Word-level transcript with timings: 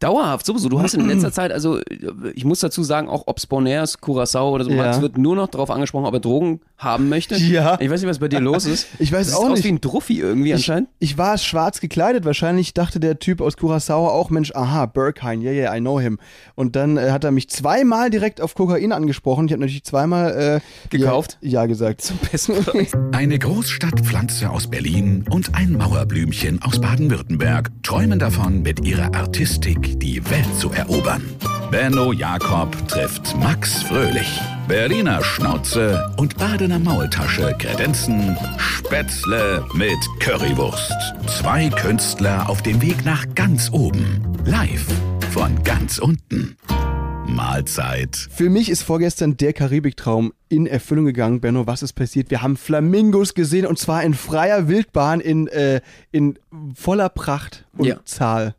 Dauerhaft, 0.00 0.46
sowieso. 0.46 0.68
Du 0.68 0.80
hast 0.80 0.94
in 0.94 1.06
letzter 1.06 1.30
Zeit, 1.32 1.52
also 1.52 1.78
ich 2.34 2.44
muss 2.44 2.60
dazu 2.60 2.82
sagen, 2.82 3.08
auch 3.08 3.24
ob 3.26 3.40
Bonairs, 3.48 4.00
Curacao 4.00 4.50
oder 4.50 4.64
so, 4.64 4.70
Ja. 4.70 4.90
es 4.90 5.00
wird 5.00 5.16
nur 5.18 5.36
noch 5.36 5.48
darauf 5.48 5.70
angesprochen, 5.70 6.06
ob 6.06 6.14
er 6.14 6.20
Drogen 6.20 6.60
haben 6.78 7.08
möchte. 7.08 7.36
Ja. 7.36 7.78
Ich 7.80 7.90
weiß 7.90 8.00
nicht, 8.00 8.08
was 8.10 8.18
bei 8.18 8.28
dir 8.28 8.40
los 8.40 8.64
ist. 8.66 8.86
Ich 8.98 9.12
weiß 9.12 9.30
Du 9.30 9.36
auch 9.36 9.40
siehst 9.40 9.50
aus 9.50 9.56
nicht. 9.58 9.64
wie 9.64 9.68
ein 9.72 9.80
Druffi 9.80 10.18
irgendwie 10.20 10.52
anscheinend. 10.54 10.88
Ich 10.98 11.16
war 11.18 11.36
schwarz 11.38 11.80
gekleidet. 11.80 12.24
Wahrscheinlich 12.24 12.74
dachte 12.74 12.98
der 13.00 13.18
Typ 13.18 13.40
aus 13.40 13.56
Curacao 13.56 14.08
auch, 14.08 14.30
Mensch, 14.30 14.52
aha, 14.54 14.86
Burkine, 14.86 15.42
yeah, 15.42 15.52
yeah, 15.52 15.76
I 15.76 15.80
know 15.80 16.00
him. 16.00 16.18
Und 16.54 16.76
dann 16.76 16.96
äh, 16.96 17.10
hat 17.10 17.24
er 17.24 17.30
mich 17.30 17.48
zweimal 17.48 18.10
direkt 18.10 18.40
auf 18.40 18.54
Kokain 18.54 18.92
angesprochen. 18.92 19.46
Ich 19.46 19.52
habe 19.52 19.60
natürlich 19.60 19.84
zweimal 19.84 20.60
äh, 20.62 20.88
Gekauft? 20.90 21.38
Ja, 21.40 21.60
ja 21.62 21.66
gesagt. 21.66 22.00
Zum 22.02 22.18
besten 22.30 22.54
Preis. 22.64 22.92
Eine 23.12 23.38
Großstadtpflanze 23.38 24.48
aus 24.50 24.66
Berlin 24.68 25.24
und 25.30 25.54
ein 25.54 25.72
Mauerblümchen 25.72 26.62
aus 26.62 26.80
Baden-Württemberg 26.80 27.70
träumen 27.82 28.18
davon, 28.18 28.62
mit 28.62 28.86
ihrer 28.86 29.14
Artistik 29.14 29.89
die 29.96 30.22
Welt 30.30 30.54
zu 30.58 30.70
erobern. 30.70 31.22
Benno 31.70 32.12
Jakob 32.12 32.76
trifft 32.88 33.36
Max 33.38 33.82
Fröhlich. 33.84 34.40
Berliner 34.66 35.22
Schnauze 35.22 36.12
und 36.16 36.36
Badener 36.36 36.78
Maultasche 36.78 37.54
kredenzen 37.58 38.36
Spätzle 38.58 39.64
mit 39.74 39.98
Currywurst. 40.20 40.92
Zwei 41.26 41.68
Künstler 41.70 42.48
auf 42.48 42.62
dem 42.62 42.80
Weg 42.82 43.04
nach 43.04 43.24
ganz 43.34 43.70
oben. 43.72 44.20
Live 44.44 44.86
von 45.30 45.62
ganz 45.62 45.98
unten. 45.98 46.56
Mahlzeit. 47.26 48.16
Für 48.30 48.50
mich 48.50 48.68
ist 48.68 48.82
vorgestern 48.82 49.36
der 49.36 49.52
Karibiktraum 49.52 50.32
in 50.48 50.66
Erfüllung 50.66 51.04
gegangen. 51.04 51.40
Benno, 51.40 51.66
was 51.66 51.82
ist 51.82 51.92
passiert? 51.92 52.30
Wir 52.30 52.42
haben 52.42 52.56
Flamingos 52.56 53.34
gesehen 53.34 53.66
und 53.66 53.78
zwar 53.78 54.02
in 54.02 54.14
freier 54.14 54.66
Wildbahn 54.68 55.20
in, 55.20 55.46
äh, 55.48 55.80
in 56.10 56.38
voller 56.74 57.08
Pracht 57.08 57.66
und 57.76 57.86
Ja. 57.86 58.04
Zahl. 58.04 58.56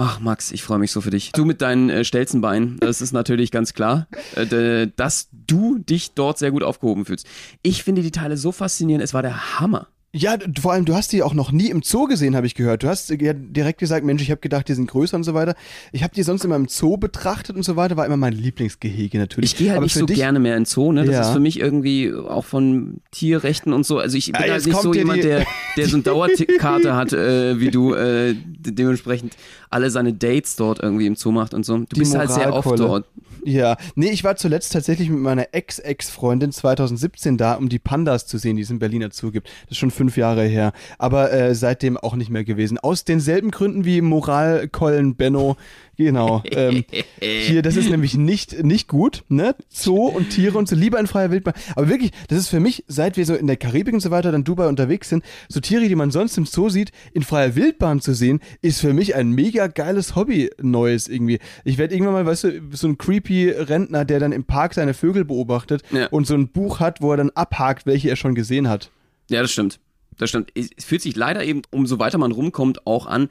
Ach, 0.00 0.20
Max, 0.20 0.52
ich 0.52 0.62
freue 0.62 0.78
mich 0.78 0.92
so 0.92 1.00
für 1.00 1.10
dich. 1.10 1.32
Du 1.32 1.44
mit 1.44 1.60
deinen 1.60 1.90
äh, 1.90 2.04
Stelzenbeinen, 2.04 2.78
das 2.78 3.00
ist 3.00 3.10
natürlich 3.10 3.50
ganz 3.50 3.74
klar, 3.74 4.06
äh, 4.36 4.86
dass 4.94 5.28
du 5.32 5.78
dich 5.78 6.14
dort 6.14 6.38
sehr 6.38 6.52
gut 6.52 6.62
aufgehoben 6.62 7.04
fühlst. 7.04 7.26
Ich 7.62 7.82
finde 7.82 8.02
die 8.02 8.12
Teile 8.12 8.36
so 8.36 8.52
faszinierend, 8.52 9.02
es 9.02 9.12
war 9.12 9.22
der 9.22 9.58
Hammer. 9.58 9.88
Ja, 10.14 10.38
vor 10.58 10.72
allem, 10.72 10.86
du 10.86 10.94
hast 10.94 11.12
die 11.12 11.22
auch 11.22 11.34
noch 11.34 11.52
nie 11.52 11.68
im 11.68 11.82
Zoo 11.82 12.06
gesehen, 12.06 12.34
habe 12.34 12.46
ich 12.46 12.54
gehört. 12.54 12.82
Du 12.82 12.88
hast 12.88 13.10
äh, 13.10 13.22
ja 13.22 13.34
direkt 13.34 13.78
gesagt, 13.78 14.06
Mensch, 14.06 14.22
ich 14.22 14.30
habe 14.30 14.40
gedacht, 14.40 14.66
die 14.66 14.72
sind 14.72 14.90
größer 14.90 15.14
und 15.16 15.24
so 15.24 15.34
weiter. 15.34 15.54
Ich 15.92 16.02
habe 16.02 16.14
die 16.14 16.22
sonst 16.22 16.46
immer 16.46 16.56
im 16.56 16.66
Zoo 16.66 16.96
betrachtet 16.96 17.56
und 17.56 17.62
so 17.62 17.76
weiter, 17.76 17.98
war 17.98 18.06
immer 18.06 18.16
mein 18.16 18.32
Lieblingsgehege 18.32 19.18
natürlich. 19.18 19.52
Ich 19.52 19.58
gehe 19.58 19.68
halt 19.68 19.76
Aber 19.76 19.84
nicht 19.84 19.92
so 19.94 20.06
dich, 20.06 20.16
gerne 20.16 20.38
mehr 20.38 20.56
in 20.56 20.64
Zoo, 20.64 20.92
ne? 20.92 21.04
Das 21.04 21.14
Ja. 21.14 21.20
ist 21.20 21.30
für 21.30 21.40
mich 21.40 21.60
irgendwie 21.60 22.10
auch 22.14 22.46
von 22.46 23.02
Tierrechten 23.10 23.74
und 23.74 23.84
so. 23.84 23.98
Also 23.98 24.16
ich 24.16 24.26
bin 24.32 24.36
Ah, 24.36 24.48
halt 24.50 24.64
nicht 24.64 24.80
so 24.80 24.94
jemand, 24.94 25.24
der, 25.24 25.44
der 25.76 25.88
so 25.88 25.96
eine 25.96 26.02
Dauerkarte 26.04 26.96
hat, 26.96 27.12
äh, 27.12 27.60
wie 27.60 27.70
du, 27.70 27.92
äh, 27.92 28.34
de- 28.34 28.72
dementsprechend 28.72 29.36
alle 29.68 29.90
seine 29.90 30.14
Dates 30.14 30.56
dort 30.56 30.82
irgendwie 30.82 31.04
im 31.06 31.16
Zoo 31.16 31.32
macht 31.32 31.52
und 31.52 31.66
so. 31.66 31.76
Du 31.76 31.84
Die 31.84 32.00
bist 32.00 32.16
halt 32.16 32.30
sehr 32.30 32.54
oft 32.54 32.78
dort. 32.80 33.04
Ja, 33.44 33.76
nee, 33.94 34.10
ich 34.10 34.24
war 34.24 34.36
zuletzt 34.36 34.72
tatsächlich 34.72 35.08
mit 35.10 35.20
meiner 35.20 35.54
Ex-Ex-Freundin 35.54 36.50
2017 36.50 37.36
da, 37.36 37.54
um 37.54 37.68
die 37.68 37.78
Pandas 37.78 38.26
zu 38.26 38.36
sehen, 38.36 38.56
die 38.56 38.62
es 38.62 38.70
im 38.70 38.78
Berliner 38.80 39.10
Zoo 39.12 39.30
gibt. 39.30 39.46
Das 39.66 39.72
ist 39.72 39.76
schon 39.78 39.92
fünf 39.98 40.16
Jahre 40.16 40.44
her. 40.44 40.72
Aber 40.96 41.32
äh, 41.32 41.54
seitdem 41.54 41.96
auch 41.98 42.16
nicht 42.16 42.30
mehr 42.30 42.44
gewesen. 42.44 42.78
Aus 42.78 43.04
denselben 43.04 43.50
Gründen 43.50 43.84
wie 43.84 44.00
Moralkeulen 44.00 45.16
Benno. 45.16 45.56
Genau. 45.96 46.44
Ähm, 46.52 46.84
hier, 47.20 47.60
das 47.60 47.74
ist 47.76 47.90
nämlich 47.90 48.16
nicht, 48.16 48.62
nicht 48.62 48.86
gut, 48.86 49.24
ne? 49.28 49.56
Zoo 49.68 50.06
und 50.06 50.30
Tiere 50.30 50.56
und 50.56 50.68
so, 50.68 50.76
lieber 50.76 51.00
in 51.00 51.08
freier 51.08 51.32
Wildbahn. 51.32 51.54
Aber 51.74 51.88
wirklich, 51.88 52.12
das 52.28 52.38
ist 52.38 52.48
für 52.48 52.60
mich, 52.60 52.84
seit 52.86 53.16
wir 53.16 53.26
so 53.26 53.34
in 53.34 53.48
der 53.48 53.56
Karibik 53.56 53.94
und 53.94 53.98
so 54.00 54.12
weiter, 54.12 54.30
dann 54.30 54.44
Dubai 54.44 54.68
unterwegs 54.68 55.08
sind, 55.08 55.24
so 55.48 55.58
Tiere, 55.58 55.88
die 55.88 55.96
man 55.96 56.12
sonst 56.12 56.38
im 56.38 56.46
Zoo 56.46 56.68
sieht, 56.68 56.92
in 57.14 57.22
freier 57.22 57.56
Wildbahn 57.56 58.00
zu 58.00 58.14
sehen, 58.14 58.38
ist 58.62 58.80
für 58.80 58.92
mich 58.92 59.16
ein 59.16 59.32
mega 59.32 59.66
geiles 59.66 60.14
Hobby, 60.14 60.50
neues 60.62 61.08
irgendwie. 61.08 61.40
Ich 61.64 61.78
werde 61.78 61.94
irgendwann 61.94 62.14
mal, 62.14 62.26
weißt 62.26 62.44
du, 62.44 62.60
so 62.70 62.86
ein 62.86 62.96
creepy 62.96 63.50
Rentner, 63.50 64.04
der 64.04 64.20
dann 64.20 64.30
im 64.30 64.44
Park 64.44 64.74
seine 64.74 64.94
Vögel 64.94 65.24
beobachtet 65.24 65.82
Ja. 65.90 66.06
und 66.06 66.28
so 66.28 66.34
ein 66.34 66.46
Buch 66.46 66.78
hat, 66.78 67.02
wo 67.02 67.10
er 67.10 67.16
dann 67.16 67.30
abhakt, 67.30 67.86
welche 67.86 68.08
er 68.08 68.14
schon 68.16 68.36
gesehen 68.36 68.68
hat. 68.68 68.92
Ja, 69.30 69.42
das 69.42 69.50
stimmt. 69.50 69.80
Das. 70.18 70.34
Es 70.54 70.70
es 70.76 70.84
fühlt 70.84 71.02
sich 71.02 71.16
leider 71.16 71.44
eben, 71.44 71.62
umso 71.70 71.98
weiter 71.98 72.18
man 72.18 72.32
rumkommt, 72.32 72.86
auch 72.86 73.06
an, 73.06 73.30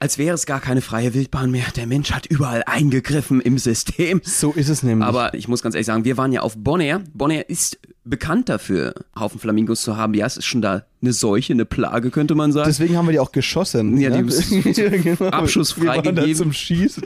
als 0.00 0.16
wäre 0.16 0.34
es 0.34 0.46
gar 0.46 0.60
keine 0.60 0.80
freie 0.80 1.12
Wildbahn 1.14 1.50
mehr. 1.50 1.66
Der 1.76 1.86
Mensch 1.86 2.10
hat 2.10 2.26
überall 2.26 2.62
eingegriffen 2.66 3.40
im 3.40 3.58
System. 3.58 4.22
So 4.24 4.52
ist 4.52 4.70
es 4.70 4.82
nämlich. 4.82 5.06
Aber 5.06 5.34
ich 5.34 5.46
muss 5.46 5.62
ganz 5.62 5.74
ehrlich 5.74 5.86
sagen, 5.86 6.04
wir 6.04 6.16
waren 6.16 6.32
ja 6.32 6.40
auf 6.40 6.56
Bonaire. 6.56 7.02
Bonaire 7.12 7.44
ist 7.48 7.78
bekannt 8.04 8.48
dafür, 8.48 8.94
Haufen 9.14 9.38
Flamingos 9.38 9.82
zu 9.82 9.98
haben. 9.98 10.14
Ja, 10.14 10.24
es 10.24 10.38
ist 10.38 10.46
schon 10.46 10.62
da 10.62 10.84
eine 11.02 11.12
Seuche, 11.12 11.52
eine 11.52 11.66
Plage, 11.66 12.10
könnte 12.10 12.34
man 12.34 12.50
sagen. 12.50 12.66
Deswegen 12.66 12.96
haben 12.96 13.06
wir 13.06 13.12
die 13.12 13.18
auch 13.20 13.30
geschossen. 13.30 13.98
Ja, 13.98 14.10
die 14.10 14.22
ne? 14.22 14.28
ist 14.28 14.50
Ja, 14.78 14.88
genau. 14.88 15.26
Abschuss 15.26 15.72
freigegeben. 15.72 16.34
zum 16.34 16.52
Schießen. 16.52 17.04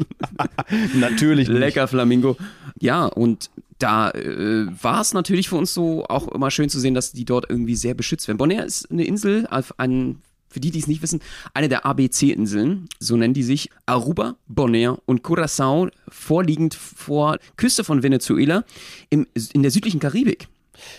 Natürlich 0.94 1.48
nicht. 1.48 1.58
Lecker 1.58 1.88
Flamingo. 1.88 2.36
Ja, 2.80 3.06
und 3.06 3.50
da 3.78 4.10
äh, 4.10 4.66
war 4.82 5.00
es 5.00 5.14
natürlich 5.14 5.48
für 5.48 5.56
uns 5.56 5.74
so 5.74 6.04
auch 6.06 6.28
immer 6.28 6.50
schön 6.52 6.68
zu 6.68 6.78
sehen, 6.78 6.94
dass 6.94 7.12
die 7.12 7.24
dort 7.24 7.50
irgendwie 7.50 7.74
sehr 7.74 7.94
beschützt 7.94 8.28
werden. 8.28 8.38
Bonaire 8.38 8.64
ist 8.64 8.90
eine 8.90 9.04
Insel, 9.04 9.46
auf 9.50 9.78
ein, 9.78 10.22
für 10.54 10.60
die, 10.60 10.70
die 10.70 10.78
es 10.78 10.86
nicht 10.86 11.02
wissen, 11.02 11.20
eine 11.52 11.68
der 11.68 11.84
ABC-Inseln, 11.84 12.88
so 13.00 13.16
nennen 13.16 13.34
die 13.34 13.42
sich 13.42 13.70
Aruba, 13.86 14.36
Bonaire 14.46 14.98
und 15.04 15.22
Curaçao, 15.22 15.90
vorliegend 16.08 16.74
vor 16.74 17.38
Küste 17.56 17.82
von 17.84 18.02
Venezuela 18.04 18.64
im, 19.10 19.26
in 19.52 19.62
der 19.62 19.70
südlichen 19.72 19.98
Karibik. 20.00 20.46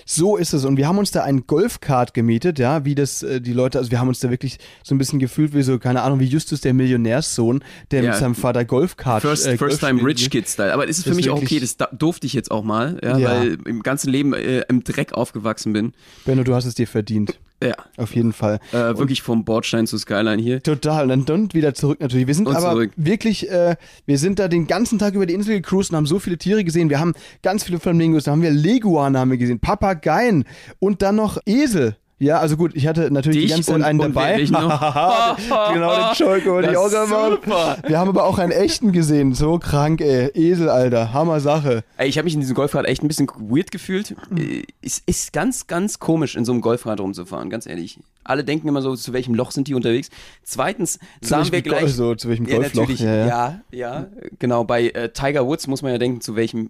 So 0.06 0.38
ist 0.38 0.54
es. 0.54 0.64
Und 0.64 0.78
wir 0.78 0.88
haben 0.88 0.98
uns 0.98 1.12
da 1.12 1.24
einen 1.24 1.48
Golfkart 1.48 2.14
gemietet, 2.14 2.60
ja, 2.60 2.86
wie 2.86 2.96
das 2.96 3.24
äh, 3.24 3.42
die 3.42 3.52
Leute, 3.52 3.78
also 3.78 3.92
wir 3.92 4.00
haben 4.00 4.08
uns 4.08 4.22
da 4.22 4.30
wirklich 4.30 4.58
so 4.84 4.96
ein 4.96 4.98
bisschen 4.98 5.20
gefühlt 5.20 5.54
wie 5.54 5.64
so, 5.64 5.80
keine 5.80 6.02
Ahnung, 6.02 6.20
wie 6.22 6.26
Justus 6.26 6.62
der 6.62 6.74
Millionärssohn, 6.74 7.62
der 7.92 8.02
Ja. 8.04 8.12
mit 8.12 8.20
seinem 8.20 8.36
Vater 8.36 8.64
Golfkart 8.64 9.22
First, 9.22 9.46
äh, 9.46 9.58
first 9.58 9.82
Golf 9.82 9.92
time. 9.92 10.02
Rich 10.06 10.30
Kid 10.30 10.48
Style. 10.48 10.74
Aber 10.74 10.88
es 10.88 10.98
ist 11.00 11.04
für 11.04 11.14
mich 11.14 11.30
auch 11.30 11.42
okay, 11.42 11.60
das 11.60 11.76
da- 11.76 11.90
durfte 11.92 12.26
ich 12.26 12.34
jetzt 12.34 12.52
auch 12.52 12.64
mal, 12.64 13.00
ja, 13.04 13.18
Ja. 13.18 13.30
weil 13.30 13.58
im 13.66 13.84
ganzen 13.84 14.10
Leben 14.12 14.34
äh, 14.34 14.62
im 14.70 14.84
Dreck 14.86 15.14
aufgewachsen 15.14 15.74
bin. 15.74 15.92
Benno, 16.24 16.44
du 16.44 16.56
hast 16.56 16.66
es 16.66 16.76
dir 16.76 16.88
verdient. 16.88 17.38
Ja, 17.64 17.74
Auf 17.98 18.14
jeden 18.16 18.34
Fall. 18.34 18.60
äh, 18.74 18.98
wirklich 18.98 19.22
vom 19.22 19.46
Bordstein 19.46 19.88
zu 19.88 19.98
Skyline 19.98 20.42
hier. 20.42 20.62
Total. 20.62 21.04
Und 21.04 21.10
dann, 21.10 21.26
dann 21.26 21.54
wieder 21.54 21.74
zurück 21.74 22.00
natürlich. 22.02 22.28
Wir 22.28 22.36
sind 22.36 22.48
Und 22.48 22.56
aber 22.56 22.72
zurück. 22.72 22.92
wirklich, 22.98 23.50
äh, 23.50 23.76
wir 24.06 24.18
sind 24.18 24.40
da 24.40 24.48
den 24.48 24.68
ganzen 24.68 25.00
Tag 25.00 25.14
über 25.16 25.26
die 25.26 25.34
Insel 25.34 25.56
gecruised 25.56 25.92
und 25.92 25.98
haben 25.98 26.06
so 26.06 26.20
viele 26.20 26.38
Tiere 26.38 26.64
gesehen. 26.64 26.90
Wir 26.90 27.00
haben 27.00 27.14
ganz 27.44 27.64
viele 27.64 27.80
Flamingos, 27.80 28.26
da 28.26 28.32
haben 28.32 28.42
wir 28.42 28.52
Leguane 28.52 29.18
haben 29.18 29.32
wir 29.32 29.38
gesehen, 29.38 29.60
Papageien 29.60 30.44
und 30.80 31.02
dann 31.02 31.16
noch 31.16 31.38
Esel. 31.46 31.96
Ja, 32.18 32.40
also 32.40 32.56
gut, 32.56 32.72
ich 32.76 32.88
hatte 32.88 33.12
natürlich 33.12 33.40
die 33.40 33.42
Dich 33.48 33.52
ganze 33.52 33.66
Zeit 33.72 33.76
und- 33.76 33.84
einen 33.84 34.00
und 34.00 34.16
dabei. 34.16 34.36
genau, 35.74 36.14
den 36.14 36.16
Joker 36.16 36.46
wollte 36.52 36.72
ich 36.72 36.78
auch 36.78 36.88
super. 36.90 37.78
Wir 37.86 38.00
haben 38.00 38.08
aber 38.08 38.24
auch 38.24 38.38
einen 38.40 38.54
echten 38.54 38.94
gesehen. 38.94 39.34
So 39.34 39.60
krank, 39.60 40.00
ey. 40.00 40.30
Esel, 40.34 40.70
Alter. 40.70 41.12
Hammer 41.12 41.42
Sache. 41.42 41.84
Ey, 41.98 42.08
ich 42.08 42.18
habe 42.18 42.24
mich 42.24 42.34
in 42.34 42.40
diesem 42.40 42.56
Golfrad 42.56 42.86
echt 42.86 43.04
ein 43.04 43.10
bisschen 43.10 43.28
weird 43.28 43.70
gefühlt. 43.72 44.16
Äh, 44.38 44.64
Es 44.82 45.02
ist 45.06 45.34
ganz, 45.34 45.68
ganz 45.68 46.00
komisch, 46.00 46.38
in 46.38 46.46
so 46.46 46.54
einem 46.54 46.62
Golfrad 46.62 47.02
rumzufahren, 47.02 47.50
ganz 47.50 47.66
ehrlich. 47.66 48.00
Alle 48.24 48.46
denken 48.46 48.70
immer 48.70 48.82
so, 48.82 48.96
zu 48.96 49.12
welchem 49.12 49.36
Loch 49.36 49.52
sind 49.52 49.68
die 49.68 49.74
unterwegs. 49.74 50.10
Zweitens 50.42 51.00
sahen 51.22 51.44
wir 51.46 51.52
welchem 51.52 51.70
Go- 51.72 51.78
gleich. 51.80 51.94
so, 51.94 52.16
zu 52.16 52.30
welchem 52.30 52.46
ja, 52.48 52.56
Golfloch, 52.56 52.90
ja, 52.92 53.14
ja. 53.14 53.28
ja, 53.28 53.60
ja, 53.72 54.08
genau. 54.40 54.64
Bei 54.64 54.88
äh, 54.88 55.10
Tiger 55.10 55.46
Woods 55.46 55.68
muss 55.68 55.82
man 55.82 55.92
ja 55.92 55.98
denken, 55.98 56.22
zu 56.22 56.38
welchem 56.38 56.70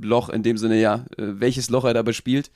Loch, 0.00 0.30
in 0.30 0.42
dem 0.42 0.56
Sinne, 0.56 0.80
ja, 0.80 1.04
äh, 1.18 1.22
welches 1.38 1.68
Loch 1.68 1.84
er 1.84 1.92
da 1.92 2.00
bespielt. 2.02 2.50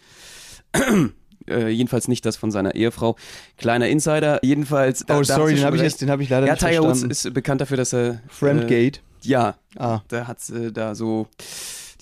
Äh, 1.51 1.69
jedenfalls 1.69 2.09
nicht 2.09 2.25
das 2.25 2.37
von 2.37 2.51
seiner 2.51 2.75
Ehefrau. 2.75 3.17
Kleiner 3.59 3.89
Insider. 3.89 4.39
Jedenfalls. 4.45 5.05
da- 5.07 5.19
Oh, 5.19 5.23
sorry, 5.23 5.55
den 5.55 5.65
habe 5.65 5.77
ich, 5.77 5.83
recht. 5.83 5.93
jetzt- 5.93 6.01
den 6.01 6.11
hab 6.11 6.21
ich 6.21 6.29
leider 6.29 6.47
Ja, 6.47 6.53
nicht 6.55 6.65
Tiger 6.65 6.79
Woods 6.81 7.01
verstanden. 7.01 7.11
ist 7.13 7.35
bekannt 7.35 7.61
dafür, 7.61 7.77
dass 7.77 7.93
er. 7.93 8.21
Friendgate. 8.29 8.99
Äh, 9.01 9.03
ja, 9.23 9.55
Ah. 9.77 10.01
da 10.09 10.27
hat's 10.27 10.49
äh, 10.51 10.73
da 10.73 10.95
so, 10.95 11.27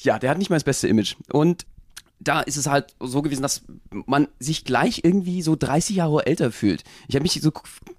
ja, 0.01 0.19
der 0.19 0.31
hat 0.31 0.39
nicht 0.39 0.51
mal 0.51 0.57
das 0.57 0.65
beste 0.65 0.87
Image. 0.89 1.17
Und 1.33 1.67
da 2.21 2.41
ist 2.41 2.57
es 2.57 2.67
halt 2.69 2.95
so 3.01 3.23
gewesen, 3.23 3.43
dass 3.43 3.63
man 4.07 4.27
sich 4.41 4.65
gleich 4.65 5.01
irgendwie 5.05 5.41
so 5.43 5.55
30 5.57 5.97
Jahre 5.97 6.27
älter 6.27 6.51
fühlt. 6.51 6.83
Ich 7.09 7.15
habe 7.15 7.23
mich 7.23 7.41
so 7.41 7.53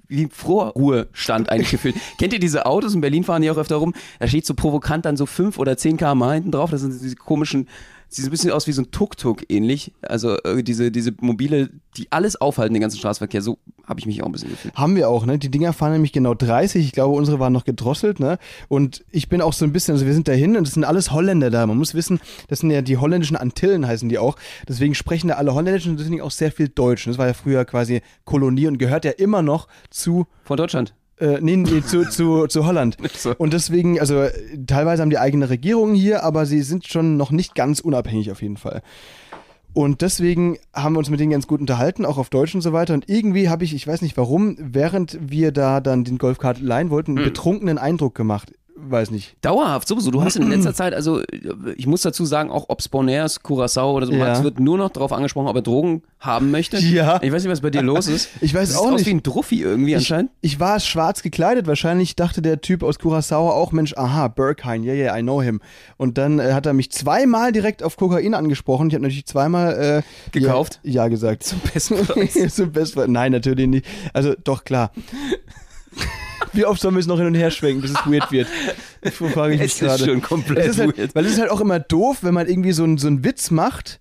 wie 0.10 0.24
im 0.24 0.30
Vorruhestand 0.30 1.50
eigentlich 1.50 1.72
gefühlt. 1.72 1.96
Kennt 2.18 2.34
ihr 2.34 2.40
diese 2.40 2.66
Autos 2.66 2.94
in 2.96 3.02
Berlin 3.02 3.24
fahren 3.24 3.42
die 3.42 3.52
auch 3.52 3.58
öfter 3.58 3.78
rum? 3.78 3.94
Da 4.20 4.28
steht 4.28 4.46
so 4.46 4.54
provokant 4.56 5.06
dann 5.06 5.16
so 5.18 5.26
5 5.26 5.58
oder 5.58 5.78
10 5.78 5.98
km 5.98 6.24
hinten 6.32 6.52
drauf. 6.52 6.70
Das 6.72 6.82
sind 6.82 7.00
diese 7.02 7.16
komischen, 7.16 7.68
sieht 8.10 8.26
so 8.26 8.30
ein 8.30 8.32
bisschen 8.32 8.52
aus 8.52 8.68
wie 8.68 8.72
so 8.72 8.82
ein 8.82 8.92
Tuk-Tuk 8.92 9.50
ähnlich. 9.50 9.94
Also 10.02 10.38
äh, 10.44 10.64
diese, 10.64 10.92
diese 10.92 11.14
Mobile, 11.22 11.70
die 11.96 12.08
alles 12.12 12.36
aufhalten, 12.36 12.74
den 12.74 12.82
ganzen 12.82 12.98
Straßenverkehr. 12.98 13.42
So 13.42 13.60
habe 13.86 14.00
ich 14.00 14.06
mich 14.06 14.22
auch 14.22 14.26
ein 14.26 14.32
bisschen 14.32 14.50
gefühlt. 14.50 14.76
Haben 14.76 14.96
wir 14.96 15.10
auch, 15.10 15.26
ne? 15.26 15.38
Die 15.38 15.50
Dinger 15.50 15.74
fahren 15.74 15.94
nämlich 15.94 16.12
genau 16.12 16.34
30. 16.34 16.84
Ich 16.84 16.92
glaube, 16.92 17.16
unsere 17.16 17.40
waren 17.40 17.54
noch 17.54 17.66
gedrosselt, 17.66 18.20
ne? 18.20 18.40
Und 18.68 19.06
ich 19.12 19.30
bin 19.30 19.42
auch 19.42 19.54
so 19.54 19.64
ein 19.64 19.72
bisschen, 19.72 19.94
also 19.94 20.06
wir 20.06 20.14
sind 20.14 20.28
dahin 20.28 20.58
und 20.58 20.68
es 20.68 20.74
sind 20.74 20.84
alles 20.84 21.12
Holländer 21.12 21.52
da. 21.52 21.66
Man 21.68 21.78
muss 21.78 21.94
wissen, 21.94 22.20
das 22.48 22.60
sind 22.60 22.72
ja 22.72 22.82
die 22.82 22.98
holländischen 22.98 23.38
Antillen, 23.38 23.86
heißen 23.86 24.10
die 24.10 24.18
auch. 24.18 24.38
Deswegen 24.68 24.96
sprechen 24.96 25.28
da 25.28 25.36
alle 25.36 25.54
Holländisch 25.54 25.88
und 25.88 26.00
deswegen 26.00 26.22
auch 26.22 26.32
sehr 26.32 26.52
viel 26.52 26.70
Deutsch. 26.70 27.06
Das 27.06 27.18
war 27.18 27.28
ja 27.28 27.34
früher 27.34 27.64
quasi 27.66 28.02
Kolonie 28.26 28.68
und 28.68 28.80
gehört 28.80 29.06
ja 29.06 29.12
immer 29.12 29.42
noch 29.42 29.68
zu 29.90 30.26
Von 30.44 30.58
Deutschland. 30.58 30.94
Äh, 31.20 31.40
nee, 31.42 31.58
nee, 31.58 31.82
zu, 31.82 32.10
zu, 32.10 32.48
zu 32.48 32.66
Holland. 32.66 32.98
So. 33.20 33.36
Und 33.38 33.52
deswegen, 33.52 34.00
also 34.00 34.28
teilweise 34.66 35.02
haben 35.02 35.10
die 35.10 35.18
eigene 35.18 35.50
Regierungen 35.50 35.94
hier, 35.94 36.24
aber 36.24 36.46
sie 36.46 36.62
sind 36.62 36.88
schon 36.88 37.18
noch 37.18 37.32
nicht 37.32 37.54
ganz 37.54 37.82
unabhängig 37.82 38.32
auf 38.32 38.42
jeden 38.42 38.56
Fall. 38.56 38.82
Und 39.74 40.02
deswegen 40.02 40.58
haben 40.74 40.94
wir 40.94 41.00
uns 41.00 41.10
mit 41.10 41.20
denen 41.20 41.32
ganz 41.32 41.48
gut 41.48 41.60
unterhalten, 41.60 42.06
auch 42.06 42.18
auf 42.18 42.30
Deutsch 42.30 42.56
und 42.56 42.62
so 42.62 42.72
weiter. 42.72 42.94
Und 42.94 43.10
irgendwie 43.10 43.50
habe 43.50 43.64
ich, 43.64 43.74
ich 43.74 43.86
weiß 43.86 44.02
nicht 44.02 44.16
warum, 44.16 44.56
während 44.58 45.18
wir 45.22 45.52
da 45.52 45.82
dann 45.82 46.04
den 46.04 46.18
Golfkart 46.18 46.60
leihen 46.62 46.90
wollten, 46.90 47.18
einen 47.18 47.26
betrunkenen 47.26 47.78
Eindruck 47.78 48.16
gemacht. 48.16 48.54
Weiß 48.82 49.12
nicht. 49.12 49.36
Dauerhaft, 49.42 49.88
sowieso. 49.88 50.12
Du 50.12 50.24
hast 50.24 50.36
in 50.36 50.50
letzter 50.50 50.74
Zeit, 50.74 50.94
also 50.94 51.22
ich 51.76 51.88
muss 51.88 52.02
dazu 52.02 52.26
sagen, 52.26 52.52
auch 52.52 52.66
ob 52.70 52.80
Bonairs, 52.90 53.44
Curacao 53.44 53.92
oder 53.96 54.06
so, 54.06 54.14
Ja. 54.14 54.20
Max 54.20 54.44
wird 54.44 54.60
nur 54.60 54.78
noch 54.78 54.90
darauf 54.90 55.12
angesprochen, 55.12 55.48
ob 55.48 55.56
er 55.56 55.62
Drogen 55.62 56.04
haben 56.20 56.52
möchte. 56.52 56.78
Ja. 56.78 57.22
Ich 57.22 57.32
weiß 57.32 57.44
nicht, 57.44 57.52
was 57.52 57.62
bei 57.62 57.70
dir 57.70 57.82
los 57.82 58.08
ist. 58.08 58.30
Ich 58.42 58.54
weiß 58.54 58.76
auch 58.76 58.82
siehst 58.82 58.94
aus 58.94 59.00
nicht. 59.00 59.08
wie 59.08 59.12
ein 59.12 59.24
Druffi 59.24 59.62
irgendwie 59.62 59.96
anscheinend. 59.96 60.32
Ich 60.42 60.60
war 60.60 60.80
schwarz 60.80 61.22
gekleidet. 61.22 61.68
Wahrscheinlich 61.68 62.16
dachte 62.16 62.42
der 62.42 62.62
Typ 62.62 62.84
aus 62.84 63.00
Curacao 63.00 63.52
auch, 63.52 63.72
Mensch, 63.72 63.94
aha, 63.96 64.28
Burkine, 64.28 64.86
yeah, 64.86 64.96
yeah, 64.96 65.18
I 65.18 65.22
know 65.22 65.42
him. 65.42 65.62
Und 65.98 66.18
dann 66.18 66.40
äh, 66.40 66.54
hat 66.54 66.66
er 66.66 66.74
mich 66.74 66.92
zweimal 66.92 67.52
direkt 67.52 67.84
auf 67.84 67.98
Kokain 67.98 68.34
angesprochen. 68.34 68.88
Ich 68.88 68.94
habe 68.96 69.04
natürlich 69.04 69.26
zweimal 69.26 70.04
äh, 70.04 70.32
Gekauft? 70.32 70.80
Ja, 70.84 71.04
ja 71.04 71.08
gesagt. 71.08 71.44
Zum 71.44 71.60
besten 71.74 72.06
Preis. 72.06 72.34
Zum 72.56 72.72
besten 72.72 72.98
Preis. 73.00 73.08
Nein, 73.08 73.32
natürlich 73.32 73.68
nicht. 73.68 73.86
Also 74.14 74.34
doch 74.44 74.64
klar. 74.64 74.92
Wie 76.54 76.66
oft 76.66 76.82
sollen 76.82 76.96
wir 76.96 77.00
es 77.00 77.08
noch 77.08 77.18
hin 77.18 77.28
und 77.28 77.36
her 77.36 77.52
schwenken, 77.52 77.82
bis 77.82 77.92
es 77.92 77.98
weird 78.06 78.32
wird? 78.32 78.48
Frage 79.34 79.54
ich 79.56 79.60
mich 79.62 79.72
Es 79.72 79.82
ist 79.82 79.88
gerade. 79.88 80.06
schon 80.06 80.22
komplett 80.22 80.58
es 80.60 80.68
ist 80.72 80.80
halt, 80.80 80.98
weird. 80.98 81.16
Weil 81.16 81.26
es 81.26 81.34
ist 81.34 81.40
halt 81.40 81.52
auch 81.52 81.62
immer 81.62 81.80
doof, 81.80 82.20
wenn 82.22 82.34
man 82.34 82.48
irgendwie 82.48 82.72
so, 82.72 82.84
einen- 82.84 82.98
so 82.98 83.08
einen 83.08 83.24
Witz 83.24 83.52
macht 83.52 84.00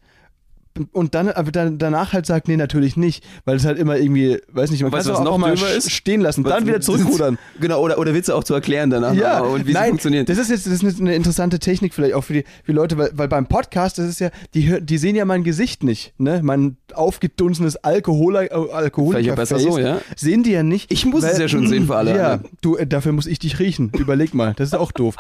und 0.93 1.15
dann, 1.15 1.29
aber 1.29 1.51
dann 1.53 1.79
danach 1.79 2.13
halt 2.13 2.27
sagt, 2.27 2.49
nee, 2.49 2.57
natürlich 2.57 2.97
nicht. 2.97 3.25
Weil 3.45 3.57
es 3.57 3.65
halt 3.65 3.79
immer 3.79 3.97
irgendwie, 3.97 4.41
weiß 4.53 4.71
nicht, 4.71 4.83
man 4.83 4.91
kann 4.91 5.01
es 5.01 5.09
was 5.09 5.19
auch 5.19 5.25
noch 5.25 5.39
mal 5.39 5.55
ist? 5.55 5.91
stehen 5.91 6.21
lassen, 6.21 6.45
dann 6.45 6.67
wieder 6.67 6.81
zurückrudern. 6.81 7.39
Genau, 7.61 7.81
oder, 7.81 7.99
oder 7.99 8.15
Witze 8.15 8.35
auch 8.35 8.45
zu 8.45 8.55
erklären 8.55 8.91
danach. 8.91 9.15
Ja, 9.15 9.41
und 9.41 9.65
wie 9.65 9.69
sie 9.69 9.75
nein, 9.75 9.91
funktionieren. 9.91 10.27
das 10.27 10.39
ist 10.39 10.51
jetzt 10.51 10.67
das 10.67 10.83
ist 10.83 11.01
eine 11.01 11.15
interessante 11.15 11.59
Technik 11.59 11.93
vielleicht 11.95 12.15
auch 12.15 12.23
für 12.23 12.35
die, 12.35 12.43
für 12.43 12.73
die 12.73 12.77
Leute, 12.77 12.97
weil, 12.99 13.11
weil 13.15 13.29
beim 13.29 13.47
Podcast, 13.47 13.99
das 13.99 14.07
ist 14.07 14.21
ja, 14.21 14.31
die, 14.55 14.81
die 14.81 14.99
sehen 14.99 15.17
ja 15.17 15.25
mein 15.25 15.45
Gesicht 15.45 15.83
nicht, 15.83 16.15
ne? 16.19 16.41
Mein 16.43 16.77
aufgedunsenes 16.95 17.77
Alkoholer, 17.77 18.45
äh, 18.45 18.73
Alkoholiker 18.73 19.19
Vielleicht 19.19 19.31
auch 19.31 19.37
besser 19.37 19.59
so, 19.59 19.79
ja. 19.79 19.99
Sehen 20.17 20.43
die 20.43 20.53
ja 20.53 20.63
nicht. 20.63 20.93
Ich 20.93 21.05
muss 21.05 21.25
es 21.25 21.39
ja 21.39 21.49
schon 21.49 21.67
sehen 21.67 21.87
für 21.87 21.97
alle 21.97 22.17
Ja, 22.17 22.41
du, 22.61 22.77
äh, 22.77 22.87
dafür 22.87 23.13
muss 23.13 23.27
ich 23.27 23.39
dich 23.39 23.59
riechen. 23.59 23.91
Überleg 23.97 24.35
mal, 24.35 24.55
das 24.57 24.69
ist 24.69 24.75
auch 24.75 24.93
doof. 24.93 25.17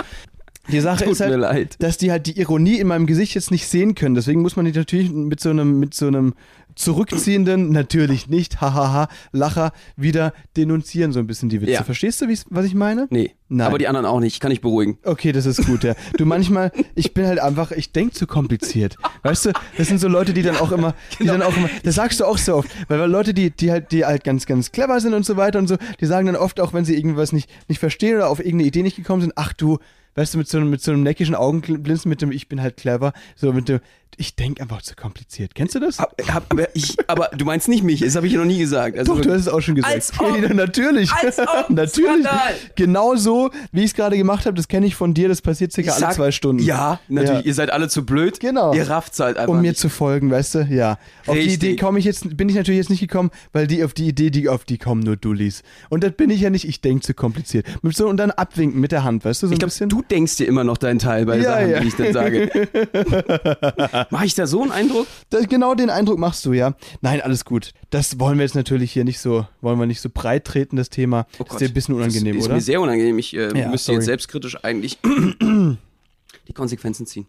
Die 0.70 0.80
Sache 0.80 1.04
Tut 1.04 1.12
ist 1.14 1.20
halt, 1.20 1.82
dass 1.82 1.96
die 1.98 2.10
halt 2.10 2.26
die 2.26 2.38
Ironie 2.38 2.78
in 2.78 2.86
meinem 2.86 3.06
Gesicht 3.06 3.34
jetzt 3.34 3.50
nicht 3.50 3.66
sehen 3.66 3.94
können. 3.94 4.14
Deswegen 4.14 4.42
muss 4.42 4.56
man 4.56 4.64
die 4.66 4.72
natürlich 4.72 5.10
mit 5.10 5.40
so 5.40 5.50
einem, 5.50 5.78
mit 5.78 5.94
so 5.94 6.06
einem 6.06 6.34
zurückziehenden, 6.78 7.72
natürlich 7.72 8.28
nicht, 8.28 8.60
hahaha, 8.60 9.08
Lacher 9.32 9.72
wieder 9.96 10.32
denunzieren, 10.56 11.12
so 11.12 11.18
ein 11.18 11.26
bisschen 11.26 11.48
die 11.48 11.60
Witze. 11.60 11.72
Ja. 11.72 11.82
Verstehst 11.82 12.20
du, 12.22 12.26
was 12.50 12.64
ich 12.64 12.74
meine? 12.74 13.08
Nee, 13.10 13.32
Nein. 13.48 13.66
aber 13.66 13.78
die 13.78 13.88
anderen 13.88 14.06
auch 14.06 14.20
nicht. 14.20 14.34
Ich 14.34 14.40
kann 14.40 14.50
dich 14.50 14.60
beruhigen. 14.60 14.98
Okay, 15.04 15.32
das 15.32 15.44
ist 15.44 15.66
gut, 15.66 15.82
ja. 15.82 15.94
Du 16.16 16.24
manchmal, 16.24 16.70
ich 16.94 17.14
bin 17.14 17.26
halt 17.26 17.40
einfach, 17.40 17.72
ich 17.72 17.92
denk 17.92 18.14
zu 18.14 18.26
kompliziert. 18.26 18.96
Weißt 19.22 19.46
du, 19.46 19.52
das 19.76 19.88
sind 19.88 19.98
so 19.98 20.06
Leute, 20.08 20.32
die 20.32 20.42
dann 20.42 20.56
auch 20.56 20.70
immer, 20.72 20.94
die 21.14 21.24
Genau. 21.24 21.32
dann 21.32 21.42
auch 21.42 21.56
immer, 21.56 21.68
das 21.82 21.96
sagst 21.96 22.20
du 22.20 22.24
auch 22.24 22.38
so 22.38 22.54
oft, 22.54 22.68
weil, 22.88 23.00
weil 23.00 23.10
Leute, 23.10 23.34
die, 23.34 23.50
die 23.50 23.70
halt, 23.72 23.90
die 23.90 24.04
halt 24.04 24.22
ganz, 24.22 24.46
ganz 24.46 24.70
clever 24.70 25.00
sind 25.00 25.14
und 25.14 25.26
so 25.26 25.36
weiter 25.36 25.58
und 25.58 25.66
so, 25.66 25.76
die 26.00 26.06
sagen 26.06 26.26
dann 26.26 26.36
oft 26.36 26.60
auch, 26.60 26.72
wenn 26.72 26.84
sie 26.84 26.94
irgendwas 26.96 27.32
nicht, 27.32 27.50
nicht 27.68 27.80
verstehen 27.80 28.16
oder 28.16 28.28
auf 28.28 28.38
irgendeine 28.38 28.68
Idee 28.68 28.82
nicht 28.82 28.96
gekommen 28.96 29.22
sind, 29.22 29.32
ach 29.36 29.52
du, 29.52 29.78
weißt 30.18 30.34
du, 30.34 30.38
mit 30.38 30.48
so 30.48 30.58
einem, 30.58 30.68
mit 30.68 30.82
so 30.82 30.90
einem 30.90 31.04
neckischen 31.04 31.36
Augenblinzen, 31.36 32.08
mit 32.08 32.20
dem, 32.22 32.32
ich 32.32 32.48
bin 32.48 32.60
halt 32.60 32.76
clever, 32.76 33.12
so 33.36 33.52
mit 33.52 33.68
dem, 33.68 33.80
ich 34.18 34.34
denk 34.34 34.60
einfach 34.60 34.82
zu 34.82 34.96
kompliziert. 34.96 35.54
Kennst 35.54 35.76
du 35.76 35.80
das? 35.80 36.00
Hab, 36.00 36.12
hab, 36.28 36.52
aber, 36.52 36.74
ich, 36.74 36.96
aber 37.08 37.30
du 37.36 37.44
meinst 37.44 37.68
nicht 37.68 37.84
mich, 37.84 38.00
das 38.00 38.16
habe 38.16 38.26
ich 38.26 38.34
noch 38.34 38.44
nie 38.44 38.58
gesagt. 38.58 38.98
Also, 38.98 39.14
Doch, 39.14 39.20
du 39.20 39.30
hast 39.30 39.42
es 39.42 39.48
auch 39.48 39.60
schon 39.60 39.76
gesagt. 39.76 39.94
Als 39.94 40.12
ob. 40.18 40.36
Ja, 40.36 40.52
natürlich. 40.52 41.12
Als 41.12 41.38
ob. 41.38 41.70
natürlich. 41.70 42.24
Skandal. 42.24 42.54
Genau 42.74 43.14
so, 43.14 43.50
wie 43.70 43.80
ich 43.80 43.86
es 43.86 43.94
gerade 43.94 44.16
gemacht 44.16 44.44
habe, 44.46 44.56
das 44.56 44.66
kenne 44.66 44.86
ich 44.86 44.96
von 44.96 45.14
dir, 45.14 45.28
das 45.28 45.40
passiert 45.40 45.72
circa 45.72 45.90
ich 45.90 45.94
alle 45.94 46.00
sag, 46.00 46.14
zwei 46.14 46.32
Stunden. 46.32 46.62
Ja, 46.64 46.98
natürlich. 47.06 47.40
Ja. 47.40 47.46
Ihr 47.46 47.54
seid 47.54 47.70
alle 47.70 47.88
zu 47.88 48.04
blöd. 48.04 48.40
Genau. 48.40 48.74
Ihr 48.74 48.90
rafft's 48.90 49.20
halt 49.20 49.36
einfach. 49.36 49.54
um 49.54 49.60
mir 49.60 49.70
nicht. 49.70 49.78
zu 49.80 49.88
folgen, 49.88 50.32
weißt 50.32 50.54
du? 50.56 50.58
Ja. 50.68 50.98
Auf 51.26 51.34
die 51.34 51.42
Richtig. 51.42 51.54
Idee 51.54 51.76
komme 51.76 52.00
ich 52.00 52.04
jetzt, 52.04 52.36
bin 52.36 52.48
ich 52.48 52.56
natürlich 52.56 52.78
jetzt 52.78 52.90
nicht 52.90 53.00
gekommen, 53.00 53.30
weil 53.52 53.68
die 53.68 53.84
auf 53.84 53.94
die 53.94 54.08
Idee, 54.08 54.30
die 54.30 54.48
auf 54.48 54.64
die 54.64 54.78
kommen 54.78 55.02
nur 55.02 55.16
Dullis. 55.16 55.62
Und 55.90 56.02
das 56.02 56.12
bin 56.12 56.30
ich 56.30 56.40
ja 56.40 56.50
nicht, 56.50 56.66
ich 56.66 56.80
denke 56.80 57.06
zu 57.06 57.14
kompliziert. 57.14 57.66
Mit 57.82 57.96
so 57.96 58.08
und 58.08 58.16
dann 58.16 58.32
abwinken 58.32 58.80
mit 58.80 58.90
der 58.90 59.04
Hand, 59.04 59.24
weißt 59.24 59.44
du, 59.44 59.46
so 59.46 59.52
ich 59.52 59.60
ein 59.60 59.66
bisschen. 59.66 59.88
du 59.88 60.02
denkst 60.10 60.36
dir 60.36 60.46
immer 60.46 60.64
noch 60.64 60.76
deinen 60.78 60.98
Teil 60.98 61.26
bei 61.26 61.36
Ja, 61.38 61.42
Sachen, 61.54 61.70
ja. 61.70 61.80
die 61.80 61.88
ich 61.88 61.94
dann 61.96 62.12
sage. 62.12 62.50
Mach 64.10 64.24
ich 64.24 64.34
da 64.34 64.46
so 64.46 64.62
einen 64.62 64.72
Eindruck? 64.72 65.06
Das, 65.30 65.48
genau 65.48 65.74
den 65.74 65.90
Eindruck 65.90 66.18
machst 66.18 66.44
du, 66.44 66.52
ja. 66.52 66.74
Nein, 67.00 67.20
alles 67.20 67.44
gut. 67.44 67.72
Das 67.90 68.18
wollen 68.20 68.38
wir 68.38 68.44
jetzt 68.44 68.54
natürlich 68.54 68.92
hier 68.92 69.04
nicht 69.04 69.18
so, 69.20 69.46
wollen 69.60 69.78
wir 69.78 69.86
nicht 69.86 70.00
so 70.00 70.08
breit 70.12 70.44
treten, 70.44 70.76
das 70.76 70.90
Thema. 70.90 71.26
Oh 71.38 71.44
ist 71.44 71.60
dir 71.60 71.66
ein 71.68 71.74
bisschen 71.74 71.94
unangenehm, 71.94 72.34
das 72.34 72.42
ist 72.44 72.46
oder? 72.48 72.54
mir 72.56 72.60
sehr 72.62 72.80
unangenehm. 72.80 73.18
Ich 73.18 73.34
äh, 73.34 73.58
Ja, 73.58 73.68
müsste 73.68 73.86
sorry. 73.86 73.96
jetzt 73.98 74.06
selbstkritisch 74.06 74.62
eigentlich 74.64 74.98
die 75.42 76.52
Konsequenzen 76.54 77.06
ziehen. 77.06 77.26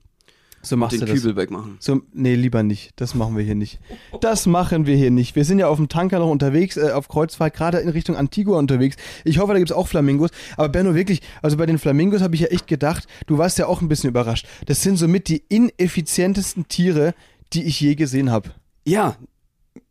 So 0.62 0.76
Und 0.76 0.80
machst 0.80 0.94
den 0.94 1.02
du 1.02 1.06
das. 1.06 1.16
Kübel 1.16 1.36
wegmachen. 1.36 1.78
So, 1.80 2.02
nee, 2.14 2.36
lieber 2.36 2.64
nicht. 2.64 2.92
Das 2.98 3.16
machen 3.16 3.38
wir 3.38 3.44
hier 3.44 3.56
nicht. 3.56 3.80
Das 4.22 4.46
machen 4.46 4.86
wir 4.86 4.96
hier 4.96 5.12
nicht. 5.12 5.36
Wir 5.36 5.46
sind 5.46 5.60
ja 5.60 5.68
auf 5.68 5.78
dem 5.78 5.88
Tanker 5.90 6.20
noch 6.20 6.30
unterwegs, 6.30 6.78
äh, 6.78 6.92
auf 6.92 7.08
Kreuzfahrt, 7.08 7.54
gerade 7.54 7.80
in 7.80 7.90
Richtung 7.90 8.16
Antigua 8.16 8.58
unterwegs. 8.58 8.98
Ich 9.24 9.40
hoffe, 9.40 9.54
da 9.54 9.60
gibt's 9.60 9.72
auch 9.72 9.88
Flamingos. 9.88 10.32
Aber 10.58 10.70
Benno, 10.70 10.96
wirklich, 10.96 11.22
also 11.42 11.58
bei 11.58 11.66
den 11.66 11.80
Flamingos 11.80 12.22
habe 12.22 12.36
ich 12.36 12.42
ja 12.42 12.48
echt 12.48 12.68
gedacht, 12.68 13.08
du 13.28 13.38
warst 13.38 13.58
ja 13.58 13.68
auch 13.68 13.82
ein 13.82 13.88
bisschen 13.88 14.10
überrascht. 14.10 14.48
Das 14.66 14.82
sind 14.84 14.98
somit 14.98 15.28
die 15.30 15.44
ineffizientesten 15.50 16.68
Tiere, 16.68 17.14
die 17.54 17.64
ich 17.64 17.80
je 17.80 17.96
gesehen 17.96 18.32
habe. 18.32 18.52
Ja, 18.86 19.16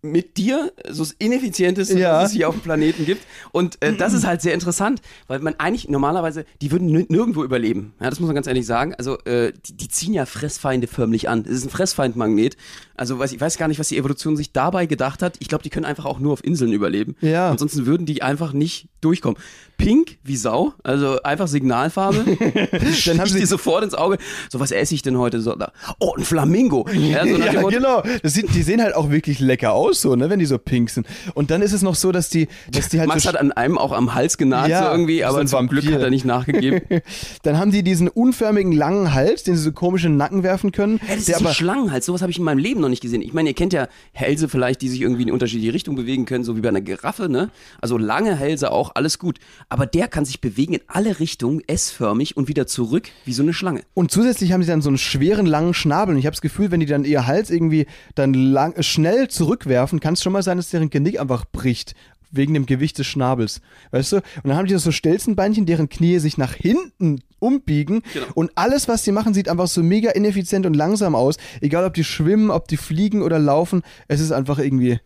mit 0.01 0.37
dir, 0.37 0.73
so 0.89 1.03
das 1.03 1.13
Ineffizienteste, 1.19 1.99
Ja. 1.99 2.19
was 2.23 2.31
es 2.31 2.37
hier 2.37 2.49
auf 2.49 2.55
dem 2.55 2.61
Planeten 2.63 3.05
gibt. 3.05 3.27
Und 3.51 3.83
äh, 3.83 3.95
das 3.97 4.13
ist 4.13 4.25
halt 4.25 4.41
sehr 4.43 4.55
interessant, 4.55 5.03
weil 5.27 5.41
man 5.41 5.57
eigentlich 5.59 5.89
normalerweise, 5.89 6.45
die 6.63 6.71
würden 6.71 6.89
nir- 6.89 7.07
nirgendwo 7.09 7.43
überleben. 7.43 7.95
Ja, 8.01 8.09
das 8.09 8.21
muss 8.21 8.29
man 8.29 8.35
ganz 8.37 8.47
ehrlich 8.47 8.65
sagen. 8.65 8.95
Also, 8.95 9.19
äh, 9.25 9.53
die, 9.67 9.77
die 9.77 9.89
ziehen 9.89 10.15
ja 10.15 10.25
Fressfeinde 10.25 10.87
förmlich 10.87 11.29
an. 11.29 11.41
Es 11.45 11.53
ist 11.57 11.65
ein 11.65 11.71
Fressfeindmagnet. 11.71 12.57
Also, 12.95 13.19
weiß, 13.19 13.33
ich 13.33 13.41
weiß 13.41 13.59
gar 13.59 13.67
nicht, 13.67 13.81
was 13.81 13.89
die 13.89 13.97
Evolution 13.97 14.37
sich 14.37 14.53
dabei 14.53 14.87
gedacht 14.87 15.21
hat. 15.23 15.37
Ich 15.41 15.49
glaube, 15.49 15.63
die 15.65 15.71
können 15.71 15.85
einfach 15.87 16.05
auch 16.05 16.21
nur 16.21 16.33
auf 16.33 16.45
Inseln 16.45 16.73
überleben. 16.73 17.17
Ja. 17.21 17.51
Ansonsten 17.51 17.85
würden 17.87 18.07
die 18.07 18.23
einfach 18.23 18.53
nicht 18.53 18.89
durchkommen. 19.01 19.39
Pink 19.79 20.19
wie 20.25 20.37
Sau, 20.37 20.75
also 20.83 21.23
einfach 21.23 21.47
Signalfarbe. 21.47 22.25
Dann 23.07 23.21
haben 23.21 23.29
sie 23.29 23.47
sofort 23.47 23.85
ins 23.85 23.95
Auge. 23.95 24.19
So, 24.51 24.59
was 24.59 24.73
esse 24.73 24.93
ich 24.93 25.03
denn 25.03 25.17
heute? 25.17 25.41
So, 25.41 25.55
da, 25.55 25.71
oh, 26.01 26.15
ein 26.19 26.25
Flamingo. 26.25 26.85
Ja, 26.93 27.25
so 27.25 27.37
Ja, 27.37 27.63
genau. 27.63 28.03
Sieht, 28.25 28.53
die 28.55 28.63
sehen 28.63 28.83
halt 28.83 28.95
auch 28.97 29.11
wirklich 29.11 29.39
lecker 29.39 29.73
aus, 29.73 30.03
so, 30.03 30.17
ne, 30.17 30.31
wenn 30.31 30.41
die 30.41 30.47
so 30.47 30.59
pink 30.59 30.91
sind. 30.91 31.07
Und 31.35 31.53
dann 31.53 31.63
ist 31.63 31.73
es 31.73 31.83
noch 31.83 31.95
so, 31.95 32.11
dass 32.11 32.29
die, 32.29 32.49
dass 32.73 32.89
die 32.89 32.99
halt 32.99 33.09
Max 33.09 33.23
so 33.23 33.29
hat 33.29 33.37
an 33.37 33.53
einem 33.53 33.79
auch 33.79 33.93
am 33.93 34.15
Hals 34.15 34.37
genagt 34.37 34.69
Ja, 34.69 34.87
so 34.87 34.91
irgendwie, 34.91 35.21
so 35.21 35.27
aber 35.27 35.39
ein 35.39 35.47
zum 35.47 35.69
Glück 35.69 35.87
hat 35.87 36.03
er 36.03 36.11
nicht 36.11 36.25
nachgegeben. 36.25 36.81
Dann 37.45 37.57
haben 37.57 37.71
die 37.71 37.85
diesen 37.85 38.09
unförmigen 38.09 38.73
langen 38.73 39.15
Hals, 39.15 39.45
den 39.45 39.57
sie 39.57 39.63
so 39.63 39.73
komisch 39.73 40.05
in 40.05 40.13
den 40.13 40.19
Nacken 40.19 40.43
werfen 40.43 40.73
können. 40.73 41.01
Ja, 41.09 41.15
das 41.15 41.27
der 41.27 41.37
ist 41.37 41.41
ein 41.41 41.47
aber 41.47 41.55
Schlangenhals, 41.55 42.05
sowas 42.05 42.21
habe 42.23 42.33
ich 42.33 42.39
in 42.39 42.45
meinem 42.45 42.59
Leben 42.59 42.81
noch 42.81 42.89
nicht 42.89 43.01
gesehen. 43.01 43.23
Ich 43.23 43.33
meine, 43.33 43.51
ihr 43.51 43.55
kennt 43.55 43.73
ja 43.73 43.87
Hälse 44.13 44.49
vielleicht, 44.49 44.83
die 44.83 44.89
sich 44.89 45.03
irgendwie 45.03 45.23
in 45.23 45.31
unterschiedliche 45.31 45.73
Richtungen 45.73 45.97
bewegen 45.97 46.25
können, 46.25 46.43
so 46.43 46.57
wie 46.57 46.63
bei 46.63 46.69
einer 46.69 46.81
Giraffe, 46.81 47.29
ne? 47.29 47.51
Also 47.81 47.97
lange 47.97 48.35
Hälse 48.37 48.73
auch, 48.73 48.93
alles 48.97 49.21
gut. 49.21 49.39
Aber 49.71 49.87
der 49.87 50.09
kann 50.09 50.25
sich 50.25 50.41
bewegen 50.41 50.75
in 50.75 50.81
alle 50.87 51.21
Richtungen, 51.21 51.63
S-förmig 51.67 52.37
und 52.37 52.49
wieder 52.49 52.67
zurück, 52.67 53.11
wie 53.27 53.35
so 53.35 53.43
eine 53.43 53.53
Schlange. 53.53 53.83
Und 53.93 54.11
zusätzlich 54.11 54.53
haben 54.53 54.63
sie 54.63 54.71
dann 54.71 54.81
so 54.81 54.89
einen 54.89 54.99
schweren, 54.99 55.45
langen 55.45 55.75
Schnabel. 55.75 56.15
Und 56.15 56.19
ich 56.19 56.27
habe 56.27 56.35
das 56.35 56.41
Gefühl, 56.41 56.71
wenn 56.71 56.81
die 56.81 56.87
dann 56.87 57.05
ihr 57.05 57.27
Hals 57.27 57.51
irgendwie 57.51 57.87
dann 58.15 58.33
lang, 58.33 58.83
schnell 58.83 59.29
zurückwerfen, 59.29 60.01
kann 60.01 60.15
es 60.15 60.23
schon 60.23 60.33
mal 60.33 60.43
sein, 60.43 60.57
dass 60.57 60.71
deren 60.71 60.89
Genick 60.89 61.21
einfach 61.21 61.45
bricht. 61.45 61.95
Wegen 62.31 62.53
dem 62.53 62.67
Gewicht 62.67 62.99
des 62.99 63.07
Schnabels. 63.07 63.63
Weißt 63.91 64.13
du? 64.13 64.17
Und 64.17 64.45
dann 64.45 64.57
haben 64.57 64.67
die 64.67 64.77
so 64.77 64.91
Stelzenbeinchen, 64.91 65.65
deren 65.65 65.89
Knie 65.89 66.19
sich 66.19 66.37
nach 66.37 66.53
hinten 66.53 67.23
umbiegen. 67.39 68.03
Genau. 68.13 68.27
Und 68.35 68.51
alles, 68.55 68.87
was 68.87 69.03
sie 69.05 69.13
machen, 69.13 69.33
sieht 69.33 69.49
einfach 69.49 69.67
so 69.67 69.83
mega 69.83 70.11
ineffizient 70.11 70.67
und 70.67 70.75
langsam 70.75 71.15
aus. 71.15 71.37
Egal, 71.63 71.87
ob 71.87 71.95
die 71.95 72.05
schwimmen, 72.05 72.51
ob 72.51 72.69
die 72.69 72.77
fliegen 72.77 73.23
oder 73.23 73.39
laufen. 73.39 73.83
Es 74.09 74.21
ist 74.21 74.33
einfach 74.33 74.59
irgendwie. 74.59 75.01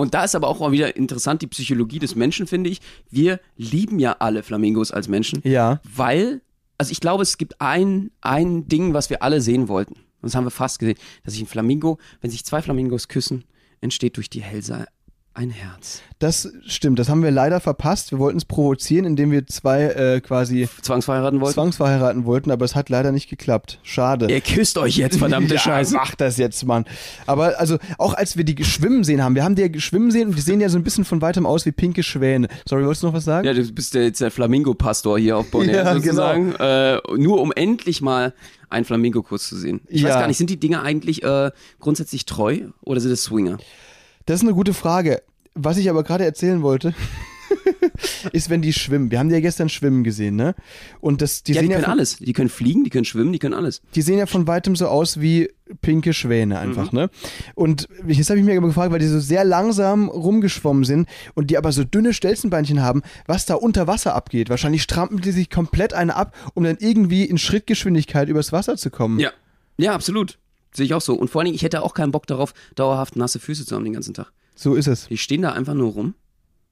Und 0.00 0.14
da 0.14 0.24
ist 0.24 0.34
aber 0.34 0.48
auch 0.48 0.60
mal 0.60 0.72
wieder 0.72 0.96
interessant 0.96 1.42
die 1.42 1.46
Psychologie 1.46 1.98
des 1.98 2.14
Menschen, 2.14 2.46
finde 2.46 2.70
ich. 2.70 2.80
Wir 3.10 3.40
lieben 3.56 3.98
ja 3.98 4.16
alle 4.18 4.42
Flamingos 4.42 4.90
als 4.92 5.08
Menschen. 5.08 5.40
Ja. 5.44 5.80
Weil, 5.94 6.40
also 6.78 6.92
ich 6.92 7.00
glaube, 7.00 7.22
es 7.22 7.38
gibt 7.38 7.60
ein, 7.60 8.10
ein 8.20 8.66
Ding, 8.66 8.94
was 8.94 9.10
wir 9.10 9.22
alle 9.22 9.40
sehen 9.40 9.68
wollten. 9.68 9.94
Und 9.94 10.22
das 10.22 10.34
haben 10.34 10.44
wir 10.44 10.50
fast 10.50 10.78
gesehen. 10.78 10.98
Dass 11.24 11.34
sich 11.34 11.42
ein 11.42 11.46
Flamingo, 11.46 11.98
wenn 12.20 12.30
sich 12.30 12.44
zwei 12.44 12.62
Flamingos 12.62 13.08
küssen, 13.08 13.44
entsteht 13.80 14.16
durch 14.16 14.30
die 14.30 14.42
Hälse 14.42 14.86
ein 15.40 15.50
Herz. 15.50 16.02
Das 16.18 16.52
stimmt. 16.66 16.98
Das 16.98 17.08
haben 17.08 17.22
wir 17.22 17.30
leider 17.30 17.60
verpasst. 17.60 18.10
Wir 18.12 18.18
wollten 18.18 18.36
es 18.36 18.44
provozieren, 18.44 19.06
indem 19.06 19.30
wir 19.30 19.46
zwei 19.46 19.84
äh, 19.84 20.20
quasi 20.20 20.68
Zwangsverheiraten 20.82 21.40
wollten? 21.40 21.54
zwangsverheiraten 21.54 22.26
wollten, 22.26 22.50
aber 22.50 22.66
es 22.66 22.74
hat 22.74 22.90
leider 22.90 23.10
nicht 23.10 23.30
geklappt. 23.30 23.78
Schade. 23.82 24.30
Ihr 24.30 24.42
küsst 24.42 24.76
euch 24.76 24.98
jetzt, 24.98 25.16
verdammte 25.18 25.54
ja, 25.54 25.60
Scheiße. 25.60 25.94
Mach 25.94 26.14
das 26.14 26.36
jetzt, 26.36 26.64
Mann. 26.66 26.84
Aber 27.26 27.58
also 27.58 27.78
auch 27.96 28.12
als 28.12 28.36
wir 28.36 28.44
die 28.44 28.62
schwimmen 28.64 29.02
sehen 29.02 29.24
haben, 29.24 29.34
wir 29.34 29.42
haben 29.44 29.54
die 29.54 29.62
ja 29.62 29.80
schwimmen 29.80 30.10
sehen 30.10 30.28
und 30.28 30.36
die 30.36 30.42
sehen 30.42 30.60
ja 30.60 30.68
so 30.68 30.76
ein 30.78 30.84
bisschen 30.84 31.06
von 31.06 31.22
weitem 31.22 31.46
aus 31.46 31.64
wie 31.64 31.72
pinke 31.72 32.02
Schwäne. 32.02 32.48
Sorry, 32.68 32.84
wolltest 32.84 33.02
du 33.02 33.06
noch 33.06 33.14
was 33.14 33.24
sagen? 33.24 33.46
Ja, 33.46 33.54
du 33.54 33.62
bist 33.72 33.94
ja 33.94 34.02
jetzt 34.02 34.20
der 34.20 34.30
Flamingo-Pastor 34.30 35.18
hier 35.18 35.38
auf 35.38 35.50
Bonaire 35.50 35.84
Ja, 35.84 35.94
sozusagen. 35.94 36.52
Äh, 36.56 36.98
nur 37.16 37.40
um 37.40 37.50
endlich 37.52 38.02
mal 38.02 38.34
einen 38.68 38.84
Flamingo 38.84 39.22
kurz 39.22 39.48
zu 39.48 39.56
sehen. 39.56 39.80
Ich 39.88 40.02
weiß 40.02 40.10
Ja. 40.10 40.20
gar 40.20 40.26
nicht, 40.28 40.36
sind 40.36 40.50
die 40.50 40.60
Dinger 40.60 40.82
eigentlich 40.82 41.22
äh, 41.22 41.50
grundsätzlich 41.80 42.26
treu 42.26 42.58
oder 42.82 43.00
sind 43.00 43.10
es 43.10 43.24
Swinger? 43.24 43.56
Das 44.26 44.36
ist 44.36 44.42
eine 44.46 44.54
gute 44.54 44.74
Frage. 44.74 45.22
Was 45.54 45.76
ich 45.76 45.90
aber 45.90 46.04
gerade 46.04 46.24
erzählen 46.24 46.62
wollte, 46.62 46.94
ist, 48.32 48.50
wenn 48.50 48.62
die 48.62 48.72
schwimmen. 48.72 49.10
Wir 49.10 49.18
haben 49.18 49.28
die 49.28 49.34
ja 49.34 49.40
gestern 49.40 49.68
schwimmen 49.68 50.04
gesehen, 50.04 50.36
ne? 50.36 50.54
Und 51.00 51.22
das, 51.22 51.42
die 51.42 51.52
ja, 51.52 51.60
sehen 51.60 51.68
die 51.68 51.72
ja 51.72 51.78
können 51.78 51.84
von, 51.84 51.92
alles. 51.92 52.16
Die 52.16 52.32
können 52.32 52.48
fliegen, 52.48 52.84
die 52.84 52.90
können 52.90 53.04
schwimmen, 53.04 53.32
die 53.32 53.38
können 53.38 53.54
alles. 53.54 53.82
die 53.94 54.02
sehen 54.02 54.18
ja 54.18 54.26
von 54.26 54.46
weitem 54.46 54.76
so 54.76 54.86
aus 54.88 55.20
wie 55.20 55.50
pinke 55.82 56.12
Schwäne 56.12 56.58
einfach, 56.58 56.92
ne? 56.92 57.10
Und 57.54 57.88
jetzt 58.06 58.30
habe 58.30 58.38
ich 58.38 58.44
mir 58.44 58.56
aber 58.56 58.68
gefragt, 58.68 58.92
weil 58.92 58.98
die 58.98 59.06
so 59.06 59.20
sehr 59.20 59.44
langsam 59.44 60.08
rumgeschwommen 60.08 60.84
sind 60.84 61.08
und 61.34 61.50
die 61.50 61.58
aber 61.58 61.72
so 61.72 61.84
dünne 61.84 62.12
Stelzenbeinchen 62.12 62.82
haben, 62.82 63.02
was 63.26 63.46
da 63.46 63.54
unter 63.54 63.86
Wasser 63.86 64.14
abgeht. 64.14 64.50
Wahrscheinlich 64.50 64.82
strampeln 64.82 65.20
die 65.20 65.32
sich 65.32 65.50
komplett 65.50 65.92
eine 65.94 66.16
ab, 66.16 66.34
um 66.54 66.64
dann 66.64 66.76
irgendwie 66.80 67.24
in 67.24 67.38
Schrittgeschwindigkeit 67.38 68.28
übers 68.28 68.52
Wasser 68.52 68.76
zu 68.76 68.90
kommen. 68.90 69.18
Ja. 69.20 69.32
Ja, 69.78 69.94
absolut. 69.94 70.38
Sehe 70.72 70.86
ich 70.86 70.94
auch 70.94 71.00
so. 71.00 71.14
Und 71.14 71.30
vor 71.30 71.40
allen 71.40 71.46
Dingen, 71.46 71.56
ich 71.56 71.62
hätte 71.62 71.82
auch 71.82 71.94
keinen 71.94 72.12
Bock 72.12 72.26
darauf, 72.26 72.52
dauerhaft 72.74 73.16
nasse 73.16 73.38
Füße 73.38 73.64
zu 73.64 73.74
haben 73.74 73.84
den 73.84 73.94
ganzen 73.94 74.14
Tag. 74.14 74.32
So 74.60 74.74
ist 74.74 74.88
es. 74.88 75.08
Die 75.08 75.16
stehen 75.16 75.40
da 75.40 75.52
einfach 75.52 75.72
nur 75.72 75.90
rum. 75.92 76.14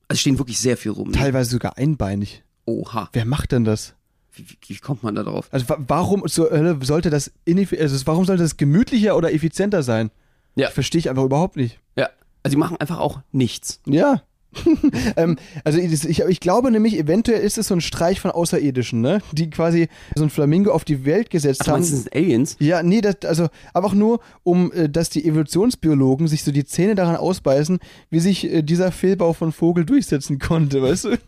Also 0.09 0.21
stehen 0.21 0.38
wirklich 0.38 0.59
sehr 0.61 0.76
viel 0.76 0.90
rum. 0.90 1.09
Ne? 1.09 1.14
Teilweise 1.16 1.50
sogar 1.50 1.78
einbeinig. 1.78 2.42
Oha. 2.66 3.09
Wer 3.14 3.25
macht 3.25 3.52
denn 3.52 3.64
das? 3.64 3.95
Wie, 4.35 4.45
wie, 4.66 4.76
kommt 4.76 5.02
man 5.02 5.14
da 5.14 5.23
drauf? 5.23 5.49
Also 5.50 5.66
wa 5.71 5.78
warum 5.88 6.23
äh, 6.23 6.85
sollte 6.85 7.09
das 7.09 7.33
also 7.47 8.07
warum 8.07 8.26
sollte 8.26 8.42
das 8.42 8.59
gemütlicher 8.59 9.16
oder 9.16 9.33
effizienter 9.33 9.83
sein? 9.83 10.11
Ja. 10.54 10.68
Verstehe 10.68 10.99
ich 10.99 11.09
einfach 11.09 11.25
überhaupt 11.25 11.57
nicht. 11.57 11.80
Ja. 11.97 12.11
Also 12.42 12.57
die 12.57 12.59
machen 12.59 12.76
einfach 12.76 12.99
auch 12.99 13.23
nichts. 13.33 13.80
Ja. 13.87 14.23
ähm, 15.17 15.37
also 15.64 15.78
ich, 15.78 16.05
ich, 16.05 16.21
ich 16.21 16.40
glaube 16.40 16.71
nämlich, 16.71 16.99
eventuell 16.99 17.40
ist 17.40 17.59
es 17.59 17.69
so 17.69 17.75
ein 17.75 17.81
Streich 17.81 18.21
von 18.21 18.31
Außerirdischen, 18.31 19.00
ne? 19.00 19.21
Die 19.33 19.50
quasi 19.50 19.88
so 20.14 20.25
ein 20.25 20.31
Flamingo 20.31 20.73
auf 20.73 20.85
die 20.85 21.05
Welt 21.05 21.31
gesetzt 21.31 21.62
Ach, 21.62 21.69
haben. 21.69 21.75
meinst, 21.81 21.93
das 21.93 22.02
sind 22.05 22.14
Aliens? 22.14 22.57
Ja, 22.59 22.83
nee, 22.83 23.00
das, 23.00 23.17
also 23.25 23.49
einfach 23.75 23.95
nur, 23.95 24.21
um, 24.43 24.73
äh, 24.73 24.88
dass 24.88 25.11
die 25.11 25.25
Evolutionsbiologen 25.25 26.28
sich 26.28 26.43
so 26.45 26.52
die 26.52 26.64
Zähne 26.64 26.95
daran 26.95 27.17
ausbeißen, 27.17 27.78
wie 28.11 28.21
sich 28.21 28.50
äh, 28.50 28.62
dieser 28.62 28.93
Fehlbau 28.93 29.33
von 29.33 29.52
Vogel 29.52 29.85
durchsetzen 29.85 30.38
konnte, 30.38 30.83
weißt 30.83 31.05
du? 31.05 31.19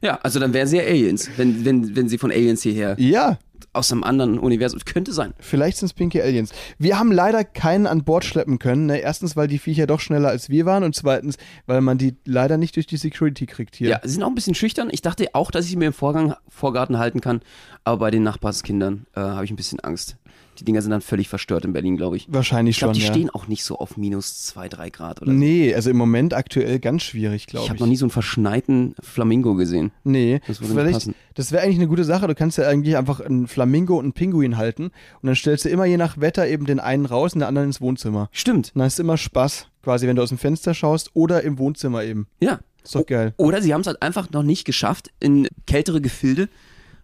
Ja, 0.00 0.18
also 0.22 0.40
dann 0.40 0.52
wären 0.52 0.66
sie 0.66 0.76
ja 0.78 0.84
Aliens, 0.84 1.30
wenn, 1.36 1.64
wenn, 1.64 1.96
wenn 1.96 2.08
sie 2.08 2.18
von 2.18 2.30
Aliens 2.30 2.62
hierher 2.62 2.96
Ja, 2.98 3.38
aus 3.76 3.92
einem 3.92 4.02
anderen 4.02 4.38
Universum. 4.38 4.80
Könnte 4.84 5.12
sein. 5.12 5.34
vielleicht 5.38 5.78
sind 5.78 5.86
es 5.86 5.92
pinke 5.92 6.22
Aliens. 6.22 6.50
Wir 6.78 6.98
haben 6.98 7.12
leider 7.12 7.44
keinen 7.44 7.86
an 7.86 8.04
Bord 8.04 8.24
schleppen 8.24 8.58
können. 8.58 8.86
Ne? 8.86 8.98
Erstens, 8.98 9.36
weil 9.36 9.48
die 9.48 9.58
Viecher 9.58 9.86
doch 9.86 10.00
schneller 10.00 10.28
als 10.28 10.48
wir 10.48 10.66
waren 10.66 10.84
und 10.84 10.94
zweitens, 10.94 11.36
weil 11.66 11.80
man 11.80 11.98
die 11.98 12.16
leider 12.24 12.56
nicht 12.56 12.76
durch 12.76 12.86
die 12.86 12.96
Security 12.96 13.46
kriegt 13.46 13.76
hier. 13.76 13.88
Ja, 13.88 14.00
sie 14.02 14.10
sind 14.10 14.22
auch 14.22 14.28
ein 14.28 14.34
bisschen 14.34 14.54
schüchtern. 14.54 14.88
Ich 14.90 15.02
dachte 15.02 15.28
auch, 15.34 15.50
dass 15.50 15.64
ich 15.64 15.72
sie 15.72 15.76
mir 15.76 15.86
im 15.86 15.92
Vorgang, 15.92 16.34
Vorgarten 16.48 16.98
halten 16.98 17.20
kann, 17.20 17.40
aber 17.84 17.98
bei 17.98 18.10
den 18.10 18.22
Nachbarskindern 18.22 19.06
äh, 19.14 19.20
habe 19.20 19.44
ich 19.44 19.50
ein 19.50 19.56
bisschen 19.56 19.80
Angst. 19.80 20.16
Die 20.60 20.64
Dinger 20.64 20.82
sind 20.82 20.90
dann 20.90 21.00
völlig 21.00 21.28
verstört 21.28 21.64
in 21.64 21.72
Berlin, 21.72 21.96
glaube 21.96 22.16
ich. 22.16 22.26
Wahrscheinlich 22.30 22.76
Ich 22.76 22.78
glaube, 22.80 22.94
schon, 22.94 23.00
die 23.00 23.06
ja. 23.06 23.12
stehen 23.12 23.30
auch 23.30 23.46
nicht 23.48 23.64
so 23.64 23.78
auf 23.78 23.96
minus 23.96 24.42
zwei, 24.44 24.68
drei 24.68 24.90
Grad 24.90 25.22
oder. 25.22 25.32
Nee, 25.32 25.74
also 25.74 25.90
im 25.90 25.96
Moment 25.96 26.34
aktuell 26.34 26.78
ganz 26.78 27.02
schwierig, 27.02 27.42
Ich 27.42 27.46
glaube 27.46 27.66
habe 27.66 27.74
ich. 27.76 27.80
noch 27.80 27.86
nie 27.86 27.96
so 27.96 28.04
einen 28.06 28.10
verschneiten 28.10 28.94
Flamingo 29.00 29.54
gesehen. 29.54 29.92
Nee, 30.04 30.40
Das 30.46 30.60
würde 30.60 30.82
nicht 30.84 30.92
passen. 30.94 31.14
das 31.34 31.52
wäre 31.52 31.62
eigentlich 31.62 31.78
eine 31.78 31.88
gute 31.88 32.04
Sache. 32.04 32.26
Du 32.26 32.34
kannst 32.34 32.58
ja 32.58 32.66
eigentlich 32.68 32.96
einfach 32.96 33.20
einen 33.20 33.46
Flamingo 33.48 33.94
und 33.96 34.04
einen 34.04 34.12
Pinguin 34.12 34.56
halten 34.56 34.84
und 34.84 34.92
dann 35.26 35.34
stellst 35.36 35.64
du 35.64 35.68
immer 35.68 35.84
je 35.84 35.96
nach 35.96 36.20
Wetter 36.20 36.46
eben 36.48 36.66
den 36.66 36.80
einen 36.80 37.06
raus 37.06 37.34
und 37.34 37.40
den 37.40 37.48
anderen 37.48 37.68
ins 37.68 37.80
Wohnzimmer. 37.80 38.28
Stimmt. 38.32 38.72
Dann 38.74 38.86
ist 38.86 38.98
immer 39.00 39.16
Spaß, 39.16 39.66
quasi, 39.82 40.06
wenn 40.06 40.16
du 40.16 40.22
aus 40.22 40.30
dem 40.30 40.38
Fenster 40.38 40.74
schaust 40.74 41.10
oder 41.14 41.42
im 41.42 41.58
Wohnzimmer 41.58 42.02
eben. 42.04 42.26
Ja. 42.40 42.60
Ist 42.82 42.94
doch 42.94 43.04
geil. 43.04 43.34
Oder 43.36 43.62
sie 43.62 43.74
haben 43.74 43.80
es 43.80 43.88
halt 43.88 44.00
einfach 44.00 44.30
noch 44.30 44.44
nicht 44.44 44.64
geschafft, 44.64 45.10
in 45.18 45.48
kältere 45.66 46.00
Gefilde 46.00 46.48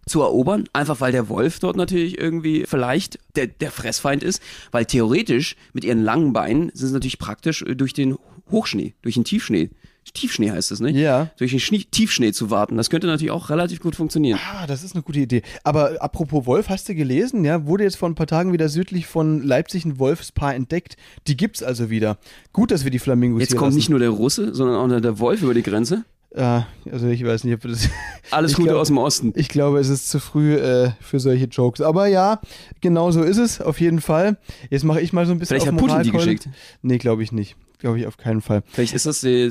zu 0.06 0.20
erobern, 0.20 0.64
einfach 0.72 1.00
weil 1.00 1.12
der 1.12 1.28
Wolf 1.28 1.58
dort 1.58 1.76
natürlich 1.76 2.18
irgendwie 2.18 2.64
vielleicht 2.66 3.18
der, 3.36 3.46
der 3.46 3.70
Fressfeind 3.70 4.22
ist, 4.22 4.42
weil 4.70 4.84
theoretisch 4.84 5.56
mit 5.72 5.84
ihren 5.84 6.02
langen 6.02 6.32
Beinen 6.32 6.70
sind 6.74 6.88
sie 6.88 6.94
natürlich 6.94 7.18
praktisch 7.18 7.62
äh, 7.62 7.74
durch 7.76 7.92
den 7.92 8.16
Hochschnee, 8.50 8.94
durch 9.02 9.14
den 9.14 9.24
Tiefschnee. 9.24 9.70
Tiefschnee 10.14 10.50
heißt 10.50 10.72
es, 10.72 10.80
nicht? 10.80 10.96
Ja. 10.96 11.30
Durch 11.38 11.52
den 11.52 11.60
Schnee, 11.60 11.84
Tiefschnee 11.90 12.32
zu 12.32 12.50
warten. 12.50 12.76
Das 12.76 12.90
könnte 12.90 13.06
natürlich 13.06 13.30
auch 13.30 13.50
relativ 13.50 13.80
gut 13.80 13.94
funktionieren. 13.94 14.38
Ah, 14.52 14.66
das 14.66 14.82
ist 14.82 14.94
eine 14.94 15.02
gute 15.02 15.20
Idee. 15.20 15.42
Aber 15.62 16.02
apropos 16.02 16.44
Wolf, 16.44 16.68
hast 16.68 16.88
du 16.88 16.94
gelesen? 16.94 17.44
Ja, 17.44 17.66
wurde 17.66 17.84
jetzt 17.84 17.96
vor 17.96 18.08
ein 18.08 18.14
paar 18.16 18.26
Tagen 18.26 18.52
wieder 18.52 18.68
südlich 18.68 19.06
von 19.06 19.42
Leipzig 19.42 19.84
ein 19.84 19.98
Wolfspaar 19.98 20.54
entdeckt. 20.54 20.96
Die 21.28 21.36
gibt's 21.36 21.62
also 21.62 21.88
wieder. 21.88 22.18
Gut, 22.52 22.72
dass 22.72 22.84
wir 22.84 22.90
die 22.90 22.98
Flamingos 22.98 23.40
Jetzt 23.40 23.52
kommt 23.52 23.68
lassen. 23.68 23.76
nicht 23.76 23.90
nur 23.90 24.00
der 24.00 24.10
Russe, 24.10 24.54
sondern 24.54 24.76
auch 24.76 25.00
der 25.00 25.18
Wolf 25.20 25.42
über 25.42 25.54
die 25.54 25.62
Grenze. 25.62 26.04
Ah, 26.34 26.64
also 26.90 27.08
ich 27.08 27.24
weiß 27.24 27.44
nicht, 27.44 27.54
ob 27.54 27.60
das. 27.62 27.88
Alles 28.30 28.54
Gute 28.54 28.68
glaub- 28.68 28.80
aus 28.80 28.88
dem 28.88 28.98
Osten. 28.98 29.32
Ich 29.36 29.48
glaube, 29.48 29.78
es 29.80 29.88
ist 29.88 30.08
zu 30.08 30.18
früh 30.18 30.54
äh, 30.54 30.92
für 31.00 31.20
solche 31.20 31.44
Jokes. 31.44 31.80
Aber 31.80 32.06
ja, 32.06 32.40
genau 32.80 33.10
so 33.10 33.22
ist 33.22 33.36
es, 33.36 33.60
auf 33.60 33.80
jeden 33.80 34.00
Fall. 34.00 34.38
Jetzt 34.70 34.84
mache 34.84 35.00
ich 35.00 35.12
mal 35.12 35.26
so 35.26 35.32
ein 35.32 35.38
bisschen 35.38 35.58
Vielleicht 35.60 35.68
auf 35.68 35.74
hat 35.74 35.88
Putin 35.88 36.02
die 36.04 36.10
geschickt. 36.10 36.48
Nee, 36.80 36.98
glaube 36.98 37.22
ich 37.22 37.32
nicht. 37.32 37.56
Glaube 37.78 37.98
ich 37.98 38.06
auf 38.06 38.16
keinen 38.16 38.40
Fall. 38.40 38.62
Vielleicht 38.72 38.94
ist 38.94 39.06
das 39.06 39.20
die, 39.20 39.50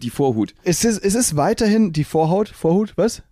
die 0.00 0.10
Vorhut. 0.10 0.54
Es 0.62 0.84
ist, 0.84 0.98
es 1.04 1.14
ist 1.14 1.36
weiterhin 1.36 1.92
die 1.92 2.04
Vorhaut. 2.04 2.48
Vorhut, 2.48 2.92
was? 2.96 3.22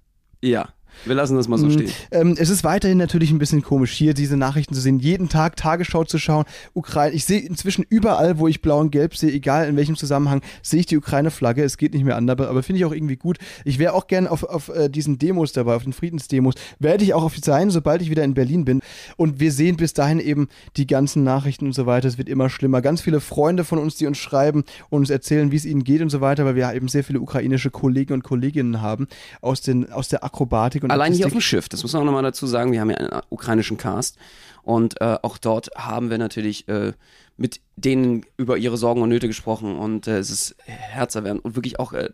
Ja, 0.43 0.69
wir 1.05 1.15
lassen 1.15 1.37
das 1.37 1.49
mal 1.49 1.59
so 1.59 1.67
Mhm. 1.67 1.73
stehen. 1.73 1.91
Ähm, 2.11 2.37
es 2.39 2.51
ist 2.51 2.65
weiterhin 2.65 2.99
natürlich 2.99 3.31
ein 3.31 3.39
bisschen 3.39 3.63
komisch, 3.63 3.93
hier 3.93 4.15
diese 4.15 4.37
Nachrichten 4.37 4.75
zu 4.75 4.81
sehen, 4.81 4.99
jeden 4.99 5.29
Tag 5.29 5.57
Tagesschau 5.57 6.05
zu 6.05 6.19
schauen. 6.19 6.45
Ukraine, 6.75 7.15
ich 7.15 7.25
sehe 7.25 7.41
inzwischen 7.41 7.85
überall, 7.89 8.39
wo 8.39 8.49
ich 8.49 8.63
blau 8.63 8.81
und 8.81 8.91
gelb 8.91 9.17
sehe, 9.17 9.33
egal 9.33 9.69
in 9.69 9.77
welchem 9.77 9.97
Zusammenhang, 9.97 10.43
sehe 10.63 10.81
ich 10.81 10.87
die 10.87 10.97
Ukraine-Flagge. 10.97 11.63
Es 11.63 11.77
geht 11.77 11.95
nicht 11.95 12.05
mehr 12.05 12.17
anders, 12.17 12.41
aber, 12.41 12.63
finde 12.63 12.79
ich 12.79 12.85
auch 12.85 12.93
irgendwie 12.93 13.17
gut. 13.17 13.39
Ich 13.65 13.79
wäre 13.79 13.95
auch 13.95 14.07
gern 14.07 14.27
auf, 14.27 14.45
auf 14.45 14.69
äh, 14.69 14.89
diesen 14.89 15.19
Demos 15.19 15.53
dabei, 15.53 15.75
auf 15.75 15.85
den 15.85 15.93
Friedensdemos. 15.93 16.55
Werde 16.79 17.05
ich 17.05 17.15
auch 17.15 17.25
auf 17.25 17.37
sein, 17.43 17.71
sobald 17.71 18.03
ich 18.03 18.11
wieder 18.11 18.25
in 18.25 18.35
Berlin 18.35 18.65
bin. 18.65 18.81
Und 19.17 19.41
wir 19.41 19.51
sehen 19.53 19.77
bis 19.77 19.95
dahin 19.95 20.21
eben 20.21 20.49
die 20.77 20.87
ganzen 20.87 21.25
Nachrichten 21.25 21.67
und 21.67 21.73
so 21.73 21.87
weiter. 21.87 22.07
Es 22.09 22.19
wird 22.19 22.29
immer 22.29 22.49
schlimmer. 22.51 22.83
Ganz 22.83 23.01
viele 23.01 23.21
Freunde 23.21 23.65
von 23.65 23.79
uns, 23.79 23.97
die 23.97 24.07
uns 24.07 24.19
schreiben 24.19 24.65
und 24.91 25.01
uns 25.01 25.11
erzählen, 25.11 25.51
wie 25.51 25.57
es 25.57 25.65
ihnen 25.65 25.83
geht 25.85 26.03
und 26.03 26.11
so 26.11 26.21
weiter, 26.21 26.45
weil 26.45 26.55
wir 26.55 26.73
eben 26.73 26.89
sehr 26.89 27.03
viele 27.05 27.21
ukrainische 27.21 27.71
Kollegen 27.71 28.13
und 28.13 28.23
Kolleginnen 28.23 28.81
haben 28.81 29.09
aus, 29.41 29.61
den, 29.63 29.91
aus 29.93 30.09
der 30.09 30.25
Akrobatik 30.25 30.82
und 30.83 30.91
Allein 30.91 31.12
hier 31.12 31.27
auf 31.27 31.33
Artistik. 31.33 31.39
dem 31.39 31.41
Schiff, 31.41 31.69
das 31.69 31.83
muss 31.83 31.93
man 31.93 32.03
auch 32.03 32.07
nochmal 32.07 32.23
dazu 32.23 32.47
sagen, 32.47 32.73
wir 32.73 32.81
haben 32.81 32.91
ja 32.91 32.97
einen 32.97 33.23
ukrainischen 33.31 33.77
Cast 33.77 34.17
und 34.62 35.01
äh, 35.01 35.19
auch 35.23 35.39
dort 35.39 35.71
haben 35.77 36.11
wir 36.11 36.19
natürlich 36.19 36.69
äh, 36.69 36.93
mit 37.37 37.61
denen 37.77 38.25
über 38.37 38.57
ihre 38.57 38.77
Sorgen 38.77 39.03
und 39.03 39.09
Nöte 39.09 39.27
gesprochen 39.27 39.77
und 39.77 40.07
äh, 40.07 40.19
es 40.19 40.31
ist 40.31 40.57
herzerwärmend 40.67 41.45
und 41.45 41.57
wirklich 41.57 41.79
auch, 41.79 41.93
äh, 41.93 42.11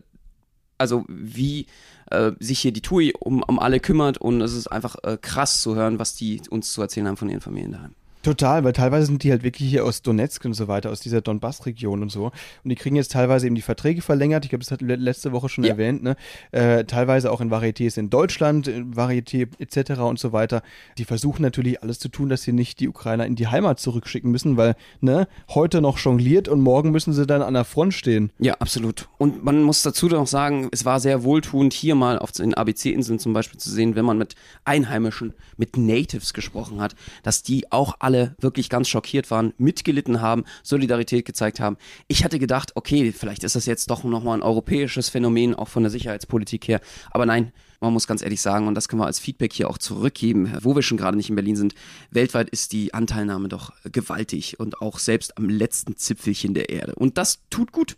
also 0.77 1.05
wie 1.07 1.67
äh, 2.11 2.31
sich 2.39 2.59
hier 2.59 2.71
die 2.71 2.81
TUI 2.81 3.13
um, 3.19 3.43
um 3.43 3.59
alle 3.59 3.79
kümmert 3.79 4.17
und 4.17 4.41
es 4.41 4.53
ist 4.53 4.67
einfach 4.67 4.95
äh, 5.03 5.17
krass 5.21 5.61
zu 5.61 5.75
hören, 5.75 5.99
was 5.99 6.15
die 6.15 6.41
uns 6.49 6.73
zu 6.73 6.81
erzählen 6.81 7.07
haben 7.07 7.17
von 7.17 7.29
ihren 7.29 7.41
Familien 7.41 7.71
daheim. 7.71 7.95
Total, 8.21 8.65
weil 8.65 8.73
teilweise 8.73 9.05
sind 9.05 9.23
die 9.23 9.31
halt 9.31 9.43
wirklich 9.43 9.69
hier 9.69 9.85
aus 9.85 10.01
Donetsk 10.01 10.43
und 10.43 10.53
so 10.53 10.67
weiter, 10.67 10.91
aus 10.91 10.99
dieser 10.99 11.21
Donbass-Region 11.21 12.01
und 12.01 12.11
so. 12.11 12.25
Und 12.25 12.69
die 12.69 12.75
kriegen 12.75 12.97
jetzt 12.97 13.13
teilweise 13.13 13.45
eben 13.45 13.55
die 13.55 13.61
Verträge 13.61 14.01
verlängert. 14.01 14.43
Ich 14.43 14.49
glaube, 14.49 14.61
das 14.63 14.71
hat 14.71 14.81
le- 14.81 14.97
letzte 14.97 15.31
Woche 15.31 15.47
schon 15.47 15.63
Ja. 15.63 15.71
erwähnt, 15.71 16.03
ne? 16.03 16.17
Äh, 16.51 16.83
teilweise 16.83 17.31
auch 17.31 17.39
in 17.39 17.49
Varietés 17.49 17.97
in 17.97 18.09
Deutschland, 18.09 18.67
in 18.67 18.93
Varieté 18.93 19.47
etc. 19.59 20.01
und 20.01 20.19
so 20.19 20.33
weiter. 20.33 20.63
Die 20.97 21.05
versuchen 21.05 21.41
natürlich 21.43 21.81
alles 21.81 21.99
zu 21.99 22.09
tun, 22.09 22.27
dass 22.27 22.43
sie 22.43 22.51
nicht 22.51 22.81
die 22.81 22.89
Ukrainer 22.89 23.25
in 23.25 23.35
die 23.35 23.47
Heimat 23.47 23.79
zurückschicken 23.79 24.29
müssen, 24.29 24.57
weil, 24.57 24.75
ne, 24.99 25.29
heute 25.47 25.79
noch 25.79 25.97
jongliert 25.97 26.49
und 26.49 26.59
morgen 26.59 26.91
müssen 26.91 27.13
sie 27.13 27.25
dann 27.25 27.41
an 27.41 27.53
der 27.53 27.63
Front 27.63 27.93
stehen. 27.93 28.31
Ja, 28.37 28.55
absolut. 28.55 29.07
Und 29.17 29.45
man 29.45 29.63
muss 29.63 29.81
dazu 29.81 30.07
noch 30.07 30.27
sagen, 30.27 30.67
es 30.71 30.83
war 30.83 30.99
sehr 30.99 31.23
wohltuend, 31.23 31.71
hier 31.71 31.95
mal 31.95 32.19
auf 32.19 32.33
den 32.33 32.53
ABC-Inseln 32.53 33.19
zum 33.19 33.31
Beispiel 33.31 33.59
zu 33.61 33.69
sehen, 33.69 33.95
wenn 33.95 34.03
man 34.03 34.17
mit 34.17 34.35
Einheimischen, 34.65 35.33
mit 35.55 35.77
Natives 35.77 36.33
gesprochen 36.33 36.81
hat, 36.81 36.95
dass 37.23 37.43
die 37.43 37.71
auch 37.71 37.95
alle 37.99 38.08
wirklich 38.39 38.69
ganz 38.69 38.89
schockiert 38.89 39.31
waren, 39.31 39.53
mitgelitten 39.57 40.21
haben, 40.21 40.43
Solidarität 40.63 41.25
gezeigt 41.25 41.59
haben. 41.59 41.77
Ich 42.07 42.23
hatte 42.23 42.39
gedacht, 42.39 42.71
okay, 42.75 43.11
vielleicht 43.11 43.43
ist 43.43 43.55
das 43.55 43.65
jetzt 43.65 43.89
doch 43.89 44.03
nochmal 44.03 44.37
ein 44.37 44.43
europäisches 44.43 45.09
Phänomen, 45.09 45.55
auch 45.55 45.67
von 45.67 45.83
der 45.83 45.89
Sicherheitspolitik 45.89 46.67
her. 46.67 46.81
Aber 47.11 47.25
nein, 47.25 47.51
man 47.79 47.93
muss 47.93 48.07
ganz 48.07 48.21
ehrlich 48.21 48.41
sagen, 48.41 48.67
und 48.67 48.75
das 48.75 48.89
können 48.89 49.01
wir 49.01 49.05
als 49.05 49.19
Feedback 49.19 49.53
hier 49.53 49.69
auch 49.69 49.77
zurückgeben, 49.77 50.51
wo 50.61 50.75
wir 50.75 50.81
schon 50.81 50.97
gerade 50.97 51.17
nicht 51.17 51.29
in 51.29 51.35
Berlin 51.35 51.55
sind, 51.55 51.75
weltweit 52.11 52.49
ist 52.49 52.73
die 52.73 52.93
Anteilnahme 52.93 53.47
doch 53.47 53.71
gewaltig 53.83 54.59
und 54.59 54.81
auch 54.81 54.99
selbst 54.99 55.37
am 55.37 55.49
letzten 55.49 55.95
Zipfelchen 55.95 56.53
der 56.53 56.69
Erde. 56.69 56.95
Und 56.95 57.17
das 57.17 57.39
tut 57.49 57.71
gut. 57.71 57.95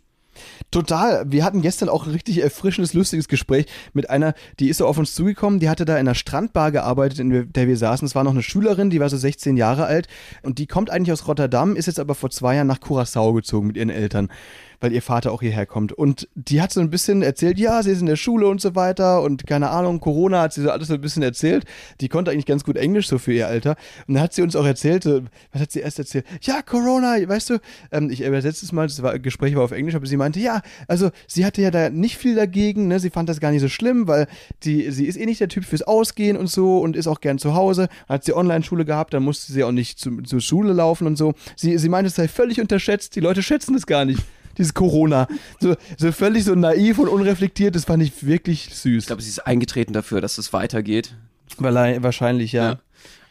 Total. 0.70 1.30
Wir 1.30 1.44
hatten 1.44 1.62
gestern 1.62 1.88
auch 1.88 2.06
ein 2.06 2.12
richtig 2.12 2.42
erfrischendes, 2.42 2.94
lustiges 2.94 3.28
Gespräch 3.28 3.66
mit 3.92 4.08
einer, 4.10 4.34
die 4.58 4.68
ist 4.68 4.78
so 4.78 4.86
auf 4.86 4.98
uns 4.98 5.14
zugekommen, 5.14 5.60
die 5.60 5.68
hatte 5.68 5.84
da 5.84 5.94
in 5.94 6.00
einer 6.00 6.14
Strandbar 6.14 6.72
gearbeitet, 6.72 7.18
in 7.18 7.52
der 7.52 7.68
wir 7.68 7.76
saßen. 7.76 8.06
Es 8.06 8.14
war 8.14 8.24
noch 8.24 8.32
eine 8.32 8.42
Schülerin, 8.42 8.90
die 8.90 9.00
war 9.00 9.08
so 9.08 9.16
16 9.16 9.56
Jahre 9.56 9.84
alt 9.84 10.08
und 10.42 10.58
die 10.58 10.66
kommt 10.66 10.90
eigentlich 10.90 11.12
aus 11.12 11.28
Rotterdam, 11.28 11.76
ist 11.76 11.86
jetzt 11.86 12.00
aber 12.00 12.14
vor 12.14 12.30
zwei 12.30 12.56
Jahren 12.56 12.66
nach 12.66 12.80
Curacao 12.80 13.32
gezogen 13.34 13.66
mit 13.66 13.76
ihren 13.76 13.90
Eltern, 13.90 14.28
weil 14.82 14.92
ihr 14.92 15.00
Vater 15.00 15.30
auch 15.30 15.40
hierher 15.40 15.64
kommt. 15.64 15.92
Und 15.92 16.28
die 16.34 16.60
hat 16.60 16.72
so 16.72 16.80
ein 16.80 16.90
bisschen 16.90 17.22
erzählt, 17.22 17.58
ja, 17.58 17.82
sie 17.82 17.92
ist 17.92 18.00
in 18.00 18.06
der 18.06 18.16
Schule 18.16 18.48
und 18.48 18.60
so 18.60 18.74
weiter 18.74 19.22
und 19.22 19.46
keine 19.46 19.70
Ahnung, 19.70 20.00
Corona 20.00 20.42
hat 20.42 20.52
sie 20.52 20.62
so 20.62 20.70
alles 20.70 20.88
so 20.88 20.94
ein 20.94 21.00
bisschen 21.00 21.22
erzählt. 21.22 21.64
Die 22.00 22.08
konnte 22.08 22.32
eigentlich 22.32 22.46
ganz 22.46 22.64
gut 22.64 22.76
Englisch 22.76 23.06
so 23.06 23.18
für 23.18 23.32
ihr 23.32 23.46
Alter. 23.46 23.76
Und 24.08 24.14
dann 24.14 24.22
hat 24.22 24.32
sie 24.34 24.42
uns 24.42 24.56
auch 24.56 24.66
erzählt, 24.66 25.06
äh, 25.06 25.22
was 25.52 25.62
hat 25.62 25.70
sie 25.70 25.80
erst 25.80 26.00
erzählt? 26.00 26.26
Ja, 26.42 26.62
Corona, 26.62 27.16
weißt 27.26 27.50
du, 27.50 27.58
ähm, 27.92 28.10
ich 28.10 28.22
übersetze 28.22 28.64
es 28.66 28.72
mal, 28.72 28.88
das 28.88 29.00
war, 29.02 29.18
Gespräch 29.20 29.54
war 29.54 29.62
auf 29.62 29.70
Englisch, 29.70 29.94
aber 29.94 30.06
sie 30.06 30.16
meinte, 30.16 30.40
ja, 30.40 30.62
also 30.88 31.10
sie 31.28 31.46
hatte 31.46 31.62
ja 31.62 31.70
da 31.70 31.88
nicht 31.88 32.16
viel 32.16 32.34
dagegen, 32.34 32.88
ne? 32.88 32.98
sie 32.98 33.10
fand 33.10 33.28
das 33.28 33.38
gar 33.38 33.52
nicht 33.52 33.60
so 33.60 33.68
schlimm, 33.68 34.08
weil 34.08 34.26
die, 34.64 34.90
sie 34.90 35.06
ist 35.06 35.16
eh 35.16 35.26
nicht 35.26 35.40
der 35.40 35.48
Typ 35.48 35.64
fürs 35.64 35.82
Ausgehen 35.82 36.36
und 36.36 36.48
so 36.48 36.78
und 36.78 36.96
ist 36.96 37.06
auch 37.06 37.20
gern 37.20 37.38
zu 37.38 37.54
Hause. 37.54 37.88
Hat 38.08 38.24
sie 38.24 38.34
Online-Schule 38.34 38.84
gehabt, 38.84 39.14
dann 39.14 39.22
musste 39.22 39.52
sie 39.52 39.62
auch 39.62 39.70
nicht 39.70 40.00
zu, 40.00 40.22
zur 40.22 40.40
Schule 40.40 40.72
laufen 40.72 41.06
und 41.06 41.16
so. 41.16 41.34
Sie, 41.54 41.78
sie 41.78 41.88
meinte, 41.88 42.08
es 42.08 42.16
sei 42.16 42.26
völlig 42.26 42.60
unterschätzt, 42.60 43.14
die 43.14 43.20
Leute 43.20 43.44
schätzen 43.44 43.76
es 43.76 43.86
gar 43.86 44.04
nicht. 44.04 44.20
Dieses 44.58 44.74
Corona. 44.74 45.26
So, 45.60 45.76
so 45.96 46.12
völlig 46.12 46.44
so 46.44 46.54
naiv 46.54 46.98
und 46.98 47.08
unreflektiert, 47.08 47.74
das 47.74 47.84
fand 47.84 48.02
ich 48.02 48.26
wirklich 48.26 48.68
süß. 48.74 49.04
Ich 49.04 49.06
glaube, 49.06 49.22
sie 49.22 49.28
ist 49.28 49.40
eingetreten 49.40 49.92
dafür, 49.92 50.20
dass 50.20 50.38
es 50.38 50.52
weitergeht. 50.52 51.14
Weil, 51.58 52.02
wahrscheinlich, 52.02 52.52
ja. 52.52 52.70
Ja. 52.72 52.78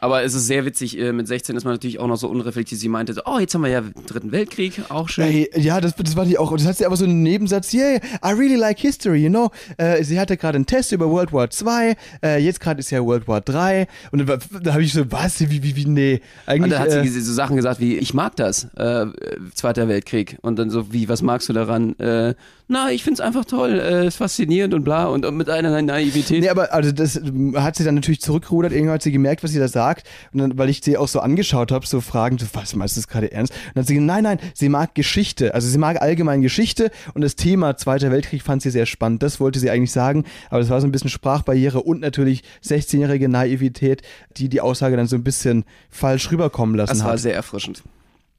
Aber 0.04 0.24
es 0.24 0.34
ist 0.34 0.48
sehr 0.48 0.66
witzig, 0.66 0.98
äh, 0.98 1.14
mit 1.14 1.28
16 1.28 1.56
ist 1.56 1.64
man 1.64 1.76
natürlich 1.76 2.00
auch 2.00 2.08
noch 2.08 2.18
so 2.18 2.28
unreflektiert. 2.28 2.82
Sie 2.82 2.90
meinte 2.90 3.14
so, 3.14 3.22
oh, 3.26 3.38
jetzt 3.38 3.54
haben 3.54 3.62
wir 3.62 3.70
ja 3.70 3.84
Dritten 4.08 4.32
Weltkrieg, 4.32 4.82
auch 4.90 5.08
schön. 5.08 5.26
Ey, 5.26 5.50
ja, 5.56 5.80
das, 5.80 5.96
das 5.96 6.16
war 6.16 6.26
die 6.26 6.40
auch. 6.40 6.52
Das 6.58 6.66
hat 6.66 6.78
sie 6.78 6.88
aber 6.88 6.98
so 6.98 7.06
einen 7.06 7.22
Nebensatz. 7.22 7.72
Yeah, 7.72 7.98
I 8.26 8.34
really 8.34 8.56
like 8.56 8.80
history, 8.80 9.24
you 9.24 9.30
know. 9.30 9.52
Äh, 9.78 10.04
sie 10.04 10.20
hatte 10.20 10.38
gerade 10.38 10.56
einen 10.56 10.66
Test 10.66 10.92
über 10.92 11.08
World 11.08 11.32
War 11.32 11.48
II. 11.48 11.94
Äh, 12.24 12.44
jetzt 12.44 12.60
gerade 12.60 12.80
ist 12.80 12.90
ja 12.90 13.06
World 13.06 13.28
War 13.28 13.44
III. 13.48 13.86
Und 14.12 14.28
dann, 14.28 14.40
da 14.64 14.74
habe 14.74 14.82
ich 14.82 14.92
so, 14.92 15.12
was? 15.12 15.40
Wie, 15.40 15.62
wie, 15.62 15.76
wie, 15.76 15.86
nee. 15.86 16.14
Und 16.16 16.22
Eigentlich. 16.48 16.72
dann 16.72 16.82
hat 16.82 16.90
äh, 16.90 17.08
sie 17.08 17.22
so 17.22 17.34
Sachen 17.34 17.56
gesagt 17.56 17.80
wie, 17.80 18.00
ich 18.00 18.16
mag 18.16 18.36
das, 18.38 18.64
äh, 18.78 19.06
Zweiter 19.54 19.88
Weltkrieg. 19.88 20.40
Und 20.42 20.58
dann 20.58 20.72
so, 20.72 20.92
wie, 20.92 21.10
was 21.10 21.22
magst 21.22 21.48
du 21.48 21.54
daran? 21.54 21.98
Äh, 22.00 22.34
na, 22.68 22.90
ich 22.90 23.04
find's 23.04 23.20
einfach 23.20 23.44
toll, 23.44 23.80
äh, 23.80 24.08
ist 24.08 24.16
faszinierend 24.16 24.74
und 24.74 24.84
bla. 24.84 25.06
Und, 25.08 25.26
und 25.26 25.36
mit 25.36 25.50
einer 25.50 25.80
Naivität. 25.82 26.42
Nee, 26.42 26.50
aber 26.50 26.74
also 26.74 26.92
das 26.92 27.22
hat 27.56 27.76
sie 27.76 27.84
dann 27.84 27.96
natürlich 27.96 28.22
zurückgerudert. 28.22 28.72
Irgendwann 28.72 28.96
hat 28.96 29.04
sie 29.04 29.12
gemerkt, 29.12 29.44
was 29.44 29.52
sie 29.52 29.60
da 29.60 29.68
sagt. 29.68 29.91
Und 30.34 30.40
dann, 30.40 30.58
weil 30.58 30.70
ich 30.70 30.82
sie 30.84 30.98
auch 30.98 31.08
so 31.08 31.20
angeschaut 31.20 31.72
habe, 31.72 31.86
so 31.86 32.02
fragend, 32.02 32.42
so, 32.42 32.48
was 32.54 32.76
meinst 32.76 32.96
du 32.96 33.02
das 33.02 33.08
gerade 33.08 33.32
ernst? 33.32 33.54
Und 33.54 33.60
dann 33.76 33.82
hat 33.82 33.88
sie 33.88 33.94
gesagt, 33.96 34.08
nein, 34.08 34.24
nein, 34.24 34.40
sie 34.54 34.70
mag 34.70 34.96
Geschichte. 34.96 35.54
Also 35.54 35.68
sie 35.68 35.78
mag 35.78 36.02
allgemein 36.02 36.42
Geschichte 36.42 36.92
und 37.14 37.22
das 37.22 37.36
Thema 37.36 37.78
Zweiter 37.78 38.12
Weltkrieg 38.12 38.42
fand 38.42 38.62
sie 38.62 38.72
sehr 38.72 38.86
spannend. 38.86 39.24
Das 39.24 39.40
wollte 39.40 39.60
sie 39.60 39.70
eigentlich 39.70 39.92
sagen. 39.92 40.26
Aber 40.50 40.60
das 40.60 40.70
war 40.70 40.82
so 40.82 40.88
ein 40.88 40.92
bisschen 40.92 41.10
Sprachbarriere 41.10 41.82
und 41.82 42.02
natürlich 42.02 42.44
16-jährige 42.64 43.30
Naivität, 43.30 44.02
die 44.38 44.50
die 44.50 44.62
Aussage 44.62 44.98
dann 44.98 45.08
so 45.08 45.16
ein 45.16 45.24
bisschen 45.24 45.66
falsch 45.90 46.32
rüberkommen 46.32 46.76
lassen 46.76 46.94
Das 46.94 47.04
war 47.04 47.14
hat. 47.14 47.20
sehr 47.20 47.36
erfrischend. 47.36 47.84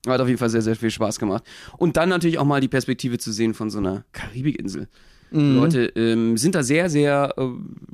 Hat 0.06 0.20
auf 0.20 0.26
jeden 0.26 0.38
Fall 0.38 0.50
sehr, 0.50 0.62
sehr 0.62 0.74
viel 0.74 0.90
Spaß 0.90 1.18
gemacht. 1.20 1.44
Und 1.76 1.96
dann 1.96 2.08
natürlich 2.08 2.38
auch 2.38 2.44
mal 2.44 2.60
die 2.60 2.68
Perspektive 2.68 3.18
zu 3.18 3.30
sehen 3.30 3.54
von 3.54 3.70
so 3.70 3.78
einer 3.78 4.04
Karibikinsel. 4.12 4.88
Mhm. 5.30 5.56
Leute 5.56 5.84
ähm, 5.96 6.36
sind 6.36 6.54
da 6.54 6.62
sehr, 6.62 6.90
sehr, 6.90 7.34
äh, 7.38 7.46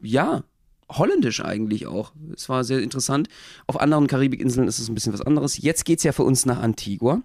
ja, 0.02 0.42
holländisch 0.90 1.44
eigentlich 1.44 1.86
auch. 1.86 2.12
Es 2.34 2.48
war 2.48 2.64
sehr 2.64 2.80
interessant. 2.80 3.28
Auf 3.66 3.80
anderen 3.80 4.06
Karibikinseln 4.06 4.68
ist 4.68 4.78
es 4.78 4.88
ein 4.88 4.94
bisschen 4.94 5.12
was 5.12 5.22
anderes. 5.22 5.58
Jetzt 5.58 5.84
geht's 5.84 6.02
ja 6.02 6.12
für 6.12 6.22
uns 6.22 6.46
nach 6.46 6.60
Antigua. 6.60 7.22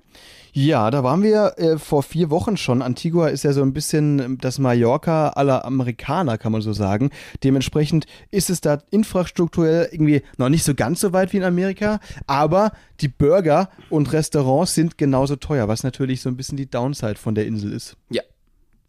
Ja, 0.55 0.91
da 0.91 1.03
waren 1.03 1.23
wir 1.23 1.55
äh, 1.57 1.79
vor 1.79 2.03
vier 2.03 2.29
Wochen 2.29 2.57
schon. 2.57 2.83
Antigua 2.83 3.29
ist 3.29 3.43
ja 3.43 3.53
so 3.53 3.63
ein 3.63 3.73
bisschen 3.73 4.19
ähm, 4.19 4.37
das 4.39 4.59
Mallorca 4.59 5.29
aller 5.29 5.65
Amerikaner, 5.65 6.37
kann 6.37 6.51
man 6.51 6.61
so 6.61 6.73
sagen. 6.73 7.09
Dementsprechend 7.43 8.05
ist 8.29 8.51
es 8.51 8.61
da 8.61 8.83
infrastrukturell 8.91 9.89
irgendwie 9.91 10.21
noch 10.37 10.49
nicht 10.49 10.63
so 10.63 10.75
ganz 10.75 10.99
so 10.99 11.11
weit 11.11 11.33
wie 11.33 11.37
in 11.37 11.43
Amerika, 11.43 11.99
aber 12.27 12.71
die 13.01 13.07
Burger 13.07 13.69
und 13.89 14.13
Restaurants 14.13 14.75
sind 14.75 14.99
genauso 14.99 15.37
teuer, 15.37 15.67
was 15.67 15.83
natürlich 15.83 16.21
so 16.21 16.29
ein 16.29 16.37
bisschen 16.37 16.57
die 16.57 16.69
Downside 16.69 17.15
von 17.15 17.33
der 17.33 17.47
Insel 17.47 17.73
ist. 17.73 17.97
Ja. 18.11 18.21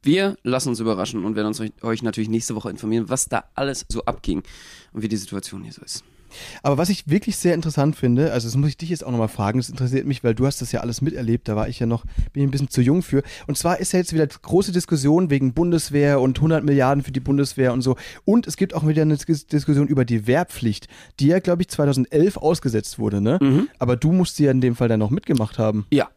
Wir 0.05 0.37
lassen 0.43 0.69
uns 0.69 0.81
überraschen 0.81 1.25
und 1.25 1.35
werden 1.35 1.49
uns 1.49 1.63
euch, 1.83 2.03
natürlich 2.03 2.29
nächste 2.29 2.55
Woche 2.55 2.71
informieren, 2.71 3.09
was 3.09 3.29
da 3.29 3.45
alles 3.55 3.87
so 3.89 4.05
abging 4.05 4.43
und 4.93 5.03
wie 5.03 5.09
die 5.09 5.17
Situation 5.17 5.63
hier 5.63 5.73
so 5.73 5.83
ist. 5.83 6.05
Aber 6.63 6.79
was 6.79 6.89
ich 6.89 7.09
wirklich 7.09 7.37
sehr 7.37 7.55
interessant 7.55 7.95
finde, 7.97 8.33
also 8.33 8.49
das 8.49 8.57
muss 8.57 8.69
ich 8.71 8.77
dich 8.77 8.91
jetzt 8.91 9.05
auch 9.05 9.11
nochmal 9.13 9.29
fragen, 9.29 9.61
das 9.61 9.69
interessiert 9.69 10.05
mich, 10.05 10.25
weil 10.25 10.35
du 10.35 10.47
hast 10.47 10.61
das 10.61 10.73
ja 10.73 10.81
alles 10.81 11.01
miterlebt, 11.01 11.47
da 11.49 11.55
war 11.55 11.69
ich 11.69 11.79
ja 11.79 11.87
noch, 11.87 12.05
bin 12.33 12.43
ich 12.43 12.49
ein 12.49 12.51
bisschen 12.51 12.69
zu 12.69 12.81
jung 12.83 13.03
für. 13.03 13.23
Und 13.47 13.57
zwar 13.57 13.79
ist 13.79 13.93
ja 13.93 14.01
jetzt 14.01 14.13
wieder 14.13 14.27
große 14.27 14.73
Diskussion 14.73 15.31
wegen 15.31 15.55
Bundeswehr 15.55 16.21
und 16.21 16.37
100 16.39 16.65
Milliarden 16.65 17.05
für 17.05 17.13
die 17.13 17.21
Bundeswehr 17.21 17.73
und 17.73 17.83
so. 17.83 17.97
Und 18.25 18.47
es 18.49 18.57
gibt 18.57 18.75
auch 18.75 18.87
wieder 18.87 19.03
eine 19.03 19.15
Dis- 19.17 19.47
Diskussion 19.47 19.87
über 19.87 20.05
die 20.05 20.27
Wehrpflicht, 20.27 20.89
die 21.21 21.29
ja, 21.29 21.39
glaube 21.39 21.63
ich, 21.63 21.69
2011 21.69 22.37
ausgesetzt 22.37 22.99
wurde, 22.99 23.21
ne? 23.21 23.69
Aber 23.79 23.97
du 23.97 24.13
musst 24.13 24.37
sie 24.37 24.45
ja 24.45 24.51
in 24.51 24.61
dem 24.61 24.75
Fall 24.75 24.89
dann 24.89 25.01
noch 25.01 25.11
mitgemacht 25.11 25.59
haben. 25.59 25.87
Ja. 25.93 26.09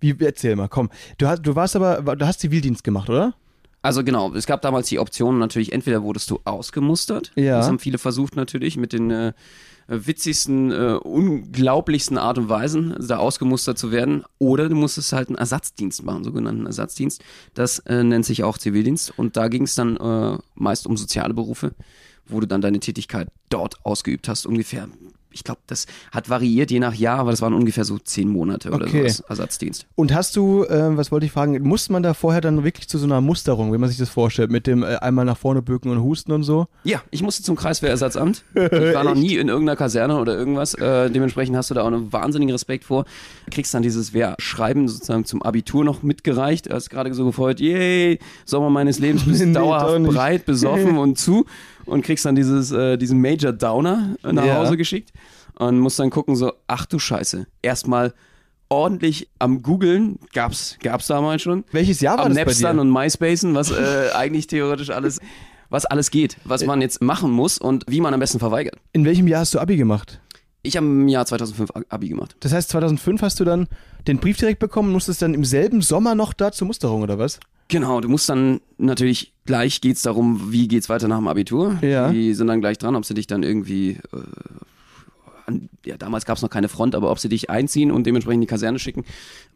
Wie, 0.00 0.14
erzähl 0.20 0.56
mal, 0.56 0.68
komm. 0.68 0.90
Du, 1.18 1.26
hast, 1.26 1.42
du 1.42 1.54
warst 1.56 1.76
aber, 1.76 2.16
du 2.16 2.26
hast 2.26 2.40
Zivildienst 2.40 2.84
gemacht, 2.84 3.08
oder? 3.10 3.34
Also 3.82 4.02
genau, 4.02 4.32
es 4.34 4.46
gab 4.46 4.62
damals 4.62 4.88
die 4.88 4.98
Option 4.98 5.38
natürlich, 5.38 5.72
entweder 5.72 6.02
wurdest 6.02 6.30
du 6.30 6.40
ausgemustert, 6.44 7.32
Ja. 7.36 7.58
das 7.58 7.68
haben 7.68 7.78
viele 7.78 7.98
versucht 7.98 8.34
natürlich 8.34 8.76
mit 8.76 8.92
den 8.92 9.10
äh, 9.10 9.32
witzigsten, 9.86 10.70
äh, 10.72 10.98
unglaublichsten 11.00 12.18
Art 12.18 12.38
und 12.38 12.48
Weisen, 12.48 12.92
also 12.92 13.08
da 13.08 13.16
ausgemustert 13.18 13.78
zu 13.78 13.90
werden, 13.92 14.24
oder 14.38 14.68
du 14.68 14.74
musstest 14.74 15.12
halt 15.12 15.28
einen 15.28 15.38
Ersatzdienst 15.38 16.02
machen, 16.04 16.24
sogenannten 16.24 16.66
Ersatzdienst. 16.66 17.22
Das 17.54 17.78
äh, 17.80 18.02
nennt 18.02 18.26
sich 18.26 18.42
auch 18.42 18.58
Zivildienst 18.58 19.16
und 19.16 19.36
da 19.36 19.48
ging 19.48 19.62
es 19.62 19.74
dann 19.76 19.96
äh, 19.96 20.38
meist 20.54 20.86
um 20.86 20.96
soziale 20.96 21.32
Berufe, 21.32 21.72
wo 22.26 22.40
du 22.40 22.46
dann 22.46 22.60
deine 22.60 22.80
Tätigkeit 22.80 23.28
dort 23.48 23.76
ausgeübt 23.84 24.28
hast, 24.28 24.44
ungefähr. 24.44 24.88
Ich 25.30 25.44
glaube, 25.44 25.60
das 25.66 25.86
hat 26.10 26.30
variiert 26.30 26.70
je 26.70 26.80
nach 26.80 26.94
Jahr, 26.94 27.18
aber 27.18 27.30
das 27.30 27.42
waren 27.42 27.52
ungefähr 27.54 27.84
so 27.84 27.98
zehn 27.98 28.28
Monate 28.28 28.70
oder 28.70 28.86
Okay. 28.86 29.00
sowas, 29.08 29.20
Ersatzdienst. 29.28 29.86
Und 29.94 30.14
hast 30.14 30.36
du, 30.36 30.64
äh, 30.64 30.96
was 30.96 31.12
wollte 31.12 31.26
ich 31.26 31.32
fragen, 31.32 31.60
muss 31.62 31.90
man 31.90 32.02
da 32.02 32.14
vorher 32.14 32.40
dann 32.40 32.64
wirklich 32.64 32.88
zu 32.88 32.98
so 32.98 33.04
einer 33.06 33.20
Musterung, 33.20 33.72
wenn 33.72 33.80
man 33.80 33.88
sich 33.90 33.98
das 33.98 34.08
vorstellt, 34.08 34.50
mit 34.50 34.66
dem 34.66 34.82
äh, 34.82 34.96
einmal 34.96 35.24
nach 35.24 35.36
vorne 35.36 35.60
bücken 35.62 35.90
und 35.90 36.02
husten 36.02 36.32
und 36.32 36.42
so? 36.44 36.66
Ja, 36.84 37.02
ich 37.10 37.22
musste 37.22 37.42
zum 37.42 37.56
Kreiswehrersatzamt. 37.56 38.42
Ich 38.54 38.94
war 38.94 39.04
noch 39.04 39.14
nie 39.16 39.36
in 39.36 39.48
irgendeiner 39.48 39.76
Kaserne 39.76 40.18
oder 40.18 40.36
irgendwas. 40.36 40.74
Äh, 40.74 41.10
dementsprechend 41.10 41.56
hast 41.56 41.70
du 41.70 41.74
da 41.74 41.82
auch 41.82 41.86
einen 41.88 42.12
wahnsinnigen 42.12 42.52
Respekt 42.52 42.84
vor. 42.84 43.04
Kriegst 43.50 43.74
dann 43.74 43.82
dieses 43.82 44.12
Wehrschreiben 44.12 44.88
sozusagen 44.88 45.24
zum 45.24 45.42
Abitur 45.42 45.84
noch 45.84 46.02
mitgereicht. 46.02 46.66
Du 46.66 46.74
hast 46.74 46.90
gerade 46.90 47.12
so 47.14 47.24
gefreut, 47.26 47.60
yay, 47.60 48.18
Sommer 48.44 48.70
meines 48.70 48.98
Lebens 48.98 49.24
bist 49.24 49.38
Nee, 49.44 49.52
dauerhaft 49.52 50.02
breit, 50.04 50.46
besoffen 50.46 50.96
und 50.98 51.18
zu. 51.18 51.44
Und 51.88 52.02
kriegst 52.02 52.24
dann 52.24 52.34
dieses, 52.34 52.70
äh, 52.70 52.96
diesen 52.96 53.20
Major 53.20 53.52
Downer 53.52 54.16
nach 54.22 54.44
Ja. 54.44 54.56
Hause 54.56 54.76
geschickt. 54.76 55.12
Und 55.58 55.78
musst 55.80 55.98
dann 55.98 56.10
gucken 56.10 56.36
so, 56.36 56.52
ach 56.66 56.86
du 56.86 56.98
Scheiße. 56.98 57.46
Erstmal 57.62 58.14
ordentlich 58.68 59.28
am 59.38 59.62
googeln, 59.62 60.18
gab's, 60.32 60.76
gab's 60.82 61.06
damals 61.06 61.42
schon 61.42 61.64
Welches 61.72 62.00
Jahr 62.00 62.18
war 62.18 62.26
am 62.26 62.34
das 62.34 62.36
bei 62.38 62.44
Napstern 62.44 62.76
dir? 62.76 62.80
und 62.82 62.90
MySpacen, 62.92 63.54
was 63.54 63.70
äh, 63.70 64.10
eigentlich 64.14 64.46
theoretisch 64.46 64.90
alles, 64.90 65.20
was 65.70 65.86
alles 65.86 66.10
geht, 66.10 66.36
was 66.44 66.64
man 66.66 66.80
jetzt 66.82 67.00
machen 67.00 67.30
muss 67.30 67.58
und 67.58 67.84
wie 67.88 68.00
man 68.00 68.12
am 68.14 68.20
besten 68.20 68.38
verweigert. 68.38 68.76
In 68.92 69.04
welchem 69.04 69.26
Jahr 69.26 69.40
hast 69.40 69.54
du 69.54 69.58
Abi 69.58 69.76
gemacht? 69.76 70.20
Ich 70.62 70.76
habe 70.76 70.84
im 70.86 71.08
Jahr 71.08 71.24
2005 71.24 71.70
Abi 71.88 72.08
gemacht. 72.08 72.36
Das 72.40 72.52
heißt, 72.52 72.68
2005 72.70 73.22
hast 73.22 73.40
du 73.40 73.44
dann 73.44 73.68
den 74.06 74.18
Brief 74.18 74.36
direkt 74.36 74.58
bekommen, 74.58 74.92
musstest 74.92 75.22
dann 75.22 75.32
im 75.32 75.44
selben 75.44 75.80
Sommer 75.80 76.14
noch 76.14 76.32
da 76.34 76.52
zur 76.52 76.66
Musterung 76.66 77.02
oder 77.02 77.18
was? 77.18 77.40
Genau, 77.68 78.00
du 78.00 78.08
musst 78.08 78.28
dann 78.28 78.60
natürlich 78.78 79.32
gleich 79.44 79.80
geht's 79.80 80.02
darum, 80.02 80.52
wie 80.52 80.68
geht's 80.68 80.88
weiter 80.88 81.06
nach 81.06 81.18
dem 81.18 81.28
Abitur. 81.28 81.78
Ja. 81.82 82.10
Die 82.10 82.34
sind 82.34 82.46
dann 82.46 82.60
gleich 82.60 82.78
dran, 82.78 82.96
ob 82.96 83.04
sie 83.04 83.14
dich 83.14 83.26
dann 83.26 83.42
irgendwie 83.42 83.98
äh, 84.12 84.18
an, 85.48 85.68
ja, 85.84 85.96
damals 85.96 86.26
gab's 86.26 86.42
noch 86.42 86.50
keine 86.50 86.68
Front, 86.68 86.94
aber 86.94 87.10
ob 87.10 87.18
sie 87.18 87.28
dich 87.28 87.50
einziehen 87.50 87.90
und 87.90 88.06
dementsprechend 88.06 88.36
in 88.36 88.40
die 88.42 88.46
Kaserne 88.46 88.78
schicken. 88.78 89.04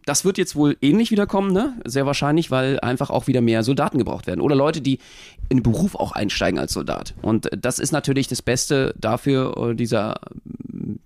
Das 0.05 0.25
wird 0.25 0.38
jetzt 0.38 0.57
wohl 0.57 0.77
ähnlich 0.81 1.11
wiederkommen, 1.11 1.53
ne? 1.53 1.75
Sehr 1.85 2.07
wahrscheinlich, 2.07 2.51
weil 2.51 2.81
einfach 2.81 3.11
auch 3.11 3.29
wieder 3.29 3.40
mehr 3.40 3.62
Soldaten 3.62 3.98
gebraucht 3.98 4.27
werden. 4.27 4.40
Oder 4.40 4.57
Leute, 4.57 4.81
die 4.81 4.98
in 5.48 5.59
den 5.59 5.62
Beruf 5.62 5.94
auch 5.94 6.12
einsteigen 6.12 6.59
als 6.59 6.72
Soldat. 6.72 7.14
Und 7.22 7.48
das 7.57 7.79
ist 7.79 7.92
natürlich 7.92 8.27
das 8.27 8.42
Beste 8.42 8.94
dafür, 8.98 9.57
äh, 9.57 9.75
dieser, 9.75 10.20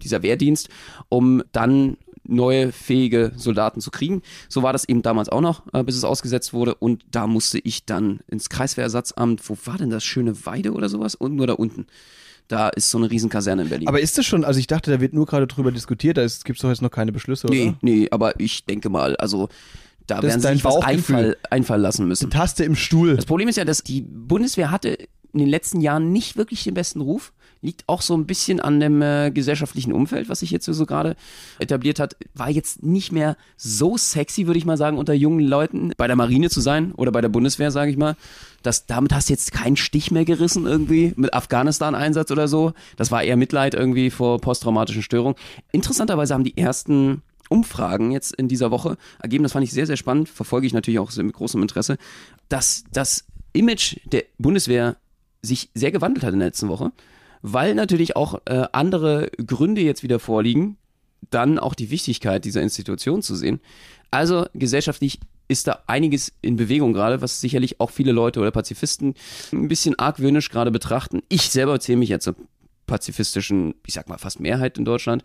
dieser 0.02 0.22
Wehrdienst, 0.22 0.70
um 1.08 1.42
dann 1.52 1.98
neue 2.28 2.72
fähige 2.72 3.32
Soldaten 3.36 3.80
zu 3.80 3.90
kriegen. 3.90 4.22
So 4.48 4.62
war 4.62 4.72
das 4.72 4.88
eben 4.88 5.02
damals 5.02 5.28
auch 5.28 5.40
noch, 5.40 5.62
äh, 5.72 5.82
bis 5.82 5.96
es 5.96 6.04
ausgesetzt 6.04 6.52
wurde. 6.52 6.74
Und 6.74 7.04
da 7.10 7.26
musste 7.26 7.58
ich 7.58 7.84
dann 7.84 8.20
ins 8.28 8.48
Kreiswehrersatzamt. 8.48 9.48
Wo 9.48 9.56
war 9.64 9.78
denn 9.78 9.90
das? 9.90 10.04
Schöne 10.04 10.46
Weide 10.46 10.72
oder 10.72 10.88
sowas? 10.88 11.14
Unten 11.14 11.40
oder 11.40 11.58
unten? 11.58 11.86
Da 12.48 12.68
ist 12.68 12.90
so 12.90 12.98
eine 12.98 13.10
Riesenkaserne 13.10 13.62
in 13.62 13.68
Berlin. 13.68 13.88
Aber 13.88 14.00
ist 14.00 14.16
das 14.18 14.24
schon, 14.24 14.44
also 14.44 14.60
ich 14.60 14.68
dachte, 14.68 14.90
da 14.90 15.00
wird 15.00 15.12
nur 15.12 15.26
gerade 15.26 15.46
drüber 15.48 15.72
diskutiert, 15.72 16.16
da 16.16 16.22
gibt 16.22 16.58
es 16.58 16.62
doch 16.62 16.68
jetzt 16.68 16.82
noch 16.82 16.92
keine 16.92 17.10
Beschlüsse, 17.10 17.48
nee, 17.48 17.68
oder? 17.68 17.78
nee, 17.80 18.08
aber 18.10 18.38
ich 18.38 18.64
denke 18.64 18.88
mal, 18.88 19.16
also 19.16 19.48
da 20.06 20.20
Das 20.20 20.30
werden 20.30 20.40
sie 20.40 20.48
sich 20.52 20.64
was 20.64 20.76
einfall, 20.76 21.36
einfallen 21.50 21.82
lassen 21.82 22.06
müssen. 22.06 22.30
Taste 22.30 22.62
im 22.62 22.76
Stuhl. 22.76 23.16
Das 23.16 23.26
Problem 23.26 23.48
ist 23.48 23.56
ja, 23.56 23.64
dass 23.64 23.82
die 23.82 24.02
Bundeswehr 24.02 24.70
hatte 24.70 24.96
in 25.32 25.40
den 25.40 25.48
letzten 25.48 25.80
Jahren 25.80 26.12
nicht 26.12 26.36
wirklich 26.36 26.64
den 26.64 26.74
besten 26.74 27.00
Ruf. 27.00 27.32
Liegt 27.66 27.84
auch 27.88 28.00
so 28.00 28.16
ein 28.16 28.26
bisschen 28.26 28.60
an 28.60 28.78
dem 28.78 29.02
äh, 29.02 29.30
gesellschaftlichen 29.30 29.92
Umfeld, 29.92 30.28
was 30.28 30.40
sich 30.40 30.50
jetzt 30.50 30.66
so 30.66 30.86
gerade 30.86 31.16
etabliert 31.58 31.98
hat. 31.98 32.16
War 32.34 32.48
jetzt 32.48 32.82
nicht 32.82 33.10
mehr 33.10 33.36
so 33.56 33.96
sexy, 33.96 34.46
würde 34.46 34.58
ich 34.58 34.64
mal 34.64 34.76
sagen, 34.76 34.98
unter 34.98 35.14
jungen 35.14 35.40
Leuten 35.40 35.92
bei 35.96 36.06
der 36.06 36.16
Marine 36.16 36.48
zu 36.48 36.60
sein 36.60 36.92
oder 36.92 37.10
bei 37.10 37.20
der 37.20 37.28
Bundeswehr, 37.28 37.70
sage 37.70 37.90
ich 37.90 37.96
mal. 37.96 38.16
Das, 38.62 38.86
damit 38.86 39.12
hast 39.12 39.28
du 39.28 39.32
jetzt 39.32 39.52
keinen 39.52 39.76
Stich 39.76 40.10
mehr 40.10 40.24
gerissen 40.24 40.66
irgendwie 40.66 41.12
mit 41.16 41.34
Afghanistan-Einsatz 41.34 42.30
oder 42.30 42.46
so. 42.46 42.72
Das 42.96 43.10
war 43.10 43.22
eher 43.22 43.36
Mitleid 43.36 43.74
irgendwie 43.74 44.10
vor 44.10 44.40
posttraumatischen 44.40 45.02
Störungen. 45.02 45.36
Interessanterweise 45.72 46.34
haben 46.34 46.44
die 46.44 46.56
ersten 46.56 47.22
Umfragen 47.48 48.10
jetzt 48.10 48.34
in 48.34 48.48
dieser 48.48 48.70
Woche 48.70 48.96
ergeben, 49.20 49.44
das 49.44 49.52
fand 49.52 49.64
ich 49.64 49.72
sehr, 49.72 49.86
sehr 49.86 49.96
spannend, 49.96 50.28
verfolge 50.28 50.66
ich 50.66 50.72
natürlich 50.72 50.98
auch 50.98 51.14
mit 51.16 51.34
großem 51.34 51.62
Interesse, 51.62 51.96
dass 52.48 52.84
das 52.92 53.24
Image 53.52 53.96
der 54.04 54.24
Bundeswehr 54.38 54.96
sich 55.42 55.70
sehr 55.74 55.92
gewandelt 55.92 56.24
hat 56.24 56.32
in 56.32 56.40
der 56.40 56.48
letzten 56.48 56.68
Woche, 56.68 56.92
weil 57.42 57.74
natürlich 57.74 58.16
auch 58.16 58.40
äh, 58.44 58.64
andere 58.72 59.30
Gründe 59.44 59.80
jetzt 59.80 60.02
wieder 60.02 60.18
vorliegen, 60.18 60.76
dann 61.30 61.58
auch 61.58 61.74
die 61.74 61.90
Wichtigkeit 61.90 62.44
dieser 62.44 62.62
Institution 62.62 63.22
zu 63.22 63.34
sehen. 63.34 63.60
Also 64.10 64.46
gesellschaftlich 64.54 65.20
ist 65.48 65.66
da 65.66 65.82
einiges 65.86 66.32
in 66.42 66.56
Bewegung 66.56 66.92
gerade, 66.92 67.20
was 67.22 67.40
sicherlich 67.40 67.80
auch 67.80 67.90
viele 67.90 68.12
Leute 68.12 68.40
oder 68.40 68.50
Pazifisten 68.50 69.14
ein 69.52 69.68
bisschen 69.68 69.98
argwöhnisch 69.98 70.50
gerade 70.50 70.70
betrachten. 70.70 71.22
Ich 71.28 71.50
selber 71.50 71.78
zähle 71.80 71.98
mich 71.98 72.08
jetzt 72.08 72.24
zur 72.24 72.36
pazifistischen, 72.86 73.74
ich 73.86 73.94
sag 73.94 74.08
mal 74.08 74.18
fast 74.18 74.40
Mehrheit 74.40 74.78
in 74.78 74.84
Deutschland. 74.84 75.22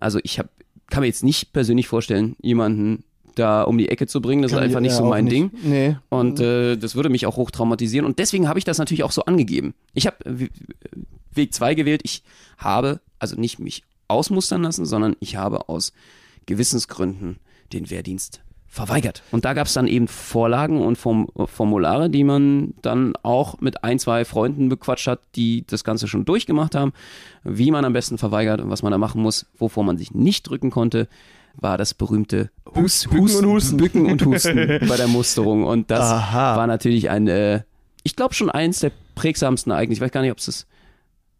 Also 0.00 0.20
ich 0.22 0.38
hab, 0.38 0.48
kann 0.90 1.00
mir 1.00 1.06
jetzt 1.06 1.24
nicht 1.24 1.52
persönlich 1.52 1.88
vorstellen, 1.88 2.36
jemanden 2.40 3.04
da 3.34 3.62
um 3.62 3.78
die 3.78 3.88
Ecke 3.88 4.06
zu 4.06 4.20
bringen. 4.20 4.42
Das 4.42 4.52
Kann 4.52 4.60
ist 4.60 4.66
einfach 4.66 4.80
nicht 4.80 4.94
so 4.94 5.04
mein 5.04 5.24
nicht. 5.24 5.34
Ding. 5.34 5.50
Nee. 5.62 5.96
Und 6.08 6.40
äh, 6.40 6.76
das 6.76 6.94
würde 6.94 7.08
mich 7.08 7.26
auch 7.26 7.36
hoch 7.36 7.50
traumatisieren. 7.50 8.06
Und 8.06 8.18
deswegen 8.18 8.48
habe 8.48 8.58
ich 8.58 8.64
das 8.64 8.78
natürlich 8.78 9.02
auch 9.02 9.12
so 9.12 9.24
angegeben. 9.24 9.74
Ich 9.92 10.06
habe 10.06 10.48
Weg 11.36 11.54
2 11.54 11.74
gewählt. 11.74 12.00
Ich 12.04 12.22
habe 12.58 13.00
also 13.18 13.36
nicht 13.36 13.58
mich 13.58 13.82
ausmustern 14.08 14.62
lassen, 14.62 14.86
sondern 14.86 15.16
ich 15.20 15.36
habe 15.36 15.68
aus 15.68 15.92
Gewissensgründen 16.46 17.38
den 17.72 17.90
Wehrdienst 17.90 18.42
verweigert. 18.74 19.22
Und 19.30 19.44
da 19.44 19.52
gab 19.54 19.68
es 19.68 19.72
dann 19.72 19.86
eben 19.86 20.08
Vorlagen 20.08 20.80
und 20.80 20.98
Form 20.98 21.28
Formulare, 21.46 22.10
die 22.10 22.24
man 22.24 22.74
dann 22.82 23.14
auch 23.22 23.60
mit 23.60 23.84
ein, 23.84 24.00
zwei 24.00 24.24
Freunden 24.24 24.68
bequatscht 24.68 25.06
hat, 25.06 25.20
die 25.36 25.64
das 25.66 25.84
Ganze 25.84 26.08
schon 26.08 26.24
durchgemacht 26.24 26.74
haben, 26.74 26.92
wie 27.44 27.70
man 27.70 27.84
am 27.84 27.92
besten 27.92 28.18
verweigert 28.18 28.60
und 28.60 28.70
was 28.70 28.82
man 28.82 28.90
da 28.90 28.98
machen 28.98 29.22
muss, 29.22 29.46
wovor 29.58 29.84
man 29.84 29.96
sich 29.96 30.12
nicht 30.12 30.48
drücken 30.48 30.70
konnte, 30.70 31.08
war 31.54 31.78
das 31.78 31.94
berühmte 31.94 32.50
Hus 32.74 33.06
Bücken 33.08 33.36
und 33.36 33.46
Husten. 33.46 33.76
Bücken 33.76 34.06
und 34.06 34.24
Husten 34.24 34.56
bei 34.88 34.96
der 34.96 35.06
Musterung. 35.06 35.62
Und 35.62 35.92
das 35.92 36.10
Aha. 36.10 36.56
war 36.56 36.66
natürlich 36.66 37.10
ein, 37.10 37.28
äh, 37.28 37.62
ich 38.02 38.16
glaube 38.16 38.34
schon 38.34 38.50
eins 38.50 38.80
der 38.80 38.90
prägsamsten 39.14 39.70
Ereignisse. 39.70 39.98
Ich 39.98 40.04
weiß 40.04 40.10
gar 40.10 40.22
nicht, 40.22 40.32
ob 40.32 40.38
es 40.38 40.46
das 40.46 40.66